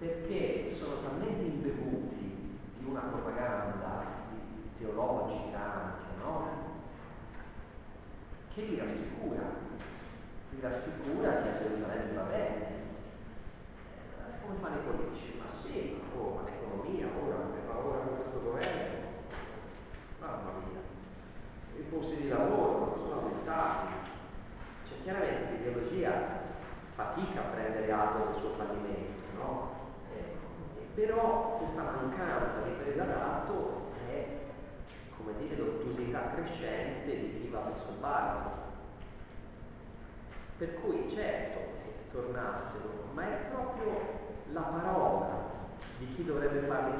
perché 0.03 0.69
sono 0.69 1.01
talmente 1.01 1.45
imbevuti 1.45 2.59
di 2.79 2.85
una 2.85 3.03
propaganda 3.03 4.05
teologica 4.77 5.59
anche, 5.59 6.05
no? 6.19 6.49
Che 8.53 8.63
li 8.63 8.79
rassicura, 8.79 9.43
li 10.51 10.61
rassicura 10.61 11.43
che 11.43 11.49
a 11.49 11.59
Gerusalemme 11.59 12.13
va 12.15 12.23
bene, 12.23 12.62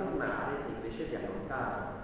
tornare 0.03 0.55
invece 0.75 1.09
di 1.09 1.15
allontanare. 1.15 2.01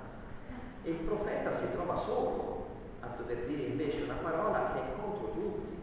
E 0.82 0.90
il 0.90 0.98
profeta 0.98 1.52
si 1.52 1.70
trova 1.72 1.96
solo 1.96 2.66
a 3.00 3.08
dover 3.16 3.44
dire 3.46 3.62
invece 3.62 4.02
una 4.02 4.18
parola 4.22 4.72
che 4.72 4.80
è 4.80 5.00
contro 5.00 5.30
tutti, 5.32 5.76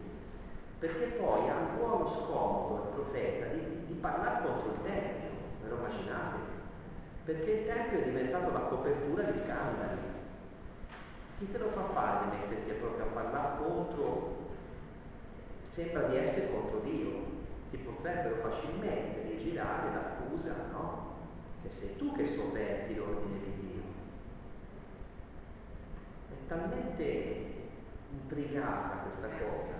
perché 0.78 1.06
poi 1.18 1.48
ha 1.48 1.56
un 1.56 1.76
buono 1.78 2.06
scopo 2.06 2.82
il 2.84 2.94
profeta 2.94 3.46
di, 3.46 3.86
di 3.86 3.94
parlare 3.94 4.46
contro 4.46 4.72
il 4.72 4.82
Tempio, 4.82 5.28
ve 5.62 5.68
lo 5.68 5.76
immaginate? 5.76 6.38
Perché 7.24 7.50
il 7.50 7.66
Tempio 7.66 7.98
è 7.98 8.04
diventato 8.04 8.52
la 8.52 8.60
copertura 8.60 9.22
di 9.22 9.38
scandali. 9.38 10.14
Chi 11.38 11.50
te 11.50 11.58
lo 11.58 11.68
fa 11.68 11.84
fare 11.92 12.30
di 12.30 12.36
metterti 12.36 12.72
proprio 12.80 13.04
a 13.04 13.08
parlare 13.08 13.58
contro? 13.58 14.44
Sembra 15.62 16.08
di 16.08 16.16
essere 16.16 16.50
contro 16.50 16.80
Dio, 16.80 17.24
ti 17.70 17.76
potrebbero 17.78 18.36
facilmente 18.36 19.22
rigirare 19.28 19.92
l'accusa, 19.92 20.54
no? 20.72 21.05
E 21.66 21.70
sei 21.72 21.96
tu 21.96 22.12
che 22.12 22.24
scoperti 22.24 22.94
l'ordine 22.94 23.40
di 23.42 23.50
Dio. 23.60 23.82
È 26.30 26.46
talmente 26.46 27.54
intrigata 28.12 28.98
questa 28.98 29.26
cosa 29.26 29.74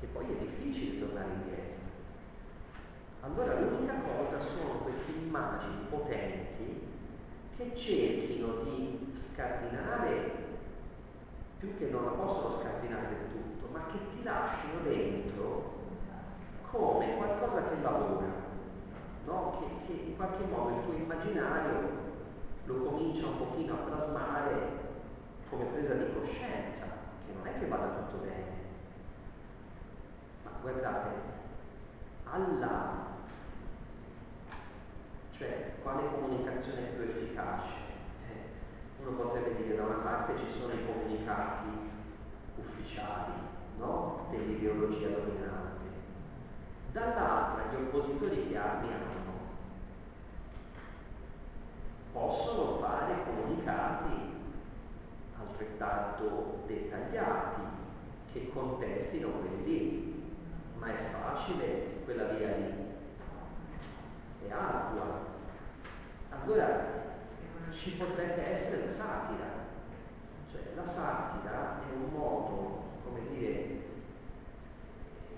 che 0.00 0.06
poi 0.06 0.24
è 0.24 0.38
difficile 0.40 0.98
tornare 0.98 1.32
indietro. 1.34 1.78
Allora 3.20 3.60
l'unica 3.60 3.94
cosa 4.00 4.40
sono 4.40 4.80
queste 4.82 5.12
immagini 5.12 5.86
potenti 5.88 6.88
che 7.56 7.76
cerchino 7.76 8.64
di 8.64 9.12
scardinare, 9.12 10.32
più 11.58 11.76
che 11.76 11.90
non 11.90 12.06
la 12.06 12.10
possono 12.12 12.50
scardinare 12.50 13.08
del 13.08 13.30
tutto, 13.30 13.68
ma 13.70 13.86
che 13.86 13.98
ti 14.16 14.24
lasciano 14.24 14.80
dentro 14.82 15.78
come 16.70 17.16
qualcosa 17.16 17.68
che 17.68 17.80
lavora 17.80 18.49
no? 19.30 19.58
che, 19.58 19.86
che, 19.86 20.02
in 20.08 20.16
qualche 20.16 20.44
modo 20.44 20.76
il 20.76 20.84
tuo 20.84 20.94
immaginario 20.94 22.08
lo 22.64 22.74
comincia 22.84 23.26
un 23.26 23.38
pochino 23.38 23.74
a 23.74 23.76
plasmare 23.76 24.78
come 25.48 25.64
presa 25.64 25.94
di 25.94 26.12
coscienza, 26.12 26.84
che 27.26 27.32
non 27.32 27.46
è 27.46 27.58
che 27.58 27.66
vada 27.66 27.86
tutto 27.86 28.24
bene. 28.24 28.58
Ma 30.44 30.50
guardate, 30.60 31.08
alla, 32.24 33.06
cioè 35.30 35.74
quale 35.82 36.08
comunicazione 36.12 36.88
è 36.88 36.92
più 36.92 37.02
efficace? 37.02 37.74
Eh, 38.28 39.02
uno 39.02 39.16
potrebbe 39.16 39.56
dire 39.56 39.76
da 39.76 39.84
una 39.84 39.98
parte 39.98 40.38
ci 40.38 40.50
sono 40.58 40.72
i 40.72 40.84
comunicati 40.84 41.68
ufficiali 42.56 43.32
no? 43.78 44.26
dell'ideologia 44.30 45.08
dominante 45.08 45.79
dall'altra 46.92 47.64
gli 47.70 47.76
oppositori 47.76 48.48
di 48.48 48.56
armi 48.56 48.92
hanno. 48.92 49.08
Possono 52.12 52.78
fare 52.78 53.22
comunicati 53.24 54.12
altrettanto 55.38 56.64
dettagliati 56.66 57.60
che 58.32 58.50
contestino 58.52 59.30
quelli 59.30 59.64
lì, 59.64 60.32
ma 60.76 60.86
è 60.88 61.10
facile 61.12 62.02
quella 62.04 62.24
via 62.34 62.56
lì, 62.56 62.74
è 64.46 64.50
ardua. 64.50 65.28
Allora 66.30 66.98
ci 67.70 67.96
potrebbe 67.96 68.50
essere 68.50 68.86
la 68.86 68.90
satira, 68.90 69.46
cioè 70.50 70.60
la 70.74 70.86
satira 70.86 71.80
è 71.88 71.92
un 71.94 72.10
modo, 72.12 72.82
come 73.04 73.20
dire, 73.28 73.79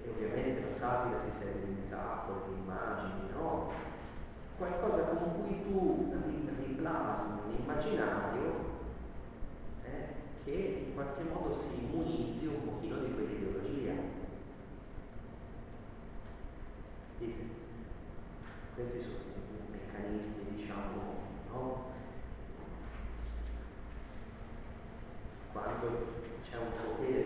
e 0.05 0.09
ovviamente 0.09 0.69
la 0.69 0.73
satira 0.73 1.19
si 1.19 1.31
sia 1.39 1.53
diventata 1.53 2.25
con 2.27 2.43
le 2.49 2.57
immagini, 2.57 3.31
no? 3.33 3.71
Qualcosa 4.57 5.07
con 5.07 5.43
cui 5.43 5.63
tu 5.63 6.13
riplasmi 6.83 7.41
un 7.47 7.61
immaginario 7.61 8.55
eh, 9.85 10.15
che 10.45 10.85
in 10.89 10.95
qualche 10.95 11.23
modo 11.23 11.55
si 11.55 11.85
immunizzi 11.85 12.47
un 12.47 12.65
pochino 12.65 12.99
di 12.99 13.15
quell'ideologia. 13.15 13.93
Dite, 17.19 17.47
questi 18.75 19.01
sono 19.01 19.15
i 19.15 19.71
meccanismi, 19.71 20.55
diciamo, 20.57 21.03
no? 21.51 21.91
Quando 25.53 26.21
c'è 26.43 26.57
un 26.57 26.73
potere 26.73 27.25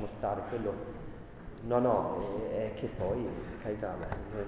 lasciamo 0.00 0.06
stare, 0.06 0.42
quello 0.48 0.74
no 1.62 1.78
no, 1.78 2.48
è, 2.50 2.72
che 2.74 2.86
poi, 2.86 3.28
carità, 3.60 3.92
beh, 3.92 4.06
noi, 4.32 4.44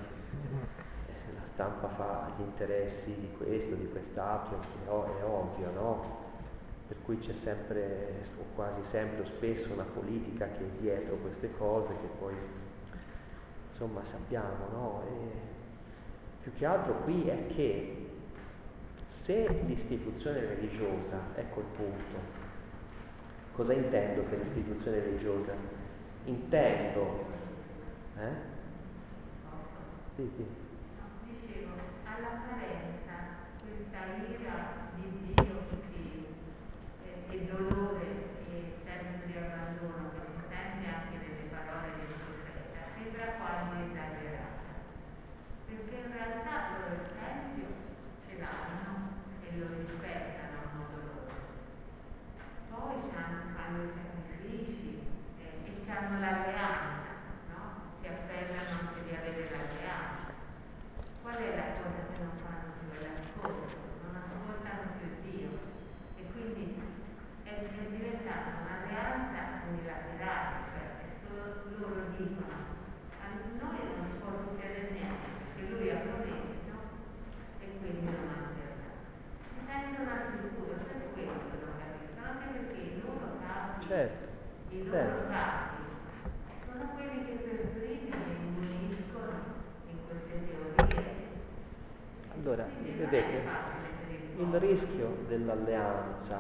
la 1.35 1.45
stampa 1.45 1.89
fa 1.89 2.33
gli 2.37 2.43
interessi 2.43 3.15
di 3.19 3.31
questo, 3.37 3.75
di 3.75 3.89
quest'altro, 3.89 4.61
che 4.61 4.89
oh, 4.89 5.19
è 5.19 5.25
ovvio, 5.25 5.71
no? 5.73 6.21
Per 6.89 6.97
cui 7.05 7.19
c'è 7.19 7.35
sempre, 7.35 8.23
o 8.39 8.55
quasi 8.55 8.83
sempre, 8.83 9.23
o 9.23 9.25
spesso 9.25 9.73
una 9.73 9.85
politica 9.85 10.49
che 10.49 10.61
è 10.61 10.69
dietro 10.81 11.17
queste 11.17 11.51
cose 11.57 11.95
che 11.95 12.09
poi, 12.19 12.35
insomma, 13.69 14.05
sappiamo, 14.05 14.69
no? 14.73 15.03
E 15.07 15.51
più 16.43 16.53
che 16.55 16.67
altro 16.67 16.95
qui 17.01 17.29
è 17.29 17.47
che 17.47 18.09
se 19.07 19.63
l'istituzione 19.67 20.41
religiosa, 20.41 21.19
ecco 21.35 21.61
il 21.61 21.67
punto, 21.77 22.42
Cosa 23.55 23.75
intendo 23.75 24.23
per 24.23 24.41
istituzione 24.41 25.01
religiosa? 25.01 25.53
Intendo, 26.25 27.27
eh? 28.19 28.51
Sì, 30.15 30.31
sì. 30.37 30.45
Dicevo, 31.25 31.73
all'apparenza 32.05 33.49
questa 33.65 34.13
ira 34.29 34.93
di 34.95 35.33
Dio 35.33 35.65
così 35.73 36.27
eh, 37.03 37.49
dolore 37.49 38.07
e 38.53 38.77
senso 38.85 39.25
di 39.25 39.33
abbandono 39.33 40.13
che 40.13 40.21
si 40.29 40.43
sente 40.53 40.85
anche 40.85 41.17
nelle 41.17 41.49
parole 41.49 41.97
del 41.97 42.13
profeta 42.13 42.93
sembra 42.93 43.41
quasi 43.41 43.89
esagerata. 43.89 44.69
Perché 45.65 45.95
in 45.97 46.13
realtà 46.13 46.77
loro 46.77 46.93
il 46.93 47.09
Tempio 47.17 47.69
ce 48.29 48.37
l'hanno 48.37 49.17
e 49.41 49.59
lo 49.59 49.67
rispettano 49.81 50.57
a 50.61 50.77
modo 50.77 50.97
loro. 51.09 51.33
Poi 52.69 52.95
fanno 53.11 53.83
i 53.83 53.91
sacrifici 53.97 55.01
eh, 55.41 55.73
e 55.73 55.91
hanno 55.91 56.21
l'alleanza 56.21 57.03
qual 61.23 61.37
è 61.37 61.57
la 61.57 61.81
cosa 61.81 62.03
che 62.11 62.19
non 62.19 62.35
fanno 62.43 62.75
più? 62.77 62.91
È 62.93 63.01
l'ascolto, 63.07 63.79
non 64.05 64.21
ascoltano 64.21 64.99
più 64.99 65.09
Dio 65.25 65.51
e 66.19 66.23
quindi 66.35 66.83
è, 67.45 67.57
è 67.57 67.83
diventata 67.89 68.61
un'alleanza 68.61 69.65
unilaterale, 69.71 70.57
cioè 70.75 70.85
che 70.99 71.09
solo 71.23 71.63
loro 71.79 72.11
dicono 72.19 72.59
a 73.17 73.27
noi 73.33 73.81
non 73.81 74.03
si 74.11 74.19
può 74.19 74.35
succedere 74.35 74.91
niente, 74.91 75.29
che 75.57 75.63
lui 75.71 75.89
ha 75.89 76.05
promesso 76.05 76.75
e 77.63 77.67
quindi 77.79 78.13
non 78.13 78.27
mancherà. 78.29 78.93
Si 79.47 79.61
sentono 79.63 80.11
al 80.11 80.27
sicuro, 80.37 80.75
per 80.85 81.01
quello 81.15 81.39
non 81.39 81.81
capisco, 81.81 82.19
anche 82.19 82.47
perché 82.51 82.81
i 82.83 83.01
loro 83.01 83.41
capi, 83.41 83.87
certo, 83.87 84.29
i 84.69 84.85
loro 84.85 84.91
certo. 84.91 85.31
capi 85.31 85.81
sono 86.67 86.83
quelli 86.99 87.25
che 87.25 87.33
per 87.47 87.67
primi 87.79 88.13
Allora, 92.45 92.67
vedete, 92.85 93.41
il 94.37 94.47
rischio 94.73 95.25
dell'alleanza, 95.29 96.39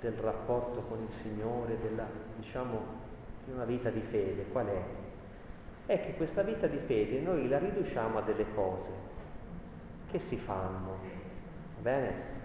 del 0.00 0.12
rapporto 0.12 0.82
con 0.82 1.02
il 1.02 1.10
Signore, 1.10 1.78
della, 1.80 2.06
diciamo, 2.36 2.96
di 3.44 3.52
una 3.52 3.64
vita 3.64 3.88
di 3.88 4.02
fede, 4.02 4.44
qual 4.52 4.66
è? 4.66 4.82
È 5.86 6.00
che 6.04 6.14
questa 6.14 6.42
vita 6.42 6.66
di 6.66 6.76
fede 6.76 7.20
noi 7.20 7.48
la 7.48 7.58
riduciamo 7.58 8.18
a 8.18 8.22
delle 8.22 8.44
cose 8.54 8.90
che 10.10 10.18
si 10.18 10.36
fanno, 10.36 10.98
bene? 11.80 12.36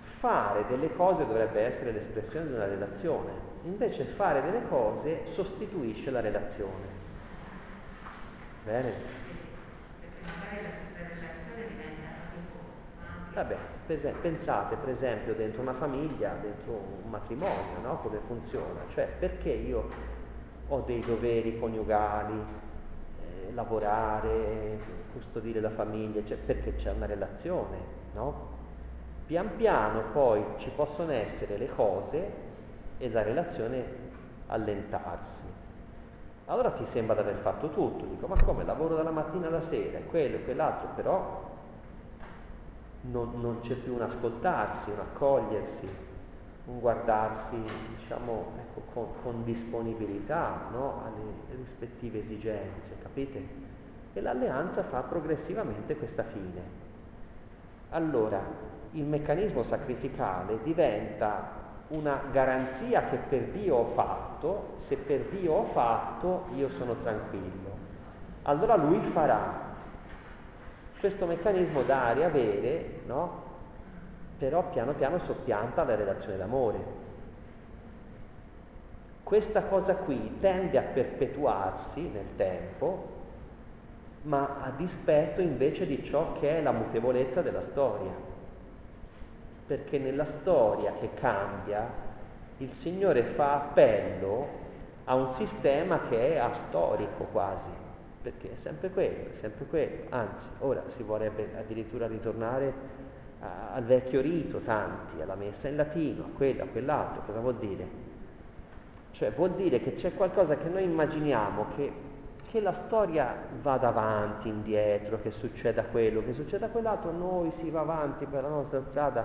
Fare 0.00 0.66
delle 0.68 0.94
cose 0.94 1.26
dovrebbe 1.26 1.62
essere 1.62 1.92
l'espressione 1.92 2.46
di 2.46 2.52
una 2.52 2.66
relazione, 2.66 3.32
invece 3.64 4.04
fare 4.04 4.42
delle 4.42 4.66
cose 4.68 5.26
sostituisce 5.26 6.10
la 6.10 6.20
relazione. 6.20 7.04
Bene? 8.64 9.24
Vabbè, 13.32 13.65
pensate 13.86 14.76
per 14.76 14.88
esempio 14.88 15.34
dentro 15.34 15.62
una 15.62 15.74
famiglia, 15.74 16.36
dentro 16.40 16.72
un 16.72 17.08
matrimonio, 17.08 17.80
no? 17.82 17.98
come 18.00 18.18
funziona? 18.26 18.80
Cioè 18.88 19.08
perché 19.18 19.50
io 19.50 19.88
ho 20.68 20.80
dei 20.80 21.00
doveri 21.00 21.58
coniugali, 21.58 22.34
eh, 23.20 23.52
lavorare, 23.52 24.78
custodire 25.12 25.60
la 25.60 25.70
famiglia, 25.70 26.24
cioè 26.24 26.36
perché 26.36 26.74
c'è 26.74 26.90
una 26.92 27.06
relazione, 27.06 27.78
no? 28.14 28.54
Pian 29.26 29.56
piano 29.56 30.02
poi 30.12 30.44
ci 30.56 30.70
possono 30.74 31.12
essere 31.12 31.56
le 31.56 31.68
cose 31.68 32.30
e 32.98 33.10
la 33.10 33.22
relazione 33.22 33.84
allentarsi. 34.46 35.44
Allora 36.46 36.70
ti 36.70 36.86
sembra 36.86 37.14
di 37.14 37.20
aver 37.22 37.36
fatto 37.36 37.70
tutto, 37.70 38.04
dico 38.04 38.26
ma 38.26 38.36
come 38.36 38.64
lavoro 38.64 38.94
dalla 38.94 39.10
mattina 39.10 39.48
alla 39.48 39.60
sera, 39.60 39.98
quello 40.08 40.36
e 40.36 40.44
quell'altro, 40.44 40.88
però 40.94 41.54
non, 43.10 43.40
non 43.40 43.60
c'è 43.60 43.74
più 43.74 43.94
un 43.94 44.02
ascoltarsi, 44.02 44.90
un 44.90 45.00
accogliersi, 45.00 45.88
un 46.66 46.80
guardarsi 46.80 47.56
diciamo, 47.96 48.52
ecco, 48.58 48.82
con, 48.92 49.06
con, 49.22 49.44
disponibilità 49.44 50.68
no? 50.72 51.02
alle 51.04 51.56
rispettive 51.56 52.20
esigenze, 52.20 52.96
capite? 53.00 53.64
E 54.12 54.20
l'alleanza 54.20 54.82
fa 54.82 55.00
progressivamente 55.02 55.96
questa 55.96 56.24
fine. 56.24 56.84
Allora, 57.90 58.40
il 58.92 59.04
meccanismo 59.04 59.62
sacrificale 59.62 60.58
diventa 60.62 61.64
una 61.88 62.20
garanzia 62.32 63.04
che 63.04 63.16
per 63.16 63.42
Dio 63.50 63.76
ho 63.76 63.84
fatto, 63.84 64.72
se 64.76 64.96
per 64.96 65.26
Dio 65.26 65.52
ho 65.52 65.64
fatto 65.64 66.46
io 66.54 66.68
sono 66.68 66.96
tranquillo. 66.96 67.84
Allora 68.42 68.76
lui 68.76 69.00
farà 69.00 69.65
questo 71.06 71.26
meccanismo 71.26 71.84
dare 71.84 72.22
e 72.22 72.24
avere, 72.24 73.00
no? 73.06 73.44
però 74.38 74.68
piano 74.70 74.92
piano 74.92 75.18
soppianta 75.18 75.84
la 75.84 75.94
relazione 75.94 76.36
d'amore. 76.36 76.78
Questa 79.22 79.62
cosa 79.62 79.94
qui 79.94 80.38
tende 80.40 80.76
a 80.78 80.82
perpetuarsi 80.82 82.00
nel 82.08 82.34
tempo, 82.34 83.14
ma 84.22 84.56
a 84.62 84.72
dispetto 84.76 85.40
invece 85.40 85.86
di 85.86 86.02
ciò 86.02 86.32
che 86.32 86.58
è 86.58 86.60
la 86.60 86.72
mutevolezza 86.72 87.40
della 87.40 87.62
storia. 87.62 88.12
Perché 89.64 89.98
nella 90.00 90.24
storia 90.24 90.92
che 90.98 91.10
cambia, 91.14 91.88
il 92.56 92.72
Signore 92.72 93.22
fa 93.22 93.54
appello 93.54 94.48
a 95.04 95.14
un 95.14 95.30
sistema 95.30 96.00
che 96.00 96.34
è 96.34 96.38
astorico 96.38 97.28
quasi 97.30 97.84
perché 98.26 98.54
è 98.54 98.56
sempre 98.56 98.90
quello, 98.90 99.30
è 99.30 99.34
sempre 99.34 99.66
quello, 99.66 100.06
anzi 100.08 100.48
ora 100.58 100.82
si 100.88 101.04
vorrebbe 101.04 101.48
addirittura 101.56 102.08
ritornare 102.08 103.04
al 103.72 103.84
vecchio 103.84 104.20
rito, 104.20 104.58
tanti, 104.58 105.20
alla 105.20 105.36
messa 105.36 105.68
in 105.68 105.76
latino, 105.76 106.24
a 106.24 106.28
quello, 106.36 106.64
a 106.64 106.66
quell'altro, 106.66 107.22
cosa 107.24 107.38
vuol 107.38 107.54
dire? 107.58 107.86
Cioè 109.12 109.30
vuol 109.30 109.52
dire 109.52 109.78
che 109.78 109.94
c'è 109.94 110.12
qualcosa 110.12 110.56
che 110.56 110.68
noi 110.68 110.82
immaginiamo 110.82 111.66
che, 111.76 111.92
che 112.50 112.60
la 112.60 112.72
storia 112.72 113.32
vada 113.62 113.88
avanti, 113.88 114.48
indietro, 114.48 115.20
che 115.20 115.30
succeda 115.30 115.84
quello, 115.84 116.24
che 116.24 116.32
succeda 116.32 116.68
quell'altro, 116.68 117.12
noi 117.12 117.52
si 117.52 117.70
va 117.70 117.82
avanti 117.82 118.26
per 118.26 118.42
la 118.42 118.48
nostra 118.48 118.80
strada 118.80 119.24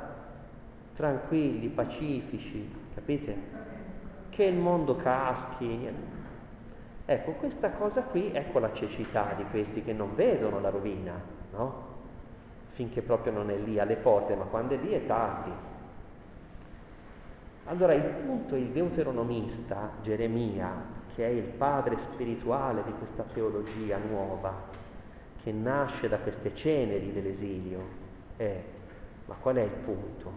tranquilli, 0.93 1.69
pacifici, 1.69 2.71
capite? 2.93 3.35
Che 4.29 4.43
il 4.43 4.57
mondo 4.57 4.95
caschi, 4.95 5.65
niente 5.65 6.20
Ecco, 7.11 7.33
questa 7.33 7.71
cosa 7.71 8.03
qui, 8.03 8.31
ecco 8.31 8.59
la 8.59 8.71
cecità 8.71 9.33
di 9.35 9.43
questi 9.49 9.83
che 9.83 9.91
non 9.91 10.15
vedono 10.15 10.61
la 10.61 10.69
rovina, 10.69 11.21
no? 11.51 11.89
Finché 12.69 13.01
proprio 13.01 13.33
non 13.33 13.49
è 13.49 13.57
lì 13.57 13.79
alle 13.79 13.97
porte, 13.97 14.33
ma 14.33 14.45
quando 14.45 14.75
è 14.75 14.77
lì 14.77 14.91
è 14.91 15.05
tardi. 15.05 15.51
Allora 17.65 17.91
il 17.91 18.01
punto, 18.01 18.55
il 18.55 18.67
deuteronomista, 18.67 19.91
Geremia, 20.01 20.71
che 21.13 21.25
è 21.25 21.29
il 21.29 21.43
padre 21.43 21.97
spirituale 21.97 22.81
di 22.85 22.93
questa 22.93 23.23
teologia 23.23 23.97
nuova, 23.97 24.53
che 25.43 25.51
nasce 25.51 26.07
da 26.07 26.17
queste 26.17 26.55
ceneri 26.55 27.11
dell'esilio, 27.11 27.79
è, 28.37 28.57
ma 29.25 29.35
qual 29.35 29.57
è 29.57 29.63
il 29.63 29.69
punto? 29.83 30.31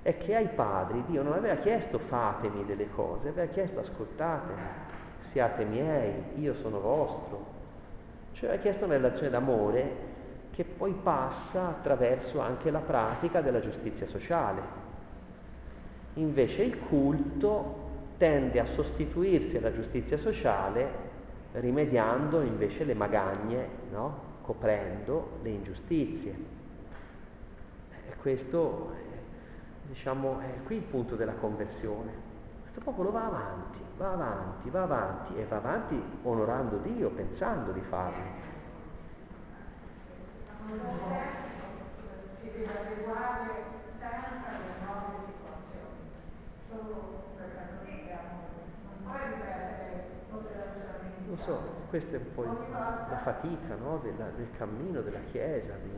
È 0.00 0.16
che 0.16 0.36
ai 0.36 0.48
padri 0.48 1.04
Dio 1.06 1.22
non 1.22 1.34
aveva 1.34 1.56
chiesto 1.56 1.98
fatemi 1.98 2.64
delle 2.64 2.88
cose, 2.88 3.28
aveva 3.28 3.50
chiesto 3.52 3.80
ascoltatemi 3.80 4.87
siate 5.20 5.64
miei, 5.64 6.12
io 6.36 6.54
sono 6.54 6.80
vostro. 6.80 7.56
Cioè 8.32 8.54
ha 8.54 8.58
chiesto 8.58 8.84
una 8.84 8.94
relazione 8.94 9.30
d'amore 9.30 10.06
che 10.50 10.64
poi 10.64 10.92
passa 10.92 11.68
attraverso 11.68 12.40
anche 12.40 12.70
la 12.70 12.80
pratica 12.80 13.40
della 13.40 13.60
giustizia 13.60 14.06
sociale. 14.06 14.86
Invece 16.14 16.62
il 16.62 16.78
culto 16.78 17.86
tende 18.16 18.58
a 18.58 18.66
sostituirsi 18.66 19.56
alla 19.56 19.70
giustizia 19.70 20.16
sociale 20.16 21.06
rimediando 21.52 22.40
invece 22.40 22.84
le 22.84 22.94
magagne, 22.94 23.68
no? 23.90 24.26
coprendo 24.42 25.38
le 25.42 25.50
ingiustizie. 25.50 26.34
E 28.08 28.16
questo 28.20 28.90
diciamo, 29.88 30.40
è 30.40 30.62
qui 30.64 30.76
il 30.76 30.82
punto 30.82 31.16
della 31.16 31.34
conversione. 31.34 32.26
Questo 32.60 32.80
popolo 32.80 33.10
va 33.10 33.26
avanti, 33.26 33.77
va 33.98 34.12
avanti, 34.12 34.70
va 34.70 34.82
avanti 34.82 35.36
e 35.36 35.44
va 35.44 35.56
avanti 35.56 36.00
onorando 36.22 36.76
Dio, 36.78 37.10
pensando 37.10 37.72
di 37.72 37.80
farlo. 37.80 38.46
Lo 51.28 51.36
so, 51.36 51.60
questa 51.88 52.16
è 52.16 52.18
un 52.18 52.34
po' 52.34 52.44
la 52.44 53.18
fatica 53.22 53.74
no? 53.74 53.98
Della, 53.98 54.30
del 54.36 54.50
cammino 54.56 55.00
della 55.00 55.20
Chiesa. 55.30 55.74
Di... 55.82 55.90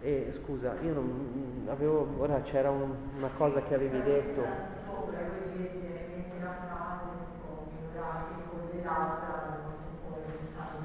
E 0.00 0.28
scusa, 0.30 0.74
io 0.80 0.94
non 0.94 1.66
avevo, 1.68 2.08
ora 2.18 2.40
c'era 2.40 2.70
un, 2.70 2.94
una 3.16 3.30
cosa 3.36 3.62
che 3.62 3.74
avevi 3.74 4.00
detto 4.02 4.76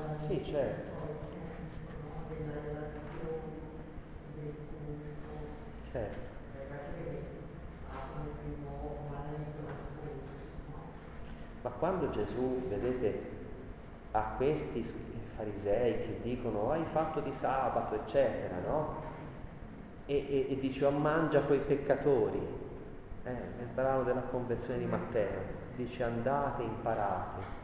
sì, 0.09 0.43
certo. 0.45 0.91
Certo. 5.91 6.31
Ma 11.61 11.69
quando 11.71 12.09
Gesù, 12.09 12.67
vedete, 12.67 13.31
a 14.11 14.33
questi 14.35 14.83
farisei 15.35 15.97
che 16.01 16.19
dicono 16.21 16.71
hai 16.71 16.85
fatto 16.85 17.21
di 17.21 17.31
sabato, 17.31 17.95
eccetera, 17.95 18.59
no? 18.59 19.01
E, 20.05 20.15
e, 20.15 20.47
e 20.51 20.59
dice 20.59 20.85
oh, 20.85 20.91
mangia 20.91 21.43
coi 21.43 21.59
peccatori, 21.59 22.39
eh, 23.23 23.31
nel 23.57 23.67
brano 23.73 24.03
della 24.03 24.21
conversione 24.23 24.79
di 24.79 24.85
Matteo 24.85 25.62
dice 25.75 26.03
andate 26.03 26.63
imparate 26.63 27.61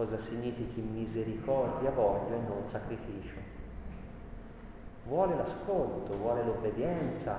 cosa 0.00 0.16
significhi 0.16 0.80
misericordia 0.80 1.90
voglio 1.90 2.36
e 2.36 2.48
non 2.48 2.66
sacrificio. 2.66 3.36
Vuole 5.04 5.36
l'ascolto, 5.36 6.16
vuole 6.16 6.42
l'obbedienza, 6.42 7.38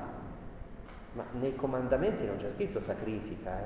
ma 1.14 1.24
nei 1.39 1.56
comandamenti 1.56 2.24
non 2.26 2.36
c'è 2.36 2.49
scritto 2.49 2.80
sacrifica, 2.80 3.60
eh? 3.60 3.66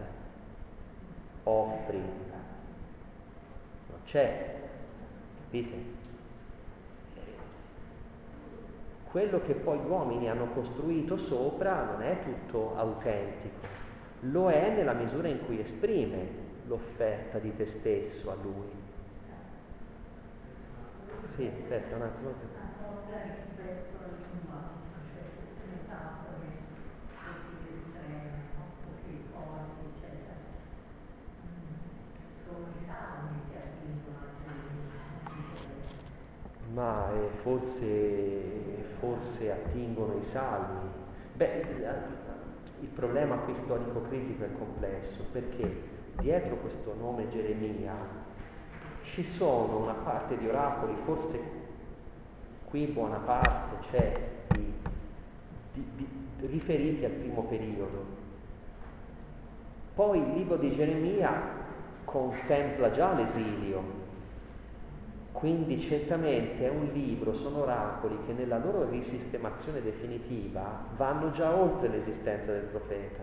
offri, 1.43 1.97
non 1.97 3.99
c'è, 4.05 4.61
capite? 5.43 6.03
Quello 9.11 9.41
che 9.41 9.55
poi 9.55 9.79
gli 9.79 9.89
uomini 9.89 10.29
hanno 10.29 10.47
costruito 10.47 11.17
sopra 11.17 11.83
non 11.83 12.01
è 12.01 12.19
tutto 12.21 12.77
autentico, 12.77 13.67
lo 14.31 14.49
è 14.49 14.69
nella 14.73 14.93
misura 14.93 15.27
in 15.27 15.43
cui 15.45 15.59
esprime 15.59 16.43
l'offerta 16.67 17.39
di 17.39 17.53
te 17.55 17.65
stesso 17.65 18.31
a 18.31 18.35
Lui. 18.35 18.71
Sì, 21.23 21.47
aspetta 21.47 21.95
un 21.95 22.01
attimo. 22.03 22.33
Ma 36.73 37.11
eh, 37.13 37.29
forse, 37.41 38.83
forse 38.99 39.51
attingono 39.51 40.17
i 40.17 40.23
salmi. 40.23 40.89
Beh, 41.33 41.63
il 42.85 42.91
problema 42.91 43.37
qui 43.37 43.55
storico-critico 43.55 44.43
è 44.43 44.49
complesso 44.59 45.25
perché 45.31 45.81
dietro 46.19 46.57
questo 46.57 46.93
nome 46.93 47.27
Geremia 47.27 47.95
ci 49.01 49.23
sono 49.23 49.79
una 49.79 49.93
parte 49.93 50.37
di 50.37 50.47
oracoli, 50.47 50.93
forse 51.03 51.39
qui 52.65 52.85
buona 52.85 53.17
parte 53.17 53.87
c'è 53.89 54.29
di, 54.49 54.73
di, 55.73 55.87
di, 55.95 56.07
riferiti 56.45 57.03
al 57.05 57.11
primo 57.11 57.43
periodo. 57.45 58.23
Poi 59.95 60.19
il 60.19 60.33
libro 60.33 60.57
di 60.57 60.69
Geremia 60.69 61.41
contempla 62.05 62.91
già 62.91 63.13
l'esilio, 63.13 63.94
quindi 65.35 65.81
certamente 65.81 66.65
è 66.65 66.69
un 66.69 66.91
libro, 66.93 67.33
sono 67.33 67.63
oracoli 67.63 68.17
che 68.25 68.31
nella 68.31 68.57
loro 68.57 68.89
risistemazione 68.89 69.81
definitiva 69.81 70.85
vanno 70.95 71.29
già 71.31 71.53
oltre 71.53 71.89
l'esistenza 71.89 72.53
del 72.53 72.63
profeta. 72.63 73.21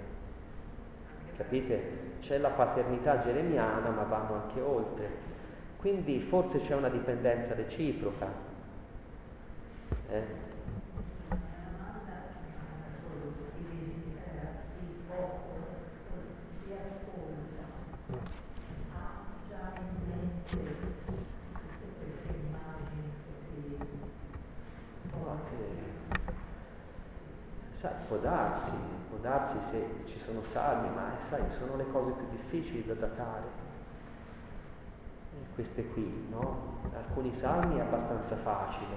Capite? 1.35 2.11
C'è 2.21 2.37
la 2.37 2.51
paternità 2.51 3.19
geremiana, 3.19 3.89
ma 3.89 4.03
vanno 4.03 4.43
anche 4.43 4.61
oltre. 4.61 5.09
Quindi 5.79 6.21
forse 6.21 6.61
c'è 6.61 6.75
una 6.75 6.91
dipendenza 6.91 7.55
reciproca. 7.55 8.29
Eh? 10.11 10.52
Sai, 27.83 27.91
può 28.07 28.17
darsi, 28.19 28.71
può 29.09 29.19
darsi 29.19 29.61
se 29.61 29.85
ci 30.05 30.21
sono 30.21 30.45
salmi, 30.45 30.89
ma 30.95 31.19
sai, 31.19 31.51
sono 31.51 31.75
le 31.75 31.85
cose 31.91 32.13
più 32.13 32.25
difficili 32.31 32.87
da 32.87 32.95
datare 32.95 33.43
queste 35.53 35.89
qui, 35.89 36.29
no? 36.31 36.79
Alcuni 36.95 37.35
salmi 37.35 37.79
è 37.79 37.81
abbastanza 37.81 38.37
facile, 38.37 38.95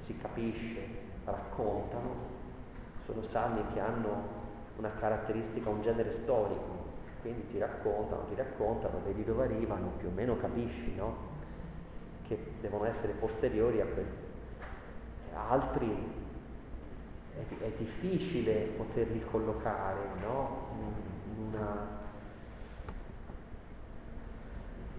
si 0.00 0.18
capisce, 0.18 0.86
raccontano, 1.24 2.14
sono 3.06 3.22
salmi 3.22 3.64
che 3.72 3.80
hanno 3.80 4.22
una 4.76 4.90
caratteristica, 5.00 5.70
un 5.70 5.80
genere 5.80 6.10
storico, 6.10 6.88
quindi 7.22 7.46
ti 7.46 7.56
raccontano, 7.56 8.26
ti 8.26 8.34
raccontano, 8.34 9.00
vedi 9.02 9.24
dove 9.24 9.44
arrivano, 9.44 9.92
più 9.96 10.08
o 10.08 10.10
meno 10.10 10.36
capisci, 10.36 10.94
no? 10.94 11.16
Che 12.26 12.52
devono 12.60 12.84
essere 12.84 13.14
posteriori 13.14 13.80
a 13.80 13.86
quelli. 13.86 14.28
Altri 15.32 16.19
è, 17.40 17.62
è 17.64 17.72
difficile 17.76 18.72
poterli 18.76 19.22
collocare, 19.24 20.00
no? 20.20 20.68
In 21.36 21.44
una 21.46 21.98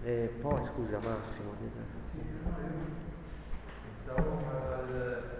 e 0.04 0.34
poi 0.40 0.64
scusa 0.64 0.98
Massimo. 0.98 1.54
Stavo 4.02 4.38
al 4.48 5.32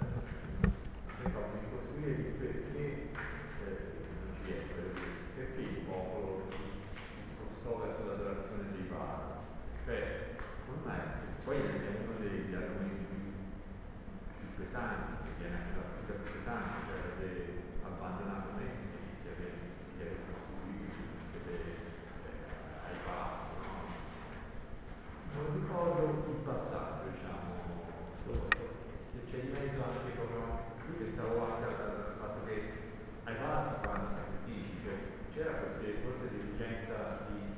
di 1.24 1.66
costruire 1.70 2.14
perché 2.38 3.10
perché 5.34 5.60
il 5.60 5.78
popolo 5.84 6.46
si 6.48 7.22
spostò 7.34 7.84
verso 7.84 8.06
l'adorazione 8.06 8.70
dei 8.70 8.86
vari. 8.86 9.40
Cioè, 9.84 10.36
ormai 10.70 11.00
poi 11.44 11.56
è 11.56 11.60
uno 11.60 12.18
degli 12.20 12.54
argomenti 12.54 13.34
più 14.38 14.64
pesanti, 14.64 15.24
che 15.24 15.30
viene 15.38 15.56
anche 15.56 15.74
la 15.74 16.14
più 16.14 16.32
pesante, 16.38 16.91
ricordo 25.72 26.28
il 26.28 26.44
passato, 26.44 27.08
diciamo, 27.08 27.48
se 28.12 29.24
c'è 29.24 29.40
in 29.40 29.56
mezzo 29.56 29.80
anche 29.80 30.12
io 30.12 30.92
pensavo 31.00 31.48
anche 31.48 31.64
al 31.64 32.16
fatto 32.20 32.44
che 32.44 32.92
ai 33.24 33.36
palazzi 33.40 33.80
fanno 33.80 34.12
sacrifici, 34.12 34.84
cioè 34.84 35.00
c'era 35.32 35.64
questa 35.64 35.80
forse 36.04 36.28
l'esigenza 36.28 37.24
di 37.32 37.56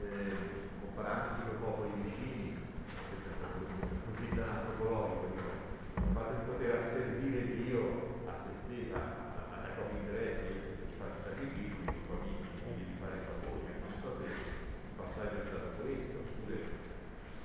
eh, 0.00 0.32
compararsi 0.80 1.44
con 1.44 1.52
i 1.52 1.60
popoli 1.60 1.92
vicini, 2.00 2.56
questo 2.56 3.28
è 3.28 3.36
stato 3.36 3.68
un 3.68 3.84
punto 3.84 4.08
di 4.16 4.24
vista 4.24 4.48
antropologico, 4.48 5.36
il 5.36 6.12
fatto 6.16 6.32
di 6.32 6.44
poter 6.48 6.72
asservire 6.80 7.52
Dio 7.52 8.24
a 8.32 8.48
se 8.48 8.52
stesso, 8.64 8.96
ai 8.96 9.76
propri 9.76 10.00
interessi, 10.00 10.56
fare 10.96 11.20
sacrifici, 11.20 11.84
poi 12.08 12.32
di 12.80 12.96
fare 12.96 13.28
favori, 13.28 13.76
non 13.76 13.92
so 14.00 14.08
se 14.16 14.24
il 14.24 14.96
passaggio 14.96 15.36
è 15.36 15.44
stato 15.52 15.68
questo. 15.76 16.32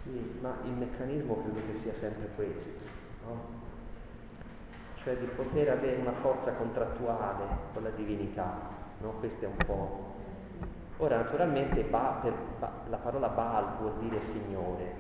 Sì, 0.08 0.40
ma 0.40 0.52
il 0.52 0.66
meccanismo 0.78 1.42
credo 1.42 1.60
che 1.68 1.76
sia 1.76 1.94
sempre 1.94 2.30
questo, 2.36 2.78
no? 3.26 3.66
cioè 4.96 5.18
di 5.18 5.26
poter 5.26 5.70
avere 5.70 6.02
una 6.02 6.14
forza 6.14 6.54
contrattuale 6.54 7.44
con 7.74 7.84
la 7.84 7.90
divinità, 7.92 8.70
no? 9.00 9.12
questo 9.20 9.46
è 9.46 9.48
un 9.48 9.58
po'. 9.66 10.16
Ora 10.98 11.18
naturalmente 11.18 11.84
ba, 11.84 12.20
per, 12.22 12.34
ba, 12.60 12.72
la 12.90 12.98
parola 12.98 13.30
Baal 13.30 13.78
vuol 13.80 13.98
dire 14.00 14.20
Signore, 14.20 14.94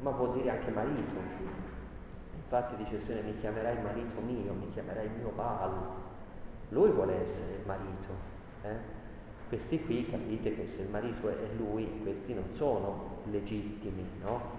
ma 0.00 0.10
vuol 0.10 0.34
dire 0.34 0.50
anche 0.50 0.70
marito. 0.70 1.14
Infatti 2.36 2.76
dice 2.76 3.00
Signore 3.00 3.22
mi 3.22 3.36
chiamerai 3.36 3.82
marito 3.82 4.20
mio, 4.20 4.52
mi 4.52 4.68
chiamerai 4.68 5.08
mio 5.18 5.32
Baal. 5.34 5.72
Lui 6.70 6.90
vuole 6.90 7.22
essere 7.22 7.54
il 7.54 7.66
marito. 7.66 8.08
Eh? 8.62 8.76
Questi 9.48 9.82
qui 9.82 10.06
capite 10.06 10.54
che 10.54 10.66
se 10.66 10.82
il 10.82 10.90
marito 10.90 11.28
è 11.30 11.48
lui, 11.56 12.00
questi 12.02 12.34
non 12.34 12.50
sono 12.50 13.22
legittimi, 13.24 14.06
no? 14.20 14.57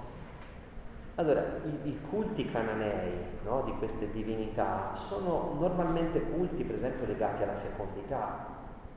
Allora, 1.20 1.44
i, 1.66 1.90
i 1.90 2.00
culti 2.10 2.50
cananei 2.50 3.12
no, 3.44 3.64
di 3.64 3.74
queste 3.74 4.10
divinità 4.10 4.96
sono 4.96 5.54
normalmente 5.60 6.22
culti, 6.22 6.64
per 6.64 6.76
esempio, 6.76 7.06
legati 7.06 7.44
alla 7.44 7.58
fecondità, 7.58 8.46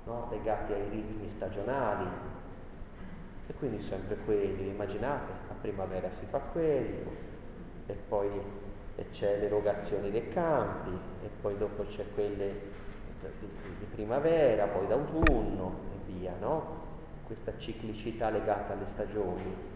no? 0.04 0.28
legati 0.30 0.72
ai 0.72 0.88
ritmi 0.88 1.28
stagionali, 1.28 2.06
e 3.48 3.52
quindi 3.54 3.80
sempre 3.80 4.16
quelli, 4.24 4.68
immaginate, 4.68 5.32
a 5.50 5.54
primavera 5.60 6.12
si 6.12 6.24
fa 6.26 6.38
quello, 6.38 7.10
e 7.86 7.94
poi 8.08 8.30
c'è 9.10 9.40
l'erogazione 9.40 10.08
dei 10.12 10.28
campi, 10.28 10.96
e 11.24 11.28
poi 11.40 11.58
dopo 11.58 11.82
c'è 11.82 12.04
quelle 12.14 12.52
di, 13.40 13.48
di 13.80 13.84
primavera, 13.90 14.66
poi 14.68 14.86
d'autunno 14.86 15.74
e 15.92 16.12
via, 16.12 16.34
no? 16.38 16.80
Questa 17.26 17.56
ciclicità 17.58 18.30
legata 18.30 18.74
alle 18.74 18.86
stagioni. 18.86 19.71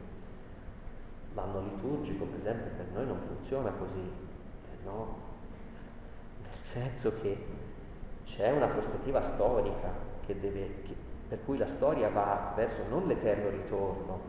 L'anno 1.36 1.60
liturgico, 1.60 2.24
per 2.24 2.38
esempio, 2.38 2.70
per 2.76 2.86
noi 2.94 3.06
non 3.06 3.20
funziona 3.20 3.70
così, 3.70 4.00
eh, 4.00 4.84
no? 4.84 5.24
Nel 6.40 6.62
senso 6.62 7.12
che 7.20 7.44
c'è 8.24 8.50
una 8.50 8.66
prospettiva 8.66 9.20
storica 9.20 9.92
che 10.24 10.40
deve, 10.40 10.82
che, 10.82 10.94
per 11.28 11.44
cui 11.44 11.58
la 11.58 11.66
storia 11.66 12.08
va 12.08 12.52
verso 12.56 12.82
non 12.88 13.06
l'eterno 13.06 13.50
ritorno, 13.50 14.20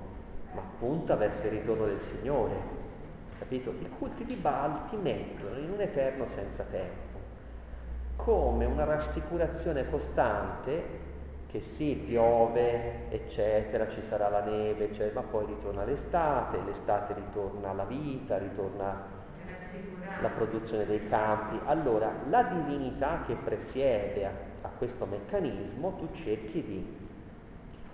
ma 0.54 0.62
punta 0.78 1.16
verso 1.16 1.46
il 1.46 1.52
ritorno 1.52 1.86
del 1.86 2.02
Signore. 2.02 2.76
Capito? 3.40 3.72
I 3.80 3.90
culti 3.98 4.26
di 4.26 4.36
Baal 4.36 4.90
ti 4.90 4.98
mettono 4.98 5.58
in 5.58 5.72
un 5.72 5.80
eterno 5.80 6.26
senza 6.26 6.64
tempo, 6.64 7.18
come 8.18 8.66
una 8.66 8.84
rassicurazione 8.84 9.90
costante 9.90 11.06
che 11.48 11.62
sì, 11.62 11.96
piove, 11.96 13.10
eccetera, 13.10 13.88
ci 13.88 14.02
sarà 14.02 14.30
la 14.30 14.44
neve, 14.44 14.86
eccetera, 14.86 15.22
ma 15.22 15.28
poi 15.28 15.46
ritorna 15.46 15.86
l'estate, 15.86 16.60
l'estate 16.66 17.14
ritorna 17.14 17.72
la 17.74 17.86
vita, 17.86 18.38
ritorna 18.38 19.16
la 20.18 20.30
produzione 20.30 20.86
dei 20.86 21.08
campi. 21.08 21.60
Allora, 21.66 22.12
la 22.30 22.44
divinità 22.44 23.22
che 23.26 23.36
presiede 23.36 24.26
a, 24.26 24.32
a 24.64 24.70
questo 24.78 25.06
meccanismo, 25.06 25.96
tu 25.96 26.10
cerchi 26.12 26.64
di 26.64 26.96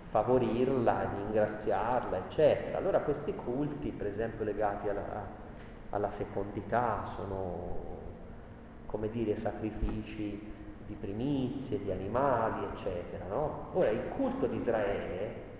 favorirla, 0.10 1.10
di 1.16 1.22
ingraziarla, 1.22 2.18
eccetera. 2.18 2.78
Allora 2.78 3.02
questi 3.02 3.34
culti, 3.36 3.90
per 3.90 4.08
esempio 4.08 4.46
legati 4.46 4.90
alla, 4.90 5.28
alla 5.92 6.10
fecondità, 6.10 7.04
sono, 7.06 7.78
come 8.86 9.10
dire, 9.10 9.36
sacrifici 9.36 10.53
di 10.94 11.00
primizie, 11.00 11.82
di 11.82 11.92
animali, 11.92 12.66
eccetera. 12.72 13.26
No? 13.28 13.70
Ora 13.74 13.90
il 13.90 14.08
culto 14.16 14.46
di 14.46 14.56
Israele 14.56 15.52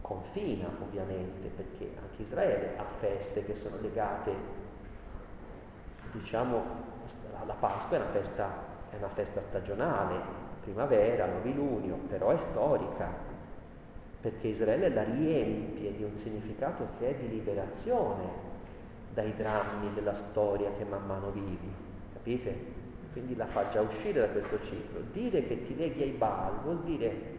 confina 0.00 0.68
ovviamente, 0.80 1.48
perché 1.48 1.90
anche 2.00 2.22
Israele 2.22 2.76
ha 2.76 2.84
feste 2.98 3.44
che 3.44 3.54
sono 3.54 3.76
legate, 3.80 4.32
diciamo, 6.12 6.62
la 7.44 7.54
Pasqua 7.54 7.96
è 7.96 8.00
una 8.00 8.10
festa, 8.10 8.48
è 8.90 8.96
una 8.96 9.08
festa 9.08 9.40
stagionale, 9.40 10.44
primavera, 10.62 11.26
novilunio, 11.26 11.96
però 12.08 12.30
è 12.30 12.38
storica, 12.38 13.08
perché 14.20 14.48
Israele 14.48 14.88
la 14.88 15.04
riempie 15.04 15.94
di 15.94 16.02
un 16.02 16.16
significato 16.16 16.88
che 16.98 17.10
è 17.10 17.14
di 17.14 17.28
liberazione 17.28 18.44
dai 19.12 19.34
drammi 19.34 19.92
della 19.94 20.14
storia 20.14 20.70
che 20.76 20.84
man 20.84 21.04
mano 21.06 21.30
vivi, 21.30 21.72
capite? 22.12 22.84
Quindi 23.16 23.34
la 23.34 23.46
fa 23.46 23.70
già 23.70 23.80
uscire 23.80 24.20
da 24.20 24.28
questo 24.28 24.60
ciclo. 24.60 25.00
Dire 25.10 25.46
che 25.46 25.64
ti 25.64 25.74
leghi 25.74 26.02
ai 26.02 26.10
Baal 26.10 26.60
vuol 26.62 26.82
dire 26.82 27.34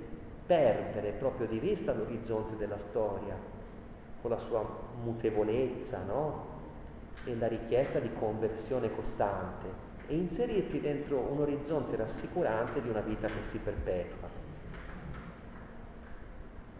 perdere 0.47 1.11
proprio 1.11 1.45
di 1.45 1.59
vista 1.59 1.93
l'orizzonte 1.93 2.55
della 2.55 2.79
storia, 2.79 3.35
con 4.19 4.31
la 4.31 4.39
sua 4.39 4.67
mutevolezza, 5.03 6.01
no? 6.03 6.45
E 7.25 7.35
la 7.35 7.45
richiesta 7.45 7.99
di 7.99 8.09
conversione 8.17 8.89
costante, 8.95 9.67
e 10.07 10.15
inserirti 10.15 10.81
dentro 10.81 11.19
un 11.19 11.41
orizzonte 11.41 11.95
rassicurante 11.95 12.81
di 12.81 12.89
una 12.89 13.01
vita 13.01 13.27
che 13.27 13.43
si 13.43 13.59
perpetua. 13.59 14.29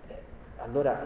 Eh, 0.08 0.22
allora, 0.56 1.06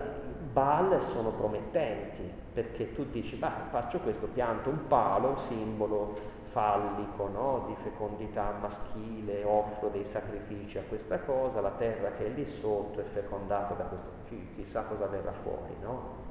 Baal 0.53 1.01
sono 1.01 1.31
promettenti, 1.31 2.23
perché 2.53 2.93
tu 2.93 3.03
dici, 3.03 3.37
ma 3.37 3.51
faccio 3.69 3.99
questo, 3.99 4.27
pianto 4.27 4.69
un 4.69 4.87
palo, 4.87 5.35
simbolo 5.35 6.30
fallico, 6.51 7.27
no? 7.27 7.65
di 7.67 7.75
fecondità 7.81 8.53
maschile, 8.59 9.43
offro 9.43 9.89
dei 9.89 10.05
sacrifici 10.05 10.77
a 10.77 10.83
questa 10.87 11.19
cosa, 11.19 11.61
la 11.61 11.71
terra 11.71 12.11
che 12.11 12.25
è 12.25 12.29
lì 12.29 12.45
sotto 12.45 12.99
è 12.99 13.03
fecondata 13.03 13.73
da 13.73 13.83
questo, 13.85 14.09
chissà 14.55 14.83
cosa 14.83 15.07
verrà 15.07 15.31
fuori, 15.31 15.75
no? 15.81 16.29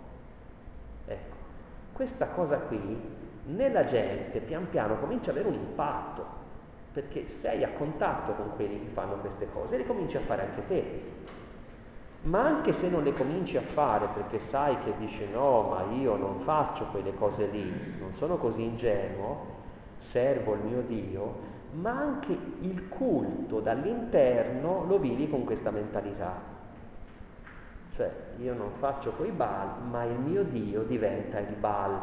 Ecco, 1.06 1.36
questa 1.92 2.28
cosa 2.28 2.58
qui 2.58 3.00
nella 3.46 3.84
gente 3.84 4.40
pian 4.40 4.68
piano 4.68 4.98
comincia 4.98 5.30
ad 5.30 5.38
avere 5.38 5.54
un 5.54 5.60
impatto, 5.60 6.24
perché 6.92 7.28
sei 7.28 7.64
a 7.64 7.70
contatto 7.70 8.32
con 8.32 8.54
quelli 8.54 8.80
che 8.80 8.88
fanno 8.92 9.16
queste 9.16 9.50
cose 9.50 9.74
e 9.74 9.78
le 9.78 9.86
cominci 9.86 10.16
a 10.16 10.20
fare 10.20 10.42
anche 10.42 10.66
te. 10.66 11.02
Ma 12.22 12.44
anche 12.44 12.72
se 12.74 12.90
non 12.90 13.02
le 13.02 13.14
cominci 13.14 13.56
a 13.56 13.62
fare 13.62 14.08
perché 14.12 14.40
sai 14.40 14.78
che 14.80 14.94
dice 14.98 15.26
no, 15.26 15.62
ma 15.62 15.84
io 15.94 16.16
non 16.16 16.40
faccio 16.40 16.84
quelle 16.86 17.14
cose 17.14 17.46
lì, 17.46 17.96
non 17.98 18.12
sono 18.12 18.36
così 18.36 18.62
ingenuo, 18.62 19.49
servo 20.00 20.54
il 20.54 20.60
mio 20.60 20.80
Dio, 20.80 21.48
ma 21.72 21.90
anche 21.90 22.32
il 22.60 22.88
culto 22.88 23.60
dall'interno 23.60 24.84
lo 24.86 24.98
vivi 24.98 25.28
con 25.28 25.44
questa 25.44 25.70
mentalità. 25.70 26.40
Cioè 27.90 28.10
io 28.38 28.54
non 28.54 28.70
faccio 28.78 29.12
quei 29.12 29.30
Baal, 29.30 29.82
ma 29.82 30.04
il 30.04 30.18
mio 30.18 30.42
Dio 30.42 30.84
diventa 30.84 31.38
il 31.38 31.54
Baal, 31.54 32.00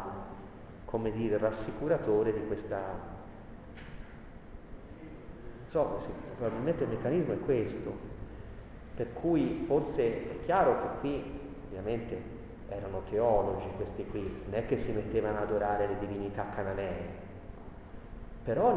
come 0.84 1.10
dire, 1.10 1.38
rassicuratore 1.38 2.32
di 2.32 2.46
questa... 2.46 3.16
Insomma, 5.64 5.98
sì, 5.98 6.12
probabilmente 6.36 6.84
il 6.84 6.90
meccanismo 6.90 7.32
è 7.32 7.40
questo, 7.40 7.92
per 8.94 9.12
cui 9.12 9.64
forse 9.66 10.30
è 10.30 10.40
chiaro 10.44 10.80
che 10.80 10.88
qui 11.00 11.40
ovviamente 11.66 12.36
erano 12.68 13.02
teologi 13.02 13.68
questi 13.76 14.06
qui, 14.06 14.42
non 14.44 14.54
è 14.54 14.66
che 14.66 14.78
si 14.78 14.92
mettevano 14.92 15.38
ad 15.38 15.42
adorare 15.44 15.88
le 15.88 15.98
divinità 15.98 16.46
cananee, 16.54 17.17
però 18.48 18.74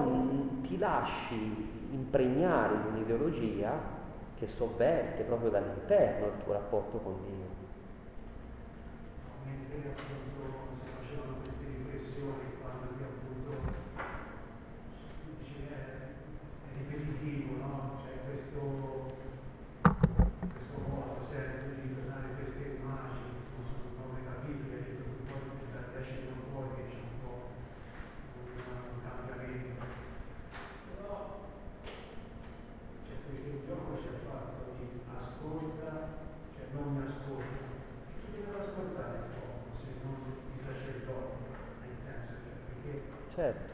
ti 0.63 0.77
lasci 0.77 1.33
impregnare 1.91 2.75
di 2.81 2.87
un'ideologia 2.89 3.71
che 4.37 4.45
sovverte 4.45 5.23
proprio 5.23 5.49
dall'interno 5.49 6.25
il 6.25 6.43
tuo 6.43 6.51
rapporto 6.51 6.97
con 6.97 7.15
Dio. 7.21 7.47
Mentre 9.45 9.95
appunto 9.95 10.75
si 10.83 10.91
facevano 10.91 11.35
queste 11.41 11.65
riflessioni 11.67 12.59
quando 12.59 12.87
ti 12.97 13.01
appunto 13.01 13.71
dice 15.39 15.69
è 15.69 16.75
ripetitivo, 16.75 17.65
no? 17.65 18.01
C'è 18.03 18.25
questo 18.25 19.01
certo. 43.41 43.71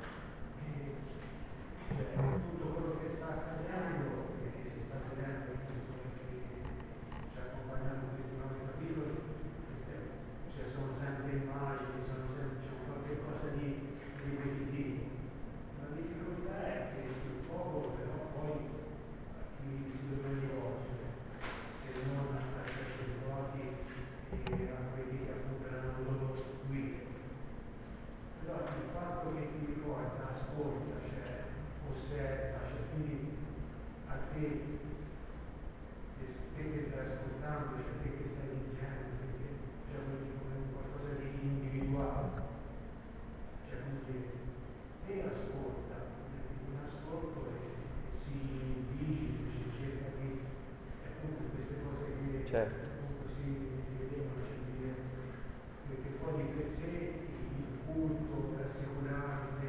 perché 55.87 56.09
poi 56.19 56.35
di 56.35 56.49
per 56.55 56.71
sé 56.73 57.13
il 57.57 57.77
culto 57.85 58.55
rassicurante, 58.57 59.65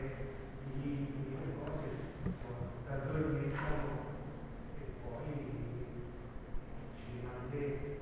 i 0.75 0.81
limiti, 0.81 1.37
le 1.37 1.53
cose 1.63 1.89
da 2.89 2.97
dove 2.97 3.31
diventano 3.31 4.07
e 4.79 4.85
poi 5.03 5.25
ci 6.97 7.21
rimane 7.21 7.99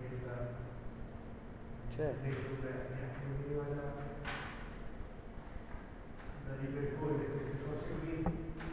nella 0.00 0.58
certo. 2.00 2.22
nei 2.22 2.32
problemi, 2.32 2.96
da, 3.68 3.92
da 6.46 6.56
ripercorrere 6.58 7.28
queste 7.28 7.56
cose 7.60 7.84
qui, 8.00 8.24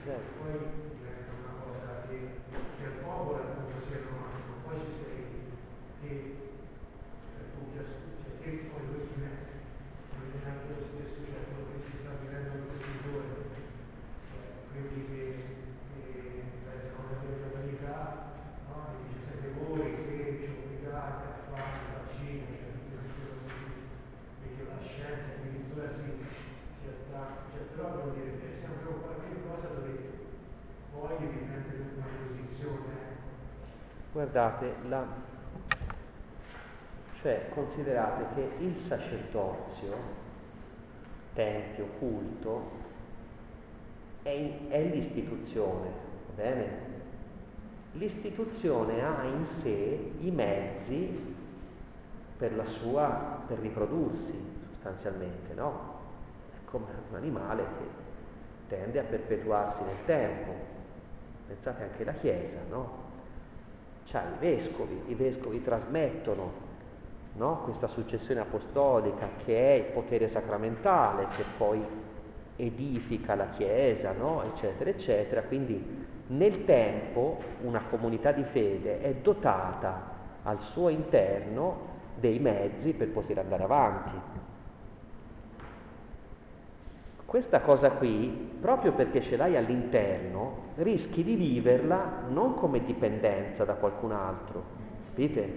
certo. 0.01 0.31
poi 0.39 0.55
diventa 0.95 1.31
una 1.35 1.59
cosa 1.59 2.07
che, 2.07 2.39
che 2.79 2.85
al 2.85 3.03
popolo 3.03 3.43
appunto 3.43 3.83
si 3.83 3.91
è 3.91 3.99
romanzo 4.07 4.63
poi 4.63 4.79
ci 4.79 4.91
sei 4.95 5.25
te, 5.99 6.35
cioè 7.35 7.43
tu 7.51 7.67
che, 7.75 7.83
cioè, 8.23 8.39
te 8.39 8.49
poi 8.71 8.85
lui 8.87 9.07
guardate, 34.27 34.75
la, 34.87 35.05
cioè 37.21 37.49
considerate 37.53 38.35
che 38.35 38.63
il 38.63 38.77
sacerdozio, 38.77 39.95
tempio, 41.33 41.85
culto, 41.97 42.71
è, 44.23 44.29
in, 44.29 44.69
è 44.69 44.83
l'istituzione, 44.83 45.89
va 46.27 46.43
bene? 46.43 46.95
L'istituzione 47.93 49.01
ha 49.01 49.23
in 49.23 49.45
sé 49.45 50.11
i 50.19 50.29
mezzi 50.29 51.35
per, 52.37 52.53
la 52.55 52.65
sua, 52.65 53.43
per 53.47 53.59
riprodursi 53.59 54.35
sostanzialmente, 54.71 55.53
no? 55.53 55.95
È 56.51 56.65
come 56.65 56.85
un 57.09 57.15
animale 57.15 57.63
che 57.63 58.75
tende 58.75 58.99
a 58.99 59.03
perpetuarsi 59.03 59.83
nel 59.83 60.03
tempo. 60.05 60.51
Pensate 61.47 61.83
anche 61.83 62.01
alla 62.03 62.11
Chiesa, 62.11 62.59
no? 62.69 63.06
C'ha 64.09 64.23
i 64.23 64.37
vescovi, 64.39 65.01
i 65.07 65.15
vescovi 65.15 65.61
trasmettono 65.61 66.51
no? 67.33 67.61
questa 67.63 67.87
successione 67.87 68.39
apostolica 68.39 69.31
che 69.43 69.57
è 69.57 69.73
il 69.79 69.91
potere 69.91 70.29
sacramentale 70.29 71.27
che 71.35 71.43
poi 71.57 71.85
edifica 72.55 73.35
la 73.35 73.49
Chiesa, 73.49 74.13
no? 74.13 74.43
eccetera, 74.43 74.89
eccetera. 74.89 75.43
Quindi 75.43 76.05
nel 76.27 76.63
tempo 76.63 77.37
una 77.63 77.83
comunità 77.89 78.31
di 78.31 78.43
fede 78.43 79.01
è 79.01 79.13
dotata 79.15 80.15
al 80.43 80.61
suo 80.61 80.87
interno 80.87 81.95
dei 82.15 82.39
mezzi 82.39 82.93
per 82.93 83.09
poter 83.09 83.39
andare 83.39 83.63
avanti. 83.63 84.15
Questa 87.27 87.59
cosa 87.59 87.91
qui, 87.91 88.29
proprio 88.57 88.93
perché 88.93 89.19
ce 89.19 89.35
l'hai 89.35 89.57
all'interno, 89.57 90.71
rischi 90.75 91.25
di 91.25 91.35
viverla 91.35 92.23
non 92.29 92.53
come 92.53 92.85
dipendenza 92.85 93.65
da 93.65 93.73
qualcun 93.73 94.13
altro, 94.13 94.63
capite? 95.07 95.53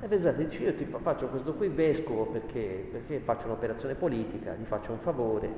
E 0.00 0.08
pensate, 0.08 0.42
io 0.42 0.74
ti 0.74 0.84
faccio 0.84 1.28
questo 1.28 1.54
qui 1.54 1.68
vescovo 1.68 2.24
perché, 2.24 2.88
perché 2.90 3.20
faccio 3.20 3.46
un'operazione 3.46 3.94
politica, 3.94 4.52
gli 4.54 4.64
faccio 4.64 4.90
un 4.90 4.98
favore, 4.98 5.48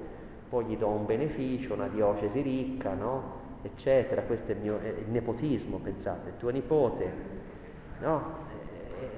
poi 0.50 0.66
gli 0.66 0.76
do 0.76 0.88
un 0.88 1.06
beneficio, 1.06 1.72
una 1.72 1.88
diocesi 1.88 2.42
ricca, 2.42 2.92
no? 2.92 3.40
eccetera, 3.62 4.20
questo 4.20 4.52
è 4.52 4.54
il 4.54 4.60
mio 4.60 4.80
è 4.80 4.88
il 4.88 5.08
nepotismo, 5.08 5.78
pensate, 5.78 6.34
tuo 6.36 6.50
nipote, 6.50 7.10
no? 8.00 8.36
E, 9.00 9.08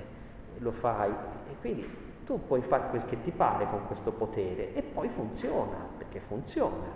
lo 0.58 0.70
fai. 0.70 1.10
E 1.10 1.56
quindi 1.60 2.05
tu 2.27 2.44
puoi 2.44 2.61
fare 2.61 2.89
quel 2.90 3.05
che 3.05 3.23
ti 3.23 3.31
pare 3.31 3.69
con 3.70 3.86
questo 3.86 4.11
potere 4.11 4.74
e 4.74 4.82
poi 4.82 5.09
funziona, 5.09 5.77
perché 5.97 6.19
funziona, 6.19 6.89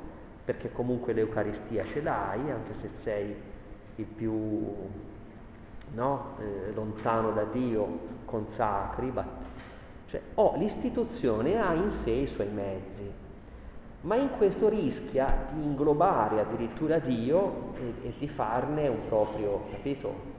perché 0.44 0.72
comunque 0.72 1.12
l'Eucaristia 1.12 1.84
ce 1.84 2.02
l'hai, 2.02 2.50
anche 2.50 2.74
se 2.74 2.90
sei 2.92 3.34
il 3.94 4.04
più 4.04 4.74
no, 5.94 6.34
eh, 6.40 6.72
lontano 6.72 7.30
da 7.30 7.44
Dio, 7.44 8.08
consacri, 8.24 9.12
ma, 9.12 9.24
cioè, 10.06 10.20
oh, 10.34 10.56
l'istituzione 10.56 11.62
ha 11.62 11.74
in 11.74 11.92
sé 11.92 12.10
i 12.10 12.26
suoi 12.26 12.48
mezzi, 12.48 13.08
ma 14.00 14.16
in 14.16 14.30
questo 14.36 14.68
rischia 14.68 15.46
di 15.52 15.62
inglobare 15.62 16.40
addirittura 16.40 16.98
Dio 16.98 17.74
e, 17.76 18.08
e 18.08 18.14
di 18.18 18.26
farne 18.26 18.88
un 18.88 19.06
proprio, 19.06 19.66
capito? 19.70 20.29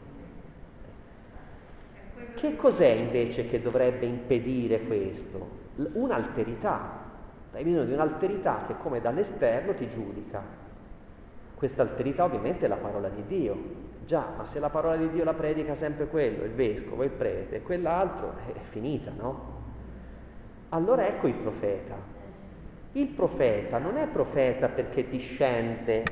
Che 2.33 2.55
cos'è 2.55 2.89
invece 2.89 3.47
che 3.47 3.61
dovrebbe 3.61 4.05
impedire 4.05 4.81
questo? 4.81 5.59
Un'alterità. 5.93 6.99
Hai 7.53 7.63
bisogno 7.63 7.85
di 7.85 7.93
un'alterità 7.93 8.63
che 8.65 8.77
come 8.77 9.01
dall'esterno 9.01 9.73
ti 9.73 9.87
giudica. 9.89 10.41
Questa 11.53 11.81
alterità 11.81 12.23
ovviamente 12.23 12.65
è 12.65 12.69
la 12.69 12.77
parola 12.77 13.09
di 13.09 13.23
Dio. 13.27 13.89
Già, 14.05 14.33
ma 14.35 14.45
se 14.45 14.59
la 14.59 14.69
parola 14.69 14.95
di 14.95 15.09
Dio 15.09 15.23
la 15.23 15.33
predica 15.33 15.75
sempre 15.75 16.07
quello, 16.07 16.43
il 16.43 16.51
vescovo, 16.51 17.03
il 17.03 17.11
prete, 17.11 17.61
quell'altro, 17.61 18.33
è 18.47 18.59
finita, 18.69 19.11
no? 19.15 19.59
Allora 20.69 21.05
ecco 21.05 21.27
il 21.27 21.35
profeta. 21.35 21.95
Il 22.93 23.07
profeta 23.07 23.77
non 23.77 23.97
è 23.97 24.07
profeta 24.07 24.69
perché 24.69 25.07
discende 25.07 26.03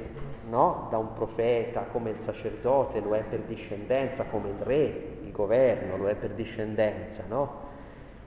no? 0.50 0.88
da 0.90 0.98
un 0.98 1.14
profeta 1.14 1.82
come 1.84 2.12
il 2.12 2.20
sacerdote 2.20 3.00
lo 3.00 3.14
è 3.14 3.24
per 3.24 3.40
discendenza, 3.42 4.26
come 4.26 4.50
il 4.50 4.60
re, 4.60 5.09
governo, 5.40 5.96
lo 5.96 6.10
è 6.10 6.16
per 6.16 6.32
discendenza, 6.32 7.24
no? 7.30 7.68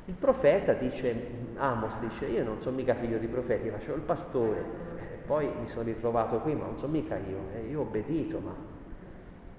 Il 0.06 0.14
profeta 0.14 0.72
dice, 0.72 1.14
Amos 1.56 2.01
dice, 2.01 2.24
io 2.26 2.43
non 2.43 2.60
sono 2.60 2.76
mica 2.76 2.94
figlio 2.94 3.18
di 3.18 3.26
profeti, 3.26 3.68
facevo 3.68 3.97
il 3.97 4.02
pastore, 4.02 4.64
poi 5.26 5.52
mi 5.60 5.68
sono 5.68 5.84
ritrovato 5.84 6.39
qui, 6.40 6.55
ma 6.55 6.64
non 6.64 6.78
sono 6.78 6.93
mica 6.93 7.16
io, 7.16 7.39
eh, 7.55 7.68
io 7.68 7.80
ho 7.80 7.82
obbedito, 7.82 8.39
ma 8.40 8.55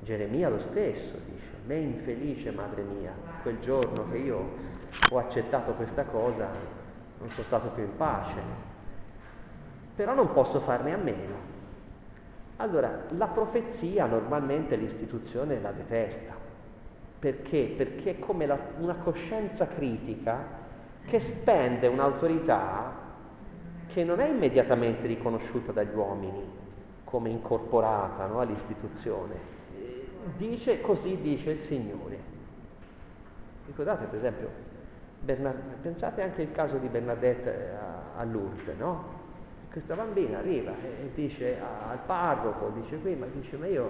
Geremia 0.02 0.50
lo 0.50 0.60
stesso 0.60 1.14
dice, 1.32 1.52
me 1.66 1.76
infelice 1.76 2.52
madre 2.52 2.82
mia, 2.82 3.14
quel 3.44 3.60
giorno 3.60 4.10
che 4.10 4.18
io 4.18 4.50
ho 5.08 5.18
accettato 5.18 5.74
questa 5.74 6.04
cosa 6.06 6.50
non 7.20 7.30
sono 7.30 7.46
stato 7.46 7.70
più 7.70 7.84
in 7.84 7.96
pace, 7.96 8.36
però 9.96 10.14
non 10.16 10.34
posso 10.34 10.60
farne 10.60 10.94
a 10.94 10.98
meno. 10.98 11.52
Allora, 12.58 13.06
la 13.10 13.28
profezia 13.28 14.06
normalmente 14.08 14.76
l'istituzione 14.76 15.62
la 15.62 15.72
detesta, 15.72 16.43
perché? 17.24 17.74
Perché 17.78 18.10
è 18.10 18.20
come 18.20 18.46
la, 18.46 18.60
una 18.80 18.96
coscienza 18.96 19.66
critica 19.66 20.46
che 21.06 21.22
spende 21.22 21.88
un'autorità 21.88 22.92
che 23.88 24.04
non 24.04 24.20
è 24.20 24.28
immediatamente 24.28 25.08
riconosciuta 25.08 25.72
dagli 25.72 25.96
uomini 25.96 26.44
come 27.06 27.30
incorporata 27.30 28.26
no, 28.26 28.42
all'istituzione. 28.42 29.36
Dice 30.36 30.82
così 30.82 31.22
dice 31.22 31.52
il 31.52 31.60
Signore. 31.62 32.20
Ricordate 33.68 34.04
per 34.04 34.16
esempio, 34.16 34.50
Bernard, 35.22 35.62
pensate 35.82 36.24
anche 36.24 36.42
al 36.42 36.52
caso 36.52 36.78
di 36.78 36.90
Bernadette 36.90 37.70
a, 37.80 38.20
a 38.20 38.24
Lourdes, 38.26 38.76
no? 38.78 39.22
Questa 39.72 39.96
bambina 39.96 40.40
arriva 40.40 40.74
e 40.74 41.10
dice 41.14 41.58
al 41.88 42.00
parroco, 42.06 42.68
dice 42.76 43.00
qui, 43.00 43.16
ma 43.16 43.28
dice 43.28 43.56
ma 43.56 43.68
io 43.68 43.90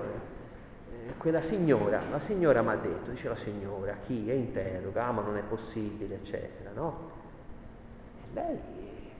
quella 1.17 1.41
signora, 1.41 2.01
la 2.09 2.19
signora 2.19 2.61
mi 2.61 2.69
ha 2.69 2.75
detto, 2.75 3.11
dice 3.11 3.27
la 3.27 3.35
signora, 3.35 3.95
chi 3.95 4.29
è 4.29 4.33
interroga, 4.33 5.05
ah, 5.05 5.11
ma 5.11 5.21
non 5.21 5.37
è 5.37 5.41
possibile, 5.41 6.15
eccetera, 6.15 6.71
no? 6.73 7.09
E 8.21 8.33
lei 8.33 8.59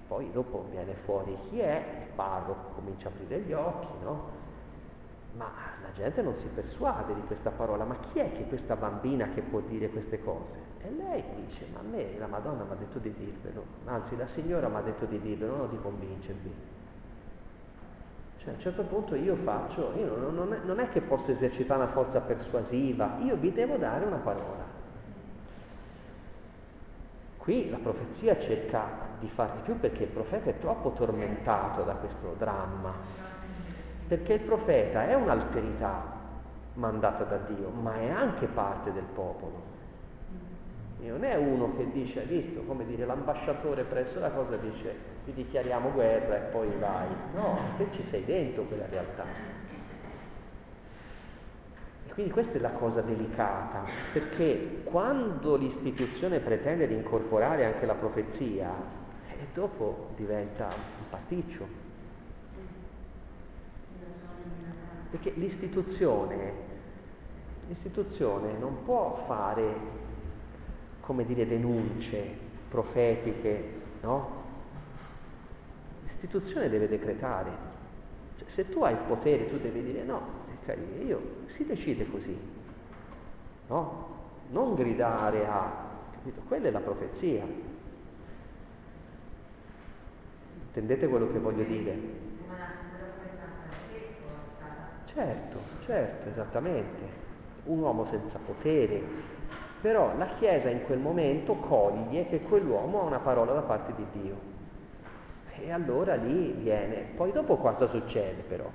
poi 0.08 0.32
dopo 0.32 0.68
viene 0.70 0.94
fuori 0.94 1.36
chi 1.50 1.60
è, 1.60 2.06
il 2.08 2.14
parroco 2.16 2.74
comincia 2.76 3.08
a 3.08 3.12
aprire 3.12 3.40
gli 3.40 3.54
occhi, 3.54 3.94
no? 4.04 4.42
Ma 5.36 5.52
la 5.82 5.92
gente 5.92 6.22
non 6.22 6.36
si 6.36 6.48
persuade 6.48 7.16
di 7.16 7.22
questa 7.22 7.50
parola, 7.50 7.84
ma 7.86 7.96
chi 7.98 8.20
è 8.20 8.32
che 8.32 8.46
questa 8.46 8.76
bambina 8.76 9.30
che 9.30 9.42
può 9.42 9.62
dire 9.62 9.90
queste 9.90 10.22
cose? 10.24 10.60
E 10.82 10.92
lei 10.92 11.24
dice, 11.38 11.66
ma 11.74 11.80
a 11.80 11.84
me 11.84 12.18
la 12.20 12.28
Madonna 12.28 12.64
mi 12.64 12.72
ha 12.72 12.76
detto 12.76 13.00
di 13.00 13.12
dirvelo, 13.14 13.64
anzi 13.86 14.16
la 14.16 14.28
signora 14.28 14.68
mi 14.68 14.76
ha 14.76 14.82
detto 14.82 15.06
di 15.06 15.20
dirvelo, 15.20 15.56
non 15.56 15.70
di 15.70 15.80
convincervi. 15.82 16.54
Cioè 18.44 18.52
a 18.52 18.56
un 18.56 18.61
certo 18.61 18.84
punto 18.84 19.15
io 19.15 19.36
faccio, 19.38 19.94
io 19.95 20.18
non, 20.18 20.36
non, 20.36 20.53
è, 20.53 20.57
non 20.65 20.80
è 20.82 20.90
che 20.90 20.99
posso 20.99 21.32
esercitare 21.32 21.84
una 21.84 21.90
forza 21.90 22.20
persuasiva, 22.20 23.15
io 23.22 23.38
vi 23.38 23.53
devo 23.53 23.78
dare 23.78 24.03
una 24.03 24.18
parola. 24.18 24.65
Qui 27.38 27.70
la 27.70 27.78
profezia 27.78 28.38
cerca 28.38 28.84
di 29.20 29.30
far 29.30 29.53
di 29.53 29.60
più 29.64 29.80
perché 29.80 30.03
il 30.03 30.10
profeta 30.10 30.49
è 30.49 30.57
troppo 30.57 30.91
tormentato 30.91 31.84
da 31.84 31.94
questo 31.94 32.36
dramma, 32.38 32.91
perché 34.10 34.34
il 34.34 34.41
profeta 34.41 35.07
è 35.07 35.14
un'alterità 35.14 36.03
mandata 36.74 37.24
da 37.24 37.38
Dio, 37.38 37.70
ma 37.70 37.95
è 37.95 38.10
anche 38.10 38.48
parte 38.48 38.91
del 38.91 39.06
popolo. 39.06 39.72
E 41.02 41.10
non 41.10 41.24
è 41.24 41.36
uno 41.36 41.78
che 41.78 41.90
dice, 41.91 42.20
hai 42.20 42.26
visto, 42.26 42.61
come 42.64 42.86
dire, 42.86 43.06
l'ambasciatore 43.06 43.84
presso 43.84 44.20
la 44.20 44.32
cosa 44.32 44.57
dice 44.57 45.12
ti 45.26 45.34
dichiariamo 45.34 45.91
guerra 45.91 46.36
e 46.38 46.50
poi 46.52 46.70
vai. 46.80 47.08
No, 47.34 47.58
te 47.78 47.88
ci 47.91 48.04
sei 48.04 48.26
dentro 48.26 48.64
quella 48.64 48.86
realtà. 48.88 49.26
E 52.06 52.12
quindi 52.12 52.32
questa 52.32 52.58
è 52.58 52.62
la 52.62 52.72
cosa 52.72 53.02
delicata, 53.02 53.84
perché 54.12 54.82
quando 54.84 55.56
l'istituzione 55.56 56.40
pretende 56.40 56.88
di 56.88 56.94
incorporare 56.94 57.66
anche 57.66 57.86
la 57.86 57.95
profezia, 57.95 58.72
e 59.30 59.48
dopo 59.54 60.10
diventa 60.16 60.66
un 60.68 61.10
pasticcio. 61.10 61.82
Perché 65.10 65.32
l'istituzione, 65.36 66.54
l'istituzione 67.68 68.58
non 68.58 68.84
può 68.84 69.14
fare, 69.28 69.74
come 71.02 71.26
dire, 71.26 71.48
denunce 71.48 72.41
profetiche, 72.68 73.82
no? 74.02 74.43
L'istituzione 76.24 76.70
deve 76.70 76.88
decretare. 76.88 77.52
Cioè, 78.38 78.48
se 78.48 78.70
tu 78.70 78.82
hai 78.82 78.94
il 78.94 79.00
potere, 79.00 79.45
tu 79.45 79.58
devi 79.58 79.84
dire 79.84 80.04
no, 80.04 80.22
eh, 80.48 80.66
cari, 80.66 81.06
io 81.06 81.22
si 81.48 81.66
decide 81.66 82.10
così. 82.10 82.34
No? 83.68 84.08
Non 84.52 84.74
gridare 84.74 85.45
a... 85.45 85.70
Capito? 86.14 86.40
Quella 86.48 86.70
è 86.70 86.72
la 86.72 86.80
profezia. 86.80 87.44
Intendete 90.68 91.10
quello 91.10 91.30
che 91.30 91.40
voglio 91.40 91.64
dire? 91.66 91.91
Certo, 95.04 95.60
certo, 95.84 96.30
esattamente. 96.30 97.04
un 97.66 97.80
uomo 97.80 98.06
senza 98.06 98.40
potere, 98.40 99.02
però 99.82 100.16
la 100.16 100.28
Chiesa 100.28 100.70
in 100.70 100.84
quel 100.84 101.00
momento 101.00 101.56
coglie 101.56 102.28
che 102.28 102.40
quell'uomo 102.40 103.02
ha 103.02 103.04
una 103.04 103.20
parola 103.20 103.52
da 103.52 103.62
parte 103.62 103.94
di 103.94 104.06
Dio. 104.22 104.53
E 105.60 105.72
allora 105.72 106.16
lì 106.16 106.52
viene. 106.52 107.06
Poi 107.16 107.32
dopo 107.32 107.58
cosa 107.58 107.86
succede 107.86 108.42
però? 108.42 108.70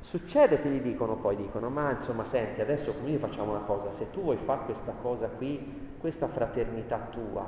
Succede 0.00 0.60
che 0.60 0.68
gli 0.68 0.80
dicono, 0.80 1.16
poi 1.16 1.34
dicono, 1.34 1.68
ma 1.68 1.90
insomma 1.90 2.24
senti, 2.24 2.60
adesso 2.60 2.94
noi 3.02 3.16
facciamo 3.18 3.50
una 3.50 3.64
cosa, 3.64 3.90
se 3.90 4.10
tu 4.12 4.22
vuoi 4.22 4.36
fare 4.36 4.64
questa 4.64 4.92
cosa 5.02 5.26
qui, 5.26 5.94
questa 5.98 6.28
fraternità 6.28 7.08
tua, 7.10 7.44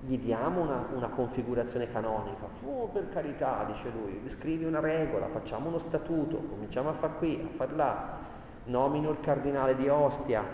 gli 0.00 0.18
diamo 0.18 0.60
una, 0.60 0.84
una 0.92 1.08
configurazione 1.08 1.90
canonica. 1.90 2.46
Oh, 2.66 2.86
per 2.88 3.08
carità, 3.08 3.64
dice 3.66 3.90
lui, 3.90 4.20
scrivi 4.26 4.64
una 4.64 4.80
regola, 4.80 5.28
facciamo 5.28 5.68
uno 5.68 5.78
statuto, 5.78 6.36
cominciamo 6.36 6.90
a 6.90 6.94
far 6.94 7.16
qui, 7.16 7.48
a 7.50 7.56
far 7.56 7.72
là, 7.72 8.18
nomino 8.64 9.10
il 9.10 9.20
cardinale 9.20 9.74
di 9.74 9.88
Ostia, 9.88 10.44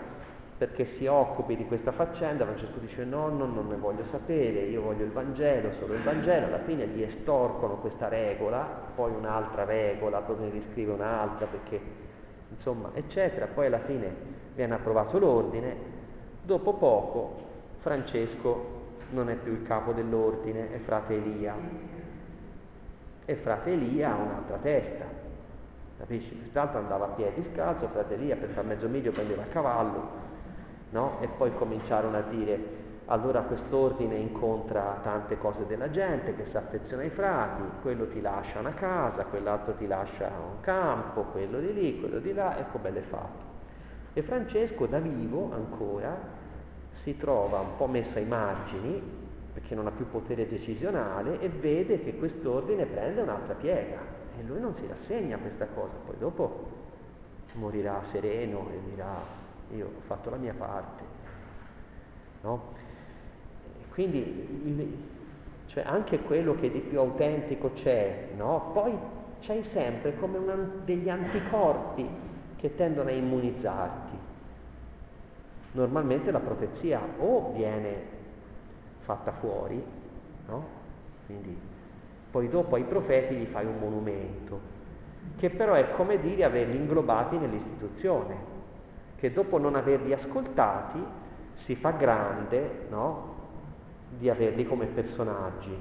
perché 0.59 0.83
si 0.83 1.07
occupi 1.07 1.55
di 1.55 1.65
questa 1.65 1.93
faccenda, 1.93 2.43
Francesco 2.43 2.79
dice 2.79 3.05
no, 3.05 3.29
no, 3.29 3.45
non 3.45 3.69
ne 3.69 3.77
voglio 3.77 4.03
sapere, 4.03 4.59
io 4.63 4.81
voglio 4.81 5.05
il 5.05 5.11
Vangelo, 5.11 5.71
solo 5.71 5.93
il 5.93 6.01
Vangelo, 6.01 6.47
alla 6.47 6.59
fine 6.59 6.85
gli 6.85 7.01
estorcono 7.01 7.77
questa 7.77 8.09
regola, 8.09 8.67
poi 8.93 9.13
un'altra 9.13 9.63
regola, 9.63 10.19
poi 10.19 10.35
ne 10.37 10.49
riscrive 10.49 10.91
un'altra, 10.91 11.45
perché 11.45 11.79
insomma, 12.49 12.89
eccetera, 12.93 13.45
poi 13.47 13.67
alla 13.67 13.79
fine 13.79 14.13
viene 14.53 14.73
approvato 14.73 15.17
l'ordine, 15.17 15.77
dopo 16.43 16.73
poco 16.73 17.37
Francesco 17.77 18.77
non 19.11 19.29
è 19.29 19.35
più 19.35 19.53
il 19.53 19.63
capo 19.63 19.93
dell'ordine, 19.93 20.73
è 20.73 20.79
frate 20.79 21.15
Elia, 21.15 21.55
e 23.23 23.35
frate 23.35 23.71
Elia 23.71 24.11
ha 24.11 24.15
un'altra 24.15 24.57
testa, 24.57 25.05
capisci? 25.99 26.35
Quest'altro 26.35 26.79
andava 26.79 27.05
a 27.05 27.09
piedi 27.11 27.43
scalzo, 27.43 27.87
frate 27.87 28.15
Elia 28.15 28.35
per 28.35 28.49
far 28.49 28.65
mezzo 28.65 28.89
miglio 28.89 29.11
prendeva 29.11 29.43
a 29.43 29.45
cavallo, 29.45 30.27
no? 30.91 31.19
E 31.21 31.27
poi 31.27 31.53
cominciarono 31.53 32.17
a 32.17 32.21
dire, 32.21 32.87
allora 33.05 33.41
quest'ordine 33.41 34.15
incontra 34.15 34.99
tante 35.01 35.37
cose 35.37 35.65
della 35.65 35.89
gente 35.89 36.35
che 36.35 36.45
si 36.45 36.57
affeziona 36.57 37.01
ai 37.01 37.09
frati, 37.09 37.63
quello 37.81 38.07
ti 38.07 38.21
lascia 38.21 38.59
una 38.59 38.73
casa, 38.73 39.25
quell'altro 39.25 39.73
ti 39.73 39.87
lascia 39.87 40.27
un 40.27 40.59
campo, 40.61 41.23
quello 41.23 41.59
di 41.59 41.73
lì, 41.73 41.99
quello 41.99 42.19
di 42.19 42.33
là, 42.33 42.57
ecco 42.59 42.77
bello 42.77 42.99
è 42.99 43.01
fatto. 43.01 43.45
E 44.13 44.21
Francesco 44.21 44.85
da 44.85 44.99
vivo 44.99 45.51
ancora 45.51 46.17
si 46.91 47.17
trova 47.17 47.59
un 47.59 47.75
po' 47.77 47.87
messo 47.87 48.17
ai 48.17 48.25
margini, 48.25 49.01
perché 49.53 49.73
non 49.73 49.87
ha 49.87 49.91
più 49.91 50.07
potere 50.07 50.47
decisionale, 50.47 51.39
e 51.39 51.49
vede 51.49 52.03
che 52.03 52.15
quest'ordine 52.15 52.85
prende 52.85 53.21
un'altra 53.21 53.55
piega. 53.55 53.97
E 54.37 54.43
lui 54.43 54.59
non 54.59 54.73
si 54.73 54.85
rassegna 54.87 55.35
a 55.35 55.39
questa 55.39 55.67
cosa, 55.67 55.95
poi 55.95 56.15
dopo 56.17 56.77
morirà 57.53 58.03
sereno 58.03 58.67
e 58.71 58.79
dirà 58.87 59.38
io 59.75 59.85
ho 59.85 60.01
fatto 60.01 60.29
la 60.29 60.37
mia 60.37 60.53
parte. 60.53 61.03
No? 62.41 62.77
Quindi 63.91 64.19
il, 64.65 64.97
cioè 65.65 65.83
anche 65.85 66.19
quello 66.19 66.55
che 66.55 66.71
di 66.71 66.79
più 66.79 66.99
autentico 66.99 67.71
c'è, 67.73 68.29
no? 68.35 68.71
poi 68.73 68.97
c'hai 69.39 69.63
sempre 69.63 70.15
come 70.17 70.37
una, 70.37 70.55
degli 70.83 71.09
anticorpi 71.09 72.07
che 72.55 72.75
tendono 72.75 73.09
a 73.09 73.13
immunizzarti. 73.13 74.17
Normalmente 75.71 76.31
la 76.31 76.39
profezia 76.39 77.01
o 77.19 77.51
viene 77.53 78.17
fatta 78.99 79.31
fuori, 79.31 79.83
no? 80.47 80.67
quindi 81.25 81.55
poi 82.31 82.47
dopo 82.47 82.75
ai 82.75 82.83
profeti 82.83 83.35
gli 83.35 83.45
fai 83.45 83.65
un 83.65 83.77
monumento, 83.79 84.77
che 85.37 85.49
però 85.49 85.73
è 85.73 85.91
come 85.91 86.19
dire 86.19 86.43
averli 86.43 86.75
inglobati 86.75 87.37
nell'istituzione 87.37 88.57
che 89.19 89.33
dopo 89.33 89.57
non 89.59 89.75
averli 89.75 90.13
ascoltati 90.13 91.03
si 91.51 91.75
fa 91.75 91.91
grande 91.91 92.85
no? 92.89 93.35
di 94.17 94.29
averli 94.29 94.65
come 94.65 94.85
personaggi. 94.85 95.77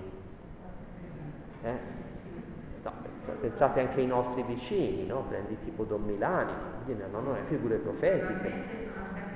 Eh? 1.63 1.79
No, 2.83 2.93
pensate 3.41 3.81
anche 3.81 4.01
ai 4.01 4.07
nostri 4.07 4.43
vicini, 4.43 5.07
no? 5.07 5.23
prendi 5.29 5.57
tipo 5.63 5.85
Don 5.85 6.03
Milani, 6.03 6.53
non 7.11 7.27
hanno 7.27 7.37
figure 7.47 7.77
profetiche, 7.77 8.53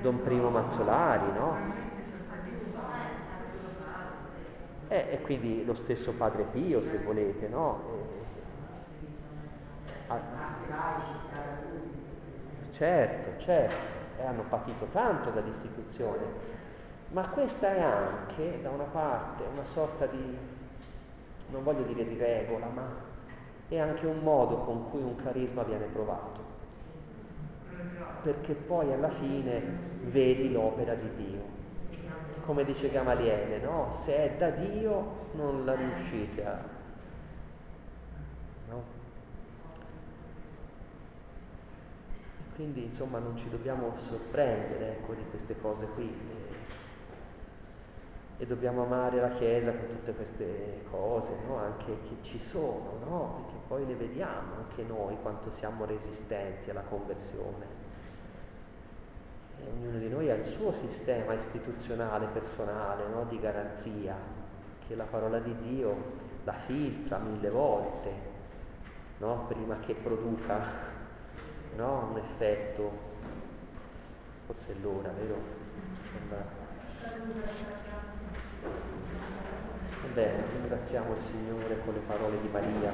Don 0.01 0.21
Primo 0.21 0.49
Mazzolari, 0.49 1.31
no? 1.31 1.81
Eh, 4.89 5.07
e 5.11 5.21
quindi 5.21 5.63
lo 5.63 5.73
stesso 5.73 6.11
Padre 6.11 6.43
Pio, 6.43 6.83
se 6.83 6.97
volete, 6.97 7.47
no? 7.47 7.81
Eh, 10.09 11.22
certo, 12.83 13.31
certo 13.37 14.01
e 14.17 14.25
hanno 14.25 14.43
patito 14.49 14.85
tanto 14.91 15.29
dall'istituzione, 15.29 16.25
ma 17.11 17.29
questa 17.29 17.73
è 17.73 17.81
anche 17.81 18.59
da 18.61 18.69
una 18.69 18.83
parte 18.83 19.43
una 19.51 19.65
sorta 19.65 20.05
di, 20.05 20.37
non 21.49 21.63
voglio 21.63 21.83
dire 21.83 22.05
di 22.05 22.17
regola, 22.17 22.67
ma 22.67 22.87
è 23.69 23.79
anche 23.79 24.05
un 24.05 24.19
modo 24.19 24.57
con 24.57 24.89
cui 24.89 25.01
un 25.01 25.15
carisma 25.15 25.63
viene 25.63 25.85
provato, 25.85 26.41
perché 28.21 28.53
poi 28.53 28.91
alla 28.91 29.09
fine 29.09 29.61
vedi 30.01 30.51
l'opera 30.51 30.93
di 30.93 31.09
Dio. 31.15 31.61
Come 32.45 32.65
dice 32.65 32.91
Gamaliele, 32.91 33.59
no? 33.59 33.89
Se 33.91 34.13
è 34.13 34.35
da 34.37 34.49
Dio 34.49 35.29
non 35.35 35.63
la 35.63 35.75
riuscite 35.75 36.45
a... 36.45 36.61
No? 38.67 38.83
Quindi 42.55 42.83
insomma 42.83 43.17
non 43.17 43.35
ci 43.35 43.49
dobbiamo 43.49 43.93
sorprendere 43.95 44.99
ecco, 44.99 45.13
di 45.13 45.23
queste 45.29 45.59
cose 45.59 45.87
qui 45.87 46.15
e, 48.37 48.45
dobbiamo 48.45 48.83
amare 48.83 49.19
la 49.19 49.29
Chiesa 49.29 49.71
con 49.71 49.87
tutte 49.87 50.13
queste 50.13 50.83
cose, 50.91 51.31
no? 51.47 51.57
anche 51.57 51.97
che 52.03 52.17
ci 52.21 52.39
sono, 52.39 52.97
no? 53.05 53.41
perché 53.41 53.59
poi 53.67 53.87
le 53.87 53.95
vediamo 53.95 54.55
anche 54.57 54.83
noi 54.83 55.17
quanto 55.21 55.49
siamo 55.49 55.85
resistenti 55.85 56.69
alla 56.69 56.81
conversione. 56.81 57.81
E 59.59 59.69
ognuno 59.71 59.97
di 59.97 60.09
noi 60.09 60.29
ha 60.29 60.35
il 60.35 60.45
suo 60.45 60.73
sistema 60.73 61.33
istituzionale, 61.33 62.27
personale, 62.27 63.07
no? 63.07 63.23
di 63.29 63.39
garanzia, 63.39 64.15
che 64.85 64.93
la 64.95 65.05
parola 65.05 65.39
di 65.39 65.55
Dio 65.55 66.21
la 66.43 66.53
filtra 66.65 67.17
mille 67.17 67.49
volte, 67.49 68.31
prima 69.47 69.79
che 69.79 69.93
produca 69.95 70.92
no? 71.75 72.09
un 72.11 72.17
effetto, 72.17 72.91
forse 74.45 74.71
è 74.71 74.75
l'ora, 74.81 75.11
vero? 75.11 75.37
Sembra... 76.11 76.61
Bene, 80.13 80.43
ringraziamo 80.51 81.15
il 81.15 81.21
Signore 81.21 81.79
con 81.83 81.93
le 81.93 82.01
parole 82.05 82.39
di 82.39 82.47
Maria. 82.49 82.91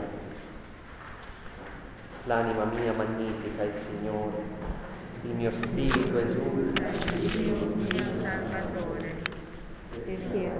L'anima 2.23 2.65
mia 2.65 2.93
magnifica 2.93 3.64
il 3.64 3.76
Signore, 3.76 4.43
il 5.23 5.31
mio 5.31 5.51
spirito 5.51 6.18
esulta. 6.18 6.84
Perché 10.06 10.51